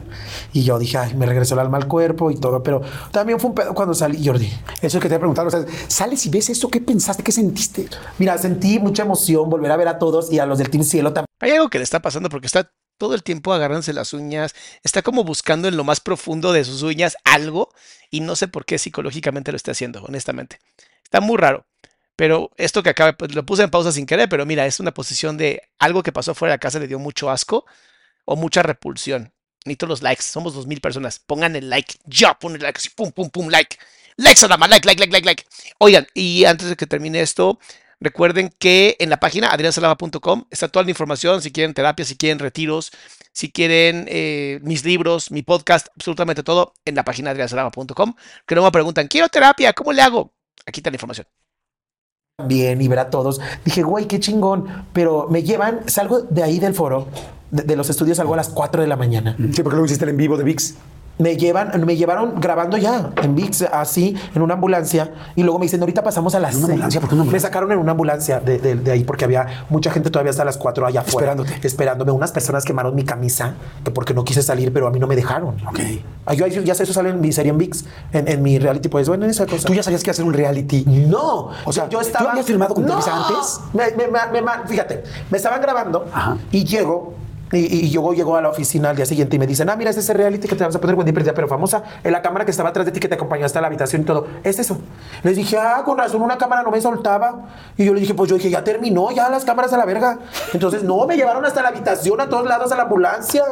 [0.52, 3.50] Y yo dije, ay, me regresó el alma al cuerpo y todo, pero también fue
[3.50, 4.48] un pedo cuando salí, Jordi.
[4.80, 5.46] Eso es que te voy a preguntar.
[5.48, 7.24] O sea, sales y ves esto, ¿qué pensaste?
[7.24, 7.88] ¿Qué sentiste?
[8.18, 11.12] Mira, sentí mucha emoción volver a ver a todos y a los del Team Cielo
[11.12, 11.26] también.
[11.40, 15.02] Hay algo que le está pasando porque está todo el tiempo agarrándose las uñas, está
[15.02, 17.72] como buscando en lo más profundo de sus uñas algo
[18.10, 20.58] y no sé por qué psicológicamente lo está haciendo, honestamente.
[21.02, 21.66] Está muy raro.
[22.16, 24.94] Pero esto que acaba, pues, lo puse en pausa sin querer, pero mira, es una
[24.94, 27.66] posición de algo que pasó fuera de la casa le dio mucho asco
[28.24, 29.32] o mucha repulsión.
[29.64, 31.18] Necesito los likes, somos dos mil personas.
[31.18, 33.78] Pongan el like, ya, pon el like, así, pum, pum, pum, like.
[34.16, 35.44] Likes a la like, like, like, like, like.
[35.78, 37.58] Oigan, y antes de que termine esto,
[38.04, 42.38] Recuerden que en la página adriansalama.com está toda la información, si quieren terapia, si quieren
[42.38, 42.92] retiros,
[43.32, 48.14] si quieren eh, mis libros, mi podcast, absolutamente todo en la página adriansalama.com.
[48.46, 50.34] Que no me preguntan, quiero terapia, ¿cómo le hago?
[50.66, 51.26] Aquí está la información.
[52.46, 53.40] bien y ver a todos.
[53.64, 54.86] Dije, güey, qué chingón.
[54.92, 57.08] Pero me llevan, salgo de ahí del foro,
[57.50, 59.34] de, de los estudios, salgo a las 4 de la mañana.
[59.38, 60.74] Sí, porque luego hiciste el en vivo de VIX.
[61.16, 65.12] Me llevan, me llevaron grabando ya en VIX, así, en una ambulancia.
[65.36, 66.72] Y luego me dicen, ahorita pasamos a las ¿En una seis".
[66.72, 67.00] ambulancia?
[67.00, 69.92] ¿Por qué una Me sacaron en una ambulancia de, de- de ahí porque había mucha
[69.92, 71.32] gente todavía hasta las 4 allá afuera.
[71.32, 71.66] Esperándote.
[71.66, 72.10] Esperándome.
[72.10, 73.54] Unas personas quemaron mi camisa
[73.84, 75.54] que porque no quise salir, pero a mí no me dejaron.
[75.68, 75.78] Ok.
[76.26, 78.58] Ah, yo, yo- ya sé, eso sale en mi serie en VIX, en, en mi
[78.58, 79.68] reality, pues bueno, en esa cosa.
[79.68, 80.84] Tú ya sabías que hacer un reality.
[80.86, 82.24] No, O sea, yo estaba.
[82.24, 83.60] ¿tú habías firmado con no, antes?
[83.72, 86.36] Me, me- me- me- fíjate, me estaban grabando Ajá.
[86.50, 87.14] y llego
[87.54, 89.90] Y, y yo llego a la oficina al día siguiente y me dicen, ah, mira,
[89.90, 92.44] es el reality que te vamos a poner Wendy Perdida, pero famosa, en la cámara
[92.44, 94.26] que estaba atrás de ti, que te acompañó hasta la habitación y todo.
[94.42, 94.78] Es eso.
[95.22, 97.46] Les dije, ah, con razón, una cámara no me soltaba.
[97.76, 100.18] Y yo le dije, pues yo dije, ya terminó, ya las cámaras a la verga.
[100.52, 103.44] Entonces, no, me llevaron hasta la habitación, a todos lados, a la ambulancia.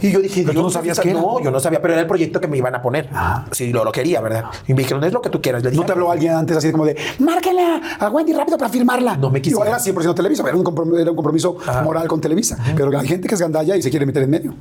[0.00, 1.12] Y yo dije, Pero tú no sabías qué.
[1.12, 3.08] No, yo no sabía, pero era el proyecto que me iban a poner.
[3.50, 4.46] Si lo, lo quería, ¿verdad?
[4.66, 5.62] Y me dijeron, es lo que tú quieras.
[5.62, 8.70] Le dije, ¿No te habló alguien antes así como de, márquenle a Wendy rápido para
[8.70, 9.16] firmarla?
[9.16, 9.64] No me quisieron.
[9.64, 12.56] Digo, Era 100% Televisa, era un compromiso, era un compromiso moral con Televisa.
[12.76, 14.54] Pero hay gente que es gandalla y se quiere meter en medio.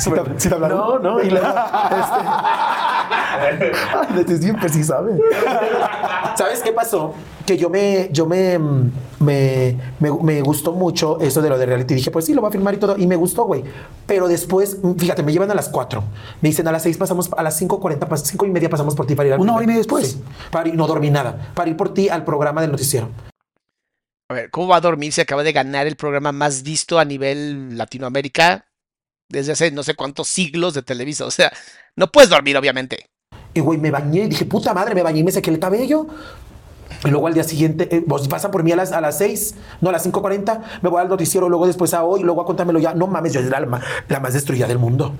[0.00, 0.78] ¿Sí te, sí te hablaron?
[0.78, 1.46] No, no, y luego,
[4.18, 5.18] este, siempre sí sabe.
[6.36, 7.14] ¿Sabes qué pasó?
[7.46, 8.58] Que yo me, yo me,
[9.20, 11.94] me, me, me gustó mucho eso de lo de reality.
[11.94, 12.96] Dije, pues sí, lo voy a filmar y todo.
[12.98, 13.62] Y me gustó, güey.
[14.06, 16.02] Pero después, fíjate, me llevan a las 4.
[16.42, 19.06] Me dicen a las 6 pasamos, a las 5.40, pas- 5 y media pasamos por
[19.06, 20.12] ti para ir al Una hora y media después.
[20.12, 21.50] Sí, para ir- no dormí nada.
[21.54, 23.08] Para ir por ti al programa del noticiero.
[24.28, 27.04] A ver, ¿cómo va a dormir si acaba de ganar el programa más visto a
[27.04, 28.66] nivel Latinoamérica
[29.28, 31.26] desde hace no sé cuántos siglos de Televisa?
[31.26, 31.52] O sea,
[31.94, 33.06] no puedes dormir, obviamente.
[33.54, 36.08] Y güey, me bañé dije, puta madre, me bañé y me sequé el cabello.
[37.04, 39.54] Y luego al día siguiente, eh, vos pasan por mí a las, a las 6,
[39.80, 42.78] no a las 5.40, me voy al noticiero, luego después a hoy, luego a contármelo
[42.78, 42.94] ya.
[42.94, 45.12] No mames, yo era la, la más destruida del mundo.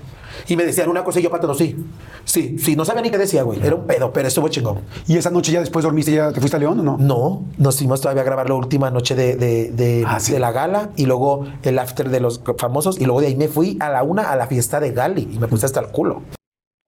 [0.47, 1.75] Y me decían una cosa y yo para todo, sí.
[2.23, 3.59] Sí, sí, no sabía ni qué decía, güey.
[3.65, 4.81] Era un pedo, pero estuvo chingón.
[5.07, 6.97] ¿Y esa noche ya después dormiste ya te fuiste a León o no?
[6.99, 10.31] No, nos fuimos todavía a grabar la última noche de, de, de- Ah, sí.
[10.33, 13.47] de la gala y luego el after de los famosos y luego de ahí me
[13.47, 16.21] fui a la una a la fiesta de Gali y me puse hasta el culo.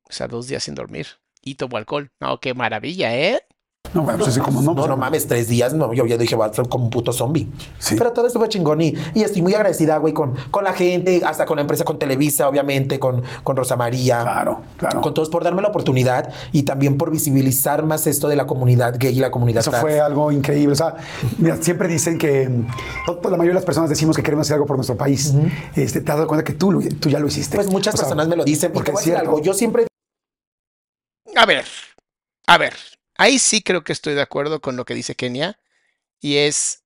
[0.07, 1.07] O sea, dos días sin dormir.
[1.41, 2.11] Y tomo alcohol.
[2.19, 3.41] No, qué maravilla, ¿eh?
[3.93, 4.73] No, bueno, pues así como no.
[4.73, 7.11] No, no mames, tres días, no, yo ya dije, voy a ser como un puto
[7.11, 7.47] zombie.
[7.79, 7.95] Sí.
[7.97, 11.45] Pero todo estuvo chingón y, y estoy muy agradecida, güey, con, con la gente, hasta
[11.45, 14.21] con la empresa, con Televisa, obviamente, con, con Rosa María.
[14.21, 15.01] Claro, claro.
[15.01, 18.95] Con todos por darme la oportunidad y también por visibilizar más esto de la comunidad
[18.99, 19.81] gay y la comunidad Eso trans.
[19.81, 20.73] fue algo increíble.
[20.73, 20.95] O sea,
[21.37, 22.49] mira, siempre dicen que
[23.05, 25.33] pues, la mayoría de las personas decimos que queremos hacer algo por nuestro país.
[25.75, 27.55] este, te has dado cuenta que tú, tú ya lo hiciste.
[27.55, 29.21] Pues muchas O sea, personas me lo dicen, porque porque es cierto.
[29.21, 29.41] algo.
[29.41, 29.87] Yo siempre
[31.35, 31.65] A ver,
[32.47, 32.73] a ver.
[33.19, 35.59] Ahí sí creo que estoy de acuerdo con lo que dice Kenia.
[36.21, 36.85] Y es,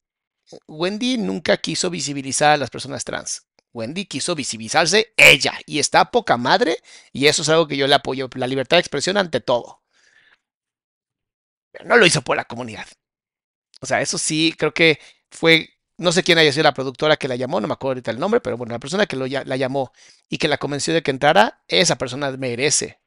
[0.67, 3.45] Wendy nunca quiso visibilizar a las personas trans.
[3.71, 6.77] Wendy quiso visibilizarse ella y está poca madre
[7.11, 9.83] y eso es algo que yo le apoyo, la libertad de expresión ante todo.
[11.71, 12.87] Pero no lo hizo por la comunidad.
[13.81, 14.99] O sea, eso sí, creo que
[15.31, 18.11] fue, no sé quién haya sido la productora que la llamó, no me acuerdo ahorita
[18.11, 19.91] el nombre, pero bueno, la persona que la llamó
[20.29, 22.99] y que la convenció de que entrara, esa persona merece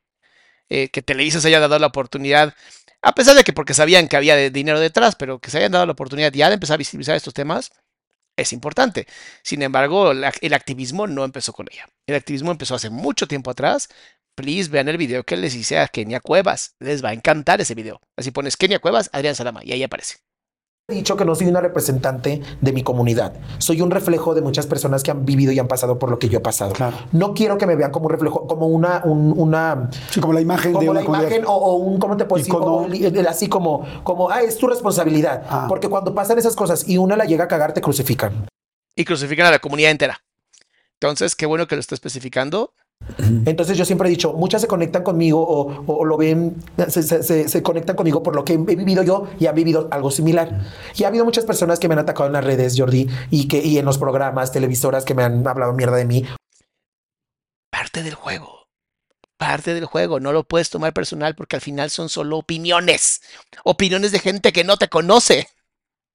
[0.69, 2.55] eh, que Televisa se haya dado la oportunidad,
[3.07, 5.87] a pesar de que porque sabían que había dinero detrás, pero que se hayan dado
[5.87, 7.71] la oportunidad ya de empezar a visibilizar estos temas,
[8.37, 9.07] es importante.
[9.45, 11.87] Sin embargo, el activismo no empezó con ella.
[12.09, 13.89] El activismo empezó hace mucho tiempo atrás.
[14.35, 16.75] Please vean el video que les hice a Kenia Cuevas.
[16.81, 18.01] Les va a encantar ese video.
[18.17, 20.26] Así pones Kenia Cuevas, Adrián Salama, y ahí aparece.
[20.89, 23.33] He dicho que no soy una representante de mi comunidad.
[23.59, 26.29] Soy un reflejo de muchas personas que han vivido y han pasado por lo que
[26.29, 26.75] yo he pasado.
[26.75, 26.97] Claro.
[27.11, 30.41] No quiero que me vean como un reflejo, como una, un- una Sí, como la
[30.41, 31.29] imagen de como una la comunidad.
[31.31, 32.55] imagen o, o un, ¿cómo te puedo decir?
[32.55, 32.87] Como
[33.29, 35.43] así como, como, ah, es tu responsabilidad.
[35.51, 35.67] Ah.
[35.69, 38.47] Porque cuando pasan esas cosas y una la llega a cagar, te crucifican.
[38.95, 40.21] Y crucifican a la comunidad entera.
[41.01, 42.75] Entonces, qué bueno que lo está especificando.
[43.47, 46.57] Entonces yo siempre he dicho, muchas se conectan conmigo o, o- o lo ven,
[46.89, 49.89] se, se- se- se conectan conmigo por lo que he vivido yo y han vivido
[49.93, 50.61] algo similar.
[50.97, 53.59] Y ha habido muchas personas que me han atacado en las redes, Jordi, y que
[53.65, 56.27] y en los programas, televisoras que me han hablado mierda de mí.
[57.71, 58.67] Parte del juego.
[59.37, 60.19] Parte del juego.
[60.19, 63.21] No lo puedes tomar personal porque al final son solo opiniones.
[63.65, 65.49] Opiniones de gente que no te conoce.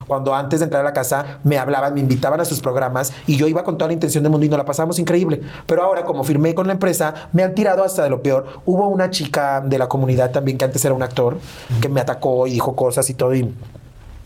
[0.07, 3.37] Cuando antes de entrar a la casa me hablaban, me invitaban a sus programas y
[3.37, 5.41] yo iba con toda la intención del mundo y nos la pasamos increíble.
[5.65, 8.61] Pero ahora, como firmé con la empresa, me han tirado hasta de lo peor.
[8.65, 11.37] Hubo una chica de la comunidad también que antes era un actor
[11.81, 13.33] que me atacó y dijo cosas y todo.
[13.33, 13.53] Y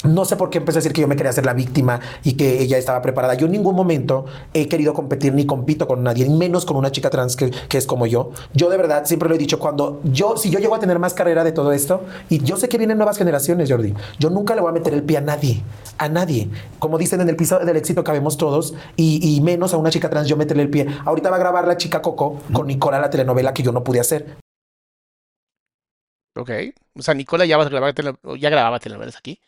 [0.05, 2.33] no sé por qué empecé a decir que yo me quería hacer la víctima y
[2.33, 3.33] que ella estaba preparada.
[3.33, 7.09] Yo en ningún momento he querido competir ni compito con nadie, menos con una chica
[7.09, 8.31] trans que, que es como yo.
[8.53, 11.13] Yo de verdad siempre lo he dicho, cuando yo, si yo llego a tener más
[11.13, 14.61] carrera de todo esto, y yo sé que vienen nuevas generaciones, Jordi, yo nunca le
[14.61, 15.63] voy a meter el pie a nadie,
[15.97, 16.49] a nadie.
[16.79, 20.27] Como dicen en el piso del éxito cabemos todos, y, menos a una chica trans
[20.27, 20.87] yo meterle el pie.
[21.05, 23.99] Ahorita va a grabar la chica Coco con Nicola la telenovela que yo no pude
[23.99, 24.37] hacer.
[26.35, 26.51] Ok.
[26.97, 27.93] O sea, Nicola ya vas a grabar
[28.37, 29.39] ya grababa telenovelas aquí.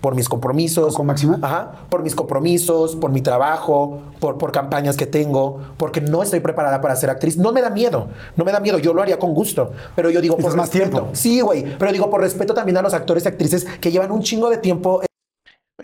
[0.00, 0.94] Por mis compromisos.
[0.94, 1.38] ¿Con Máxima?
[1.42, 6.40] Ajá, por mis compromisos, por mi trabajo, por, por campañas que tengo, porque no estoy
[6.40, 7.36] preparada para ser actriz.
[7.36, 10.20] No me da miedo, no me da miedo, yo lo haría con gusto, pero yo
[10.20, 10.90] digo por más respeto.
[10.90, 11.10] tiempo.
[11.14, 14.22] Sí, güey, pero digo por respeto también a los actores y actrices que llevan un
[14.22, 15.02] chingo de tiempo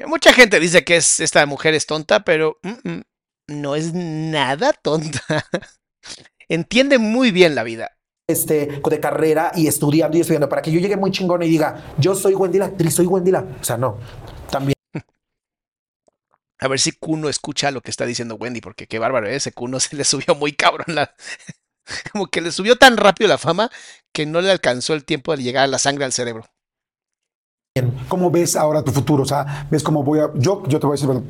[0.06, 3.02] Mucha gente dice que es, esta mujer es tonta, pero mm, mm,
[3.48, 5.20] no es nada tonta.
[6.48, 7.96] Entiende muy bien la vida.
[8.28, 11.94] Este, de carrera y estudiando y estudiando para que yo llegue muy chingón y diga,
[11.98, 13.40] yo soy Wendy la actriz, soy Wendy la...
[13.40, 13.98] O sea, no,
[14.50, 14.74] también.
[16.58, 19.34] A ver si Kuno escucha lo que está diciendo Wendy, porque qué bárbaro, ¿eh?
[19.34, 20.94] ese Kuno se le subió muy cabrón.
[20.94, 21.14] La...
[22.12, 23.70] Como que le subió tan rápido la fama
[24.12, 26.46] que no le alcanzó el tiempo de llegar a la sangre al cerebro.
[28.08, 29.22] ¿Cómo ves ahora tu futuro?
[29.22, 30.30] O sea, ves cómo voy a.
[30.34, 31.24] Yo, yo te voy a decir, bueno,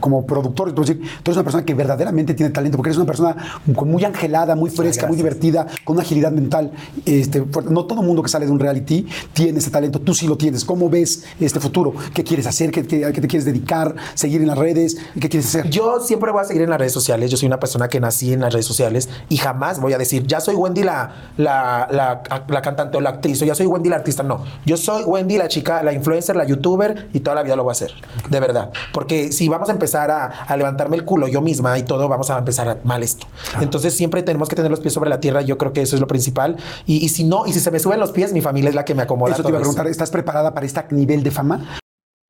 [0.00, 3.36] como productor, decir, tú eres una persona que verdaderamente tiene talento, porque eres una persona
[3.66, 6.72] muy angelada, muy fresca, muy divertida, con una agilidad mental.
[7.04, 10.36] Este, no todo mundo que sale de un reality tiene ese talento, tú sí lo
[10.36, 10.64] tienes.
[10.64, 11.94] ¿Cómo ves este futuro?
[12.14, 12.70] ¿Qué quieres hacer?
[12.70, 13.94] ¿Qué, qué, a qué te quieres dedicar?
[14.14, 14.96] ¿Seguir en las redes?
[15.14, 15.70] ¿Qué quieres hacer?
[15.70, 17.30] Yo siempre voy a seguir en las redes sociales.
[17.30, 20.26] Yo soy una persona que nací en las redes sociales y jamás voy a decir,
[20.26, 23.88] ya soy Wendy la, la, la, la cantante o la actriz, o ya soy Wendy
[23.88, 24.22] la artista.
[24.22, 27.64] No, yo soy Wendy la chica, la influencer, la youtuber y toda la vida lo
[27.64, 27.92] voy a hacer.
[28.30, 28.70] De verdad.
[28.92, 32.30] Porque si vamos a empezar a, a levantarme el culo yo misma y todo, vamos
[32.30, 33.26] a empezar a- mal esto.
[33.60, 35.42] Entonces siempre tenemos que tener los pies sobre la tierra.
[35.42, 36.56] Yo creo que eso es lo principal.
[36.86, 38.84] Y, y si no, y si se me suben los pies, mi familia es la
[38.84, 39.34] que me acomoda.
[39.34, 41.78] Eso te iba a preguntar, ¿estás preparada para este nivel de fama?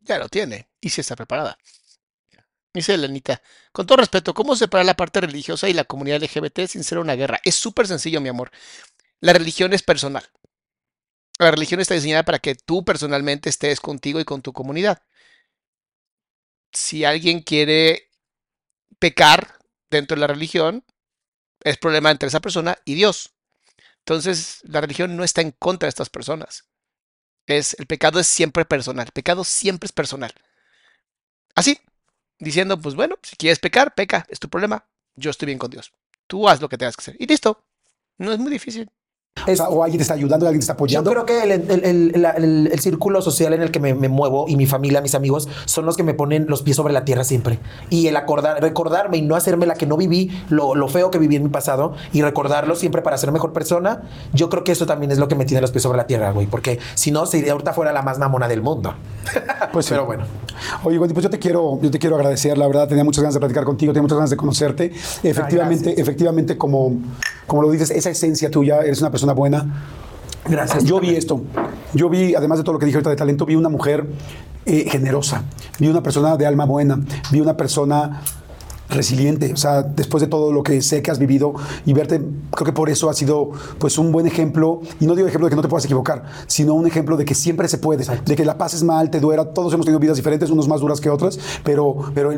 [0.01, 0.69] Ya lo tiene.
[0.81, 1.57] Y si está preparada.
[2.73, 3.41] Dice Elenita,
[3.73, 7.15] con todo respeto, ¿cómo separar la parte religiosa y la comunidad LGBT sin ser una
[7.15, 7.41] guerra?
[7.43, 8.51] Es súper sencillo, mi amor.
[9.21, 10.25] La religión es personal.
[11.39, 15.03] La religión está diseñada para que tú personalmente estés contigo y con tu comunidad.
[16.77, 18.11] Si alguien quiere
[18.99, 19.59] pecar
[19.89, 20.85] dentro de la religión,
[21.65, 23.33] es problema entre esa persona y Dios.
[24.01, 26.67] Entonces, la religión no está en contra de estas personas.
[27.47, 29.07] Es, el pecado es siempre personal.
[29.07, 30.35] El pecado siempre es personal.
[31.55, 31.81] Así,
[32.39, 34.87] diciendo, pues bueno, si quieres pecar, peca, es tu problema.
[35.15, 35.95] Yo estoy bien con Dios.
[36.27, 37.17] Tú haz lo que tengas que hacer.
[37.19, 37.65] Y listo.
[38.19, 38.91] No es muy difícil.
[39.47, 41.11] O, sea, o alguien te está ayudando, alguien te está Yo apoyando.
[41.11, 44.57] creo que el, el- el- el- círculo social en el que me, me muevo y
[44.57, 47.59] mi familia, mis amigos, son los que me ponen los pies sobre la tierra siempre.
[47.91, 51.19] Y el acordar, recordarme y no hacerme la que no viví, lo, lo feo que
[51.19, 54.03] viví en mi pasado, y recordarlo siempre para ser mejor persona,
[54.33, 56.31] yo creo que eso también es lo que me tiene los pies sobre la tierra,
[56.33, 56.47] güey.
[56.47, 58.95] Porque si no, si ahorita fuera la más mamona del mundo.
[59.73, 59.91] Pues sí.
[59.91, 60.25] Pero bueno.
[60.83, 63.35] Oye, Wendy, pues yo te quiero, yo te quiero agradecer, la verdad, tenía muchas ganas
[63.35, 64.93] de platicar contigo, tenía muchas ganas de conocerte.
[65.23, 66.93] Efectivamente, efectivamente, como,
[67.47, 69.85] como lo dices, esa esencia tuya, eres una persona buena.
[70.49, 70.85] Gracias.
[70.85, 71.43] Yo vi esto.
[71.95, 74.07] Yo vi, además de todo lo que dije ahorita de talento, vi una mujer
[74.65, 75.45] eh, generosa,
[75.79, 77.01] vi una persona de alma buena,
[77.31, 78.23] vi una persona
[78.89, 81.55] resiliente, o sea, después de todo lo que sé que has vivido
[81.85, 82.21] y verte,
[82.51, 85.51] creo que por eso ha sido pues un buen ejemplo, y no digo ejemplo de
[85.51, 88.45] que no te puedas equivocar, sino un ejemplo de que siempre se puede, de que
[88.45, 91.39] la pases mal, te duera, todos hemos tenido vidas diferentes, unos más duras que otras,
[91.65, 92.33] pero, pero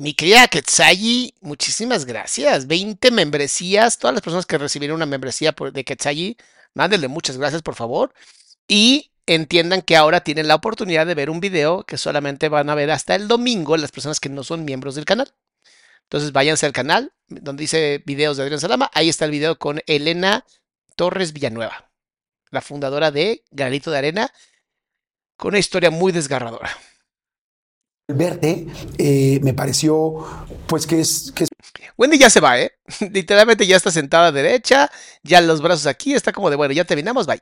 [0.00, 2.66] Mi querida Quetzalli, muchísimas gracias.
[2.66, 3.98] 20 membresías.
[3.98, 6.38] Todas las personas que recibieron una membresía de Quetzalli,
[6.72, 8.14] mándenle muchas gracias, por favor.
[8.66, 12.74] Y entiendan que ahora tienen la oportunidad de ver un video que solamente van a
[12.74, 15.34] ver hasta el domingo las personas que no son miembros del canal.
[16.04, 18.90] Entonces váyanse al canal donde dice videos de Adrián Salama.
[18.94, 20.46] Ahí está el video con Elena
[20.96, 21.90] Torres Villanueva,
[22.50, 24.32] la fundadora de Granito de Arena,
[25.36, 26.70] con una historia muy desgarradora.
[28.14, 28.66] Verte
[28.98, 30.24] eh, me pareció
[30.66, 31.50] pues que es, que es
[31.96, 32.72] Wendy ya se va, ¿eh?
[33.12, 34.90] Literalmente ya está sentada derecha,
[35.22, 37.40] ya los brazos aquí, está como de, bueno, ya terminamos, bye.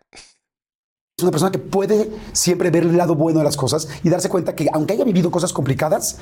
[1.16, 4.28] Es una persona que puede siempre ver el lado bueno de las cosas y darse
[4.28, 6.18] cuenta que aunque haya vivido cosas complicadas,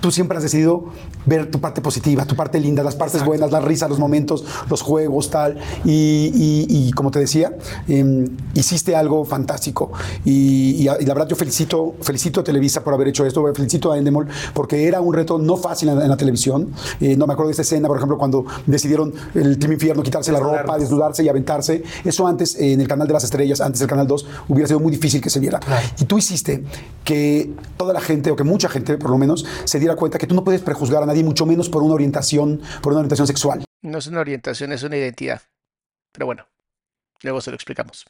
[0.00, 0.86] tú siempre has decidido
[1.26, 4.82] ver tu parte positiva, tu parte linda, las partes buenas, las risas, los momentos, los
[4.82, 5.58] juegos, tal.
[5.84, 7.56] Y, y- y como te decía,
[7.88, 9.92] em, hiciste algo fantástico.
[10.24, 13.98] Y, y- la verdad yo felicito, felicito a Televisa por haber hecho esto, felicito a
[13.98, 16.70] Endemol porque era un reto no fácil en, la- en la televisión.
[17.00, 20.32] Eh, no me acuerdo de esta escena, por ejemplo, cuando decidieron el Team Infierno quitarse
[20.32, 21.82] la ropa, desnudarse y aventarse.
[22.04, 24.80] Eso antes, eh, en el canal de las estrellas, antes del canal 2, hubiera sido
[24.80, 25.60] muy difícil que se viera.
[26.00, 26.64] Y tú hiciste
[27.04, 30.26] que toda la gente, o que mucha gente por lo menos, se diera cuenta que
[30.26, 33.64] tú no puedes prejuzgar a nadie, mucho menos por una orientación, por una orientación sexual.
[33.82, 35.42] No es una orientación, es una identidad.
[36.12, 36.46] Pero bueno,
[37.22, 38.06] luego se lo explicamos.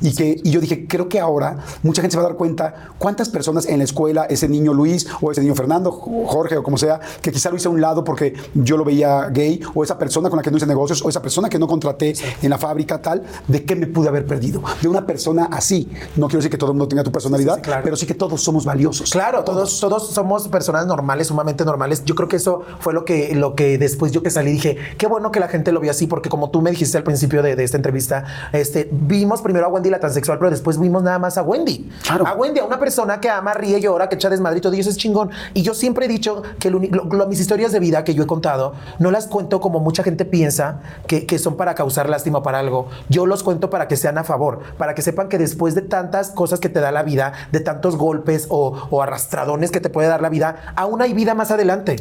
[0.00, 2.90] Y, que, y yo dije, creo que ahora mucha gente se va a dar cuenta
[2.98, 6.78] cuántas personas en la escuela, ese niño Luis o ese niño Fernando, Jorge o como
[6.78, 9.98] sea, que quizá lo hice a un lado porque yo lo veía gay, o esa
[9.98, 12.58] persona con la que no hice negocios, o esa persona que no contraté en la
[12.58, 14.62] fábrica, tal, ¿de qué me pude haber perdido?
[14.80, 15.88] De una persona así.
[16.16, 17.82] No quiero decir que todo el mundo tenga tu personalidad, Sí, sí, claro.
[17.84, 19.10] pero sí que todos somos valiosos.
[19.10, 22.04] Claro, todos, todos somos personas normales, sumamente normales.
[22.04, 25.06] Yo creo que eso fue lo que, lo que después yo que salí dije, qué
[25.06, 27.56] bueno que la gente lo vio así, porque como tú me dijiste al principio de,
[27.56, 31.38] de esta entrevista, este, vimos primero a Wendy la transexual, pero después vimos nada más
[31.38, 31.90] a Wendy.
[32.02, 32.26] Claro.
[32.26, 35.30] A Wendy, a una persona que ama, ríe, llora, que echa y eso es chingón.
[35.54, 36.80] Y yo siempre he dicho que lo
[37.26, 40.80] mis historias de vida que yo he contado, no las cuento como mucha gente piensa
[41.06, 42.88] que, que son para causar lástima para algo.
[43.08, 46.30] Yo los cuento para que sean a favor, para que sepan que después de tantas
[46.30, 50.08] cosas que te da la vida, de tantos golpes o, o arrastradones que te puede
[50.08, 51.96] dar la vida, aún hay vida más adelante.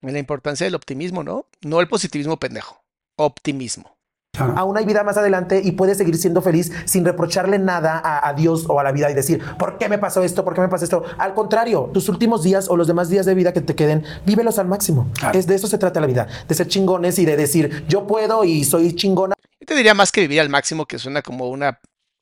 [0.00, 1.46] La importancia del optimismo, ¿no?
[1.62, 2.82] No el positivismo pendejo.
[3.16, 3.96] Optimismo.
[4.34, 4.54] Claro.
[4.56, 8.32] a una vida más adelante y puedes seguir siendo feliz sin reprocharle nada a, a
[8.32, 10.42] Dios o a la vida y decir, ¿por qué me pasó esto?
[10.42, 11.04] ¿Por qué me pasó esto?
[11.18, 14.58] Al contrario, tus últimos días o los demás días de vida que te queden, vívelos
[14.58, 15.10] al máximo.
[15.12, 15.38] Claro.
[15.38, 18.42] Es de eso se trata la vida, de ser chingones y de decir, yo puedo
[18.44, 19.34] y soy chingona.
[19.60, 21.78] Yo te diría más que vivir al máximo, que suena como una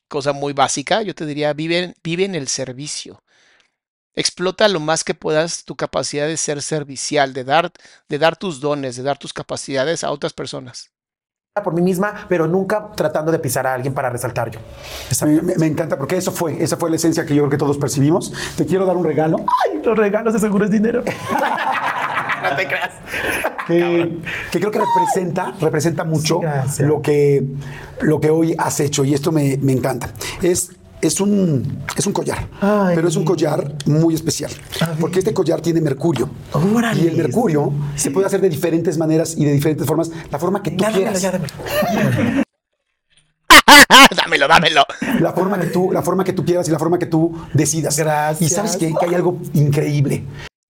[0.09, 1.03] cosa muy básica.
[1.03, 3.23] Yo te diría, vive, vive en el servicio.
[4.13, 7.71] Explota lo más que puedas tu capacidad de ser servicial, de dar,
[8.09, 10.91] de dar tus dones, de dar tus capacidades a otras personas.
[11.61, 14.61] Por mí misma, pero nunca tratando de pisar a alguien para resaltar yo.
[15.25, 17.57] Me, me- me encanta porque eso fue, esa fue la esencia que yo creo que
[17.57, 18.31] todos percibimos.
[18.55, 21.03] Te quiero dar un regalo Ay, los regalos de seguro es dinero.
[22.43, 22.91] no te creas.
[23.67, 24.17] que,
[24.49, 27.43] que creo que representa, representa mucho Sí, lo, que,
[27.99, 30.09] lo que hoy has hecho y esto me, me encanta.
[30.41, 30.71] Es,
[31.01, 32.95] es, un, es un collar, Ay.
[32.95, 34.51] pero es un collar muy especial
[34.99, 37.01] porque este collar tiene mercurio Órale.
[37.03, 40.61] y el mercurio se puede hacer de diferentes maneras y de diferentes formas, la forma
[40.63, 41.21] que tú Ya dámelo, quieras.
[41.21, 41.53] ya dámelo.
[44.15, 44.83] dámelo, dámelo.
[45.19, 47.97] La forma, que tú, la forma que tú quieras y la forma que tú decidas.
[47.97, 48.51] Gracias.
[48.51, 48.93] Y sabes qué?
[48.97, 50.23] que hay algo increíble.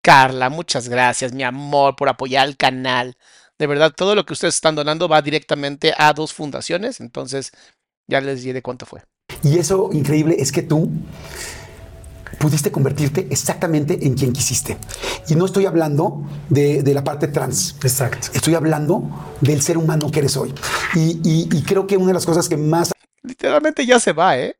[0.01, 3.15] Carla, muchas gracias, mi amor, por apoyar el canal.
[3.59, 7.51] De verdad, todo lo que ustedes están donando va directamente a dos fundaciones, entonces
[8.07, 9.01] ya les diré cuánto fue.
[9.43, 10.89] Y eso increíble es que tú
[12.39, 14.77] pudiste convertirte exactamente en quien quisiste.
[15.27, 17.75] Y no estoy hablando de, de la parte trans.
[17.83, 18.27] Exacto.
[18.33, 19.03] Estoy hablando
[19.41, 20.53] del ser humano que eres hoy.
[20.95, 22.91] Y, y- y creo que una de las cosas que más
[23.23, 24.55] Literalmente ya se va, ¿eh?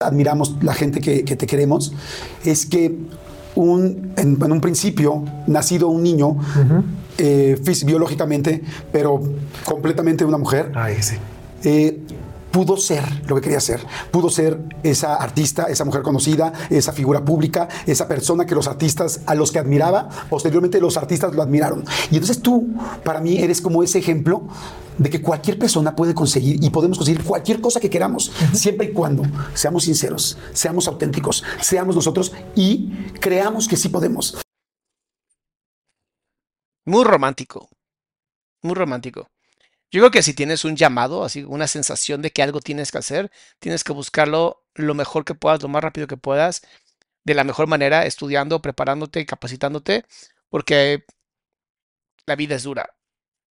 [0.00, 1.92] admiramos la gente que, que te queremos
[2.44, 2.94] es que
[3.54, 6.36] un, en, en un principio, nacido un niño,
[7.18, 8.62] eh, fis- biológicamente,
[8.92, 9.22] pero
[9.64, 11.16] completamente una mujer, Ay, sí.
[11.64, 12.00] eh,
[12.54, 13.84] pudo ser lo que quería ser.
[14.12, 19.22] Pudo ser esa artista, esa mujer conocida, esa figura pública, esa persona que los artistas
[19.26, 21.84] a los que admiraba, posteriormente los artistas lo admiraron.
[22.12, 22.68] Y entonces tú,
[23.02, 24.46] para mí, eres como ese ejemplo
[24.98, 28.92] de que cualquier persona puede conseguir y podemos conseguir cualquier cosa que queramos, siempre y
[28.92, 29.24] cuando
[29.54, 34.40] seamos sinceros, seamos auténticos, seamos nosotros y creamos que sí podemos.
[36.86, 37.68] Muy romántico.
[38.62, 39.26] Muy romántico.
[39.94, 42.98] Yo creo que si tienes un llamado, así una sensación de que algo tienes que
[42.98, 43.30] hacer,
[43.60, 46.62] tienes que buscarlo lo mejor que puedas, lo más rápido que puedas,
[47.22, 50.04] de la mejor manera, estudiando, preparándote, capacitándote,
[50.48, 51.04] porque
[52.26, 52.96] la vida es dura.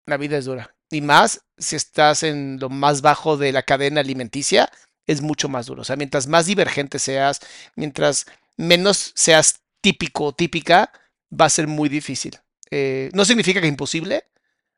[0.06, 0.74] La vida es dura.
[0.90, 4.72] Y más si estás en lo más bajo de la cadena alimenticia,
[5.07, 5.82] es mucho más duro.
[5.82, 7.41] O sea, mientras más divergente seas,
[7.76, 10.94] mientras menos seas típico o típica,
[11.30, 12.40] va a ser muy difícil.
[12.72, 14.24] Eh, no significa que imposible,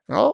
[0.07, 0.33] ¿no?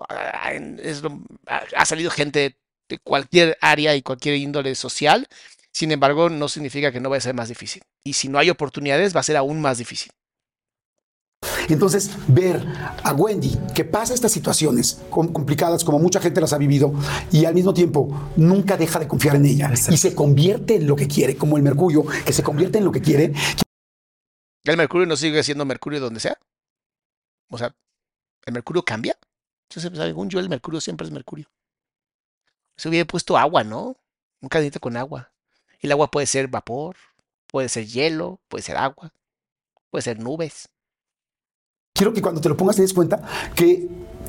[0.81, 2.57] Es lo- ha salido gente
[2.89, 5.27] de cualquier área y cualquier índole social,
[5.71, 7.83] sin embargo, no significa que no vaya a ser más difícil.
[8.03, 10.11] Y si no hay oportunidades, va a ser aún más difícil.
[11.69, 12.65] Entonces, ver
[13.03, 16.93] a Wendy que pasa estas situaciones com- complicadas como mucha gente las ha vivido
[17.31, 20.95] y al mismo tiempo nunca deja de confiar en ella y se convierte en lo
[20.95, 23.33] que quiere, como el mercurio, que se convierte en lo que quiere,
[24.63, 26.37] ¿El mercurio no sigue siendo mercurio donde sea?
[27.49, 27.73] O sea,
[28.45, 29.17] ¿el mercurio cambia?
[29.69, 31.49] Yo sé, según yo, el mercurio siempre es mercurio.
[32.75, 33.97] Se hubiera puesto agua, ¿no?
[34.41, 35.31] Un cadito con agua.
[35.79, 36.95] El agua puede ser vapor,
[37.47, 39.11] puede ser hielo, puede ser agua,
[39.89, 40.69] puede ser nubes.
[41.93, 43.21] quiero que cuando te lo pongas te des cuenta
[43.55, 43.87] que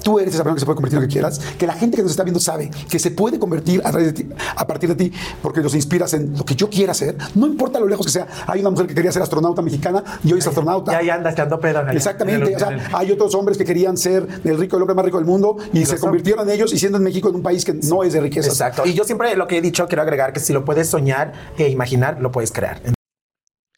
[0.09, 1.97] tú eres esa persona que se puede convertir en lo que quieras, que la gente
[1.99, 4.89] que nos está viendo sabe que se puede convertir a, través de ti- a partir
[4.89, 5.13] de ti
[5.43, 8.27] porque los inspiras en lo que yo quiera hacer, no importa lo lejos que sea.
[8.47, 10.93] Hay una mujer que quería ser astronauta mexicana y hoy es astronauta.
[10.93, 11.81] Ya, ya anda echando pedo.
[11.81, 11.93] allá.
[11.93, 14.83] Exactamente, En el- o sea, el- hay otros hombres que querían ser el rico, el
[14.83, 17.35] hombre más rico del mundo y, se convirtieron en ellos y siendo en México en
[17.35, 18.49] un país que no es de riqueza.
[18.49, 18.87] Exacto.
[18.87, 21.69] Y yo siempre lo que he dicho, quiero agregar que si lo puedes soñar e
[21.69, 22.81] imaginar, lo puedes crear.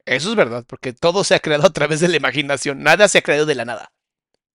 [0.06, 2.82] Eso es verdad, porque todo se ha creado a través de la imaginación.
[2.84, 3.90] Nada se ha creado de la nada.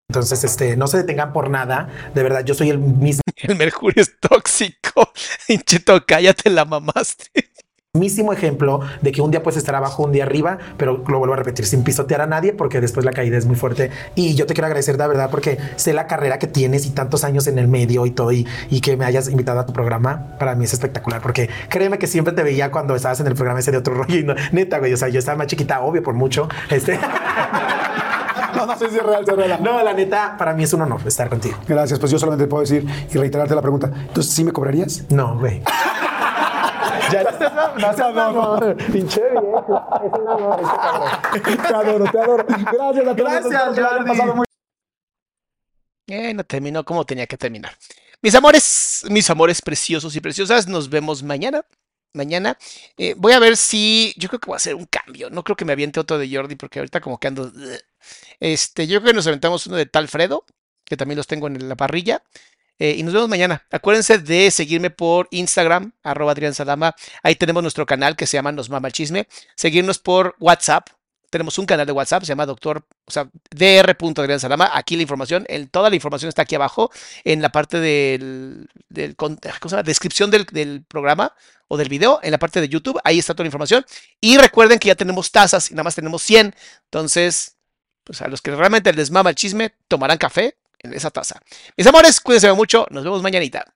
[0.09, 1.89] Entonces, este, no se detengan por nada.
[2.13, 3.21] De verdad, yo soy el mismo.
[3.37, 5.11] El mercurio es tóxico.
[5.47, 7.25] Hinchito, cállate la mamaste.
[7.93, 11.33] mismísimo ejemplo de que un día puedes estar abajo, un día arriba, pero lo vuelvo
[11.33, 13.89] a repetir, sin pisotear a nadie, porque después la caída es muy fuerte.
[14.15, 17.23] Y yo te quiero agradecer, de verdad, porque sé la carrera que tienes y tantos
[17.23, 20.37] años en el medio y todo, y, y que me hayas invitado a tu programa,
[20.37, 23.59] para mí es espectacular, porque créeme que siempre te veía cuando estabas en el programa
[23.61, 26.03] ese de otro rollo, y no- neta, güey, o sea, yo estaba más chiquita, obvio,
[26.03, 26.47] por mucho.
[26.69, 26.99] Este,
[28.55, 29.59] No, no sé si es real, es real.
[29.61, 31.57] no, la neta, para mí es un honor estar contigo.
[31.67, 33.91] Gracias, pues yo solamente te puedo decir y reiterarte la pregunta.
[33.93, 35.09] Entonces, ¿sí me cobrarías?
[35.09, 35.61] No, güey.
[37.11, 39.85] Ya no, no, no, pinche viejo.
[40.03, 41.67] Es un honor, es un honor.
[41.67, 42.45] Te adoro, te adoro.
[42.47, 43.15] Gracias, a todos.
[43.15, 44.09] Gracias, Jordi.
[44.09, 44.45] pasado muy
[46.07, 47.73] Eh, no terminó como tenía que terminar.
[48.21, 51.63] Mis amores, mis amores preciosos y preciosas, nos vemos mañana.
[52.15, 52.57] Mañana
[52.97, 54.13] Eh, voy a ver si.
[54.17, 55.29] Yo creo que voy a hacer un cambio.
[55.29, 57.51] No creo que me aviente otro de Jordi porque ahorita como que ando.
[58.39, 60.45] Este, yo creo que nos aventamos uno de Talfredo,
[60.85, 62.23] que también los tengo en la parrilla.
[62.79, 63.65] Eh, y nos vemos mañana.
[63.71, 66.95] Acuérdense de seguirme por Instagram, arroba Adrián Salama.
[67.23, 69.27] Ahí tenemos nuestro canal que se llama Nos Mama el Chisme.
[69.55, 70.89] Seguirnos por WhatsApp.
[71.35, 74.39] Tenemos un canal de WhatsApp, se llama doctor, o sea, dr.
[74.39, 74.71] Salama.
[74.73, 76.89] Aquí la información, el, toda la información está aquí abajo
[77.25, 79.83] en la parte del, del ¿cómo se llama?
[79.83, 81.33] descripción del, del programa
[81.67, 83.01] o del video, en la parte de YouTube.
[83.03, 83.85] Ahí está toda la información.
[84.21, 86.55] Y recuerden que ya tenemos tazas y nada más tenemos 100.
[86.85, 87.57] Entonces,
[88.05, 91.41] pues a los que realmente les mama el chisme, tomarán café en esa taza.
[91.75, 92.87] Mis amores, cuídense mucho.
[92.91, 93.75] Nos vemos mañanita.